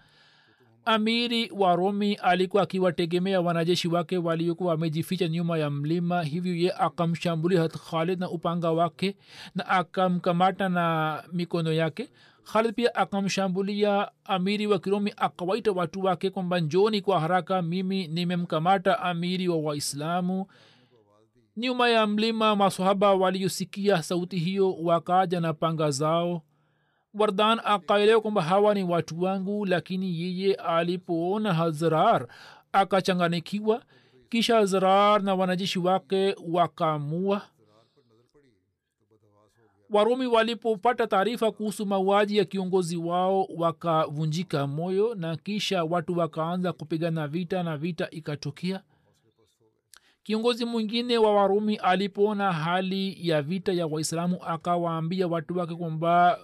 amiri 0.86 1.52
wa 1.56 1.76
romi 1.76 2.14
alikuwa 2.14 2.64
akiwategemea 2.64 3.42
wanajeshi 3.42 3.88
wake 3.88 4.18
waliokuwa 4.18 4.72
wamejificha 4.72 5.28
nyuma 5.28 5.58
ya 5.58 5.70
mlima 5.70 6.24
hivyo 6.24 6.56
ye 6.56 6.72
akamshambulia 6.72 7.68
khalid 7.68 8.20
na 8.20 8.30
upanga 8.30 8.72
wake 8.72 9.16
na 9.56 9.68
akamkamata 9.68 10.70
na 10.70 11.24
mikono 11.34 11.74
yake. 11.74 12.10
Khalid 12.44 12.74
pia 12.76 12.96
akamshambulia 12.96 14.12
amiri 14.26 14.68
wa 14.68 14.80
kiromi 14.80 15.14
akawaita 15.18 15.72
watu 15.72 16.04
wake 16.04 16.30
kwamba 16.30 16.60
njoni 16.60 17.02
kwa 17.02 17.20
haraka 17.20 17.62
mimi 17.62 18.08
nimemkamata 18.08 19.00
amiri 19.00 19.48
wa 19.48 19.58
waislamu. 19.58 20.46
Nyuma 21.58 21.90
ya 21.90 22.08
mlima 22.08 22.56
masahaba 22.56 23.14
waliosikia 23.14 24.04
sauti 24.04 24.38
hiyo 24.38 24.74
wakaja 24.74 25.40
na 25.40 25.54
panga 25.54 25.92
zao 25.92 26.42
wardan 27.20 27.60
akaelewa 27.64 28.22
kwamba 28.22 28.41
hawa 28.41 28.74
ni 28.74 28.84
watu 28.84 29.22
wangu 29.22 29.66
lakini 29.66 30.22
yeye 30.22 30.55
alipoona 30.55 31.53
hazrar 31.53 32.28
akachanganikiwa 32.72 33.84
kisha 34.30 34.55
hazrar 34.55 35.22
na 35.24 35.36
wanajeshi 35.36 35.80
wake 35.80 36.36
wakamua. 36.51 37.41
Warumi 39.89 40.28
walipopata 40.28 41.07
taarifa 41.07 41.51
kuhusu 41.51 41.86
mauaji 41.86 42.38
ya 42.38 42.45
kiongozi 42.45 42.97
wao 42.97 43.47
wakavunjika 43.57 44.68
moyo 44.68 45.16
na 45.16 45.36
kisha 45.38 45.84
watu 45.84 46.18
wakaanza 46.18 46.74
kupigana 46.74 47.28
vita 47.28 47.64
na 47.64 47.78
vita 47.78 48.10
ikatokea. 48.12 48.82
Kiongozi 50.24 50.66
mwingine 50.66 51.18
wa 51.18 51.36
warumi 51.36 51.76
alipoona 51.76 52.51
hali 52.53 53.28
ya 53.30 53.41
vita 53.41 53.72
ya 53.74 53.88
waislamu 53.88 54.43
akawaambia 54.43 55.28
watu 55.28 55.57
wake 55.57 55.76
kwamba 55.76 56.39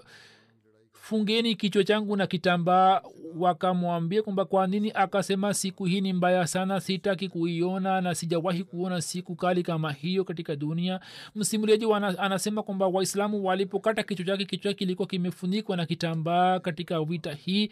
fungeni 1.10 1.56
kichwa 1.56 1.84
changu 1.84 2.16
na 2.16 2.28
kitambaa 2.28 3.02
wakamwambia 3.38 4.22
kwamba 4.22 4.46
kwa 4.46 4.68
nini 4.68 4.92
akasema 4.96 5.54
siku 5.54 5.86
hii 5.86 6.02
ni 6.02 6.14
mbaya 6.14 6.48
sana 6.48 6.80
sitaki 6.82 7.30
kuiona 7.30 8.02
na 8.02 8.16
sijawahi 8.16 8.64
kuona 8.64 9.02
siku 9.02 9.36
kali 9.36 9.64
kama 9.64 9.92
hiyo 9.92 10.24
katika 10.24 10.56
dunia. 10.56 11.00
Msimuliaji 11.36 11.86
anasema 12.18 12.64
kwamba 12.64 12.88
waislamu 12.88 13.46
walipokata 13.46 14.04
kichwa 14.04 14.26
chake 14.26 14.46
kichwa 14.46 14.74
kilikuwa 14.74 15.08
kimefunikwa 15.08 15.78
na 15.78 15.86
kitambaa 15.86 16.60
katika 16.60 17.04
vita 17.04 17.34
hii. 17.34 17.70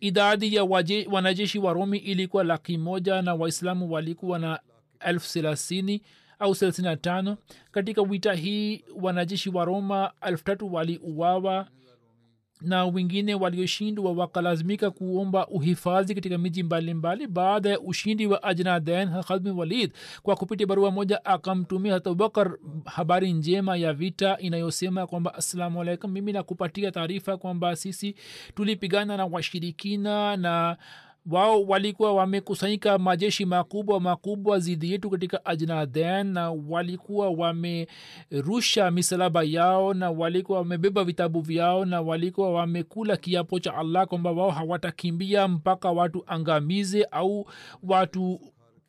Idadi 0.00 0.54
ya 0.54 0.64
waje, 0.64 1.08
wanajeshi 1.12 1.58
wa 1.58 1.72
romi 1.72 1.98
ilikuwa 1.98 2.44
laki 2.44 2.78
moja 2.78 3.22
na 3.22 3.34
waislamu 3.34 3.92
walikuwa 3.92 4.38
na 4.38 4.60
elfu 5.00 5.32
thelathini 5.32 6.02
au 6.38 6.54
thelathini 6.54 6.88
na 6.88 6.96
tano. 6.96 7.36
Katika 7.70 8.02
vita 8.04 8.32
hii 8.34 8.84
wanajeshi 9.00 9.50
wa 9.50 9.64
roma 9.64 10.12
elfu 10.26 10.44
tatu 10.44 10.74
na 12.60 12.84
wengine 12.84 13.34
walioshindwa 13.34 14.12
wakalazimika 14.12 14.90
kuomba 14.90 15.46
uhifadhi 15.46 16.14
katika 16.14 16.38
miji 16.38 16.62
mbalimbali 16.62 17.26
baada 17.26 17.70
ya 17.70 17.80
ushindi 17.80 18.26
wa 18.26 18.42
ajnadain 18.42 19.22
khalbin 19.22 19.52
walid. 19.52 19.92
Kwa 20.22 20.36
kupitia 20.36 20.66
barua 20.66 20.90
moja 20.90 21.24
akamtumia 21.24 21.92
hata 21.94 22.10
abubakar 22.10 22.56
habari 22.84 23.32
njema 23.32 23.76
ya 23.76 23.92
vita 23.92 24.38
inayosema 24.38 25.06
kwamba 25.06 25.34
assalamu 25.34 25.80
alaikum 25.80 26.10
mimi 26.10 26.32
nakupatia 26.32 26.90
taarifa 26.92 27.36
kwamba 27.36 27.76
sisi 27.76 28.14
tulipigana 28.54 29.16
na 29.16 29.24
washirikina 29.26 30.36
na 30.36 30.76
wao 31.30 31.62
walikuwa 31.62 32.14
wamekusanyika 32.14 32.98
majeshi 32.98 33.44
makubwa 33.44 34.00
makubwa 34.00 34.58
zidi 34.58 34.92
yetu 34.92 35.10
katika 35.10 35.44
ajnaden 35.44 36.26
na 36.26 36.50
walikuwa 36.50 37.30
wamerusha 37.30 38.90
misalaba 38.90 39.42
yao 39.42 39.94
na 39.94 40.10
walikuwa 40.10 40.58
wamebeba 40.58 41.04
vitabu 41.04 41.40
vyao 41.40 41.84
na 41.84 42.00
walikuwa 42.00 42.52
wamekula 42.52 43.16
kiapo 43.16 43.58
cha 43.60 43.74
allah 43.74 44.06
kwamba 44.06 44.30
wao 44.32 44.50
hawatakimbia 44.50 45.48
mpaka 45.48 45.90
watu 45.90 46.24
angamize 46.26 47.04
au 47.04 47.46
watu 47.82 48.40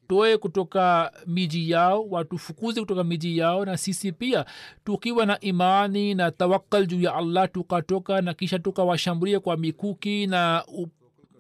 toe 0.08 0.38
kutoka 0.38 1.12
miji 1.28 1.70
yao 1.72 2.06
watufukuze 2.10 2.80
kutoka 2.82 3.04
miji 3.04 3.38
yao. 3.38 3.66
Na 3.66 3.78
sisi 3.78 4.12
pia 4.12 4.46
tukiwa 4.84 5.26
na 5.26 5.40
imani 5.40 6.14
na 6.16 6.32
tawakal 6.32 6.86
juu 6.86 7.02
ya 7.02 7.16
allah 7.16 7.50
tukatoka 7.52 8.22
na 8.22 8.34
kisha 8.34 8.60
tukawashambulia 8.60 9.40
kwa 9.40 9.58
mikuki 9.58 10.28
na 10.28 10.64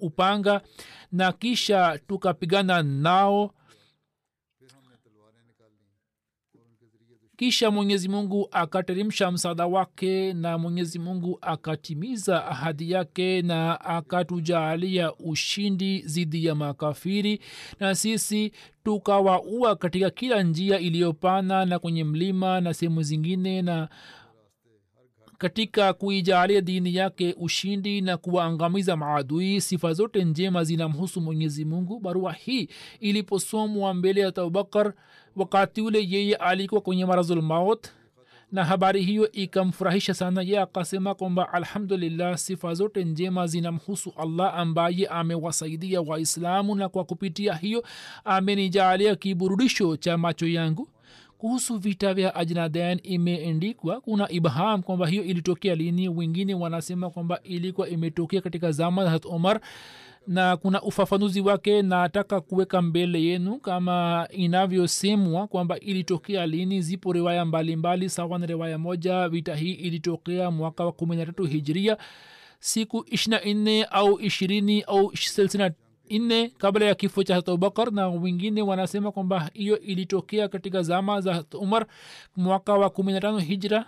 upanga 0.01 0.61
na 1.11 1.31
kisha 1.31 1.99
tukapigana 2.07 2.83
nao. 2.83 3.53
Kisha 7.37 7.71
mwenyezi 7.71 8.09
mungu 8.09 8.47
akateremsha 8.51 9.31
msaada 9.31 9.65
wake 9.65 10.33
na 10.33 10.57
mwenyezi 10.57 10.99
mungu 10.99 11.37
akatimiza 11.41 12.45
ahadi 12.45 12.91
yake 12.91 13.41
na 13.41 13.81
akatujaalia 13.81 15.13
ushindi 15.15 15.99
dhidi 16.01 16.45
ya 16.45 16.55
makafiri. 16.55 17.41
Na 17.79 17.95
sisi 17.95 18.51
tukawaua 18.83 19.75
katika 19.75 20.09
kila 20.09 20.43
njia 20.43 20.79
iliyopana 20.79 21.65
na 21.65 21.79
kwenye 21.79 22.03
mlima 22.03 22.61
na 22.61 22.73
sehemu 22.73 23.03
zingine 23.03 23.61
na 23.61 23.89
katika 25.49 25.93
kuijaalia 25.93 26.61
dini 26.61 26.95
yake 26.95 27.35
ushindi 27.39 28.01
na 28.01 28.17
kuwaangamiza 28.17 28.95
maadui 28.97 29.61
sifa 29.61 29.93
zote 29.93 30.23
njema 30.23 30.63
zinamhusu 30.63 31.21
mwenyezi 31.21 31.65
mungu. 31.65 31.99
Barua 31.99 32.33
hii 32.33 32.69
iliposomwa 32.99 33.93
mbele 33.93 34.21
ya 34.21 34.27
abubakar 34.27 34.93
wakati 35.35 35.81
ule 35.81 36.05
yeye 36.09 36.35
alikuwa 36.35 36.81
kwenye 36.81 37.05
marazulmaut 37.05 37.87
na 38.51 38.65
habari 38.65 39.03
hiyo 39.03 39.31
ikamfurahisha 39.31 40.13
sana. 40.13 40.41
Ye 40.41 40.59
akasema 40.59 41.15
kwamba 41.15 41.53
alhamdulillah 41.53 42.37
sifa 42.37 42.73
zote 42.73 43.03
njema 43.03 43.47
zinamhusu 43.47 44.13
allah 44.17 44.53
ambaye 44.59 45.07
amewasaidia 45.07 46.01
waislamu 46.01 46.75
na 46.75 46.89
kwa 46.89 47.03
kupitia 47.03 47.53
hiyo 47.55 47.83
amenijaalia 48.25 49.15
kiburudisho 49.15 49.97
cha 49.97 50.17
macho 50.17 50.47
yangu 50.47 50.89
kuhusu 51.39 51.77
vita 51.77 52.13
vya 52.13 52.35
ajnadan 52.35 52.99
imeendikwa 53.03 54.01
kuna 54.01 54.31
ibham 54.31 54.81
kwamba 54.83 55.07
hiyo 55.07 55.23
ilitokea 55.23 55.75
lini? 55.75 56.09
Wengine 56.09 56.53
wanasema 56.53 57.09
kwamba 57.09 57.39
ilikuwa 57.43 57.89
imetokea 57.89 58.41
katika 58.41 58.71
zama 58.71 59.05
za 59.05 59.19
umar 59.29 59.59
na 60.27 60.57
kuna 60.57 60.81
ufafanuzi 60.81 61.41
wake 61.41 61.81
nataka 61.81 62.41
kuweka 62.41 62.81
mbele 62.81 63.23
yenu 63.23 63.57
kama 63.59 64.27
inavyosemwa 64.31 65.47
kwamba 65.47 65.79
ilitokea 65.79 66.45
lini. 66.47 66.81
Zipo 66.81 67.13
riwaya 67.13 67.45
mbalimbali 67.45 68.09
sawa 68.09 68.39
na 68.39 68.45
riwaya 68.45 68.77
moja 68.77 69.29
vita 69.29 69.55
hii 69.55 69.71
ilitokea 69.73 70.51
mwaka 70.51 70.85
wa 70.85 70.91
kumi 70.91 71.15
na 71.15 71.25
tatu 71.25 71.43
hijria. 71.45 71.97
Siku 72.59 73.05
ishirina 73.07 73.41
nne 73.53 73.83
au 73.83 74.19
ishirini 74.19 74.81
au 74.81 75.11
nne 76.09 76.49
kabla 76.57 76.85
ya 76.85 76.95
kifo 76.95 77.23
cha 77.23 77.35
abubakar 77.35 77.91
na 77.91 78.07
wengine 78.09 78.61
wanasema 78.61 79.11
kwamba 79.11 79.49
hiyo 79.53 79.79
ilitokea 79.79 80.47
katika 80.47 80.81
zama 80.81 81.21
za 81.21 81.33
hat 81.33 81.53
umar 81.53 81.85
mwaka 82.35 82.73
wa 82.73 82.89
kumi 82.89 83.13
na 83.13 83.19
tano 83.19 83.37
hijra. 83.39 83.85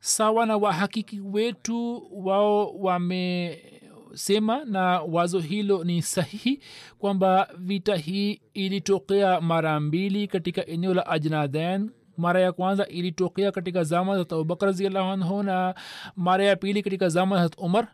Sawa 0.00 0.46
na 0.46 0.56
wahakiki 0.56 1.20
wetu 1.20 2.08
wao 2.12 2.74
wamesema 2.78 4.64
na 4.64 5.00
wazo 5.02 5.38
hilo 5.40 5.84
ni 5.84 6.02
sahihi 6.02 6.60
kwamba 6.98 7.48
vita 7.58 7.96
hii 7.96 8.40
ilitokea 8.54 9.40
mara 9.40 9.80
mbili 9.80 10.26
katika 10.26 10.66
eneo 10.66 10.94
la 10.94 11.06
ajnadan 11.06 11.90
mara 12.16 12.40
ya 12.40 12.52
kwanza 12.52 12.86
ilitokea 12.86 13.52
katika 13.52 13.84
zama 13.84 14.14
za 14.16 14.20
abubakar 14.22 14.66
raziallahu 14.66 15.08
anhu 15.10 15.42
na 15.42 15.74
mara 16.16 16.44
ya 16.44 16.56
pili 16.56 16.82
katika 16.82 17.08
zama 17.08 17.48
za 17.48 17.50
umar 17.56 17.88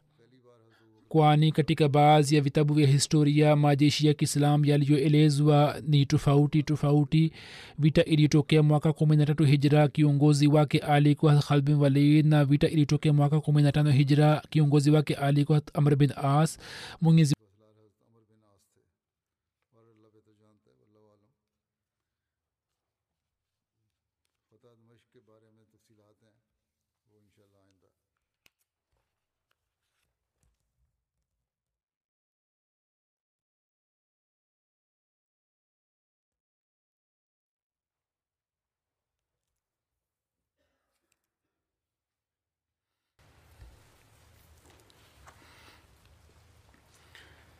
kwani 1.09 1.53
katika 1.53 1.89
baadhi 1.89 2.35
ya 2.35 2.41
vitabu 2.41 2.75
vya 2.75 2.87
historia 2.87 3.57
majeshi 3.57 4.07
ya 4.07 4.15
kiislam 4.15 4.65
yaliyoelezwa 4.65 5.77
ni 5.87 6.07
tofauti 6.07 6.63
tofauti. 6.63 7.33
Vita 7.79 8.05
ilitokea 8.05 8.63
mwaka 8.63 8.93
kumi 8.93 9.17
na 9.17 9.27
tatu 9.27 9.45
hijra 9.45 9.89
kiongozi 9.89 10.47
wake 10.47 10.79
alikuwa 10.79 11.37
khalbin 11.39 11.75
walid 11.75 12.27
na 12.27 12.45
vita 12.45 12.69
ilitokea 12.69 13.13
mwaka 13.13 13.41
kumi 13.41 13.63
na 13.63 13.73
tano 13.73 13.91
hijra 13.91 14.43
kiongozi 14.51 14.91
wake 14.91 15.15
alikuwa 15.15 15.63
amr 15.75 15.97
bin 15.97 16.13
as 16.17 16.59
mwenyezi 17.01 17.35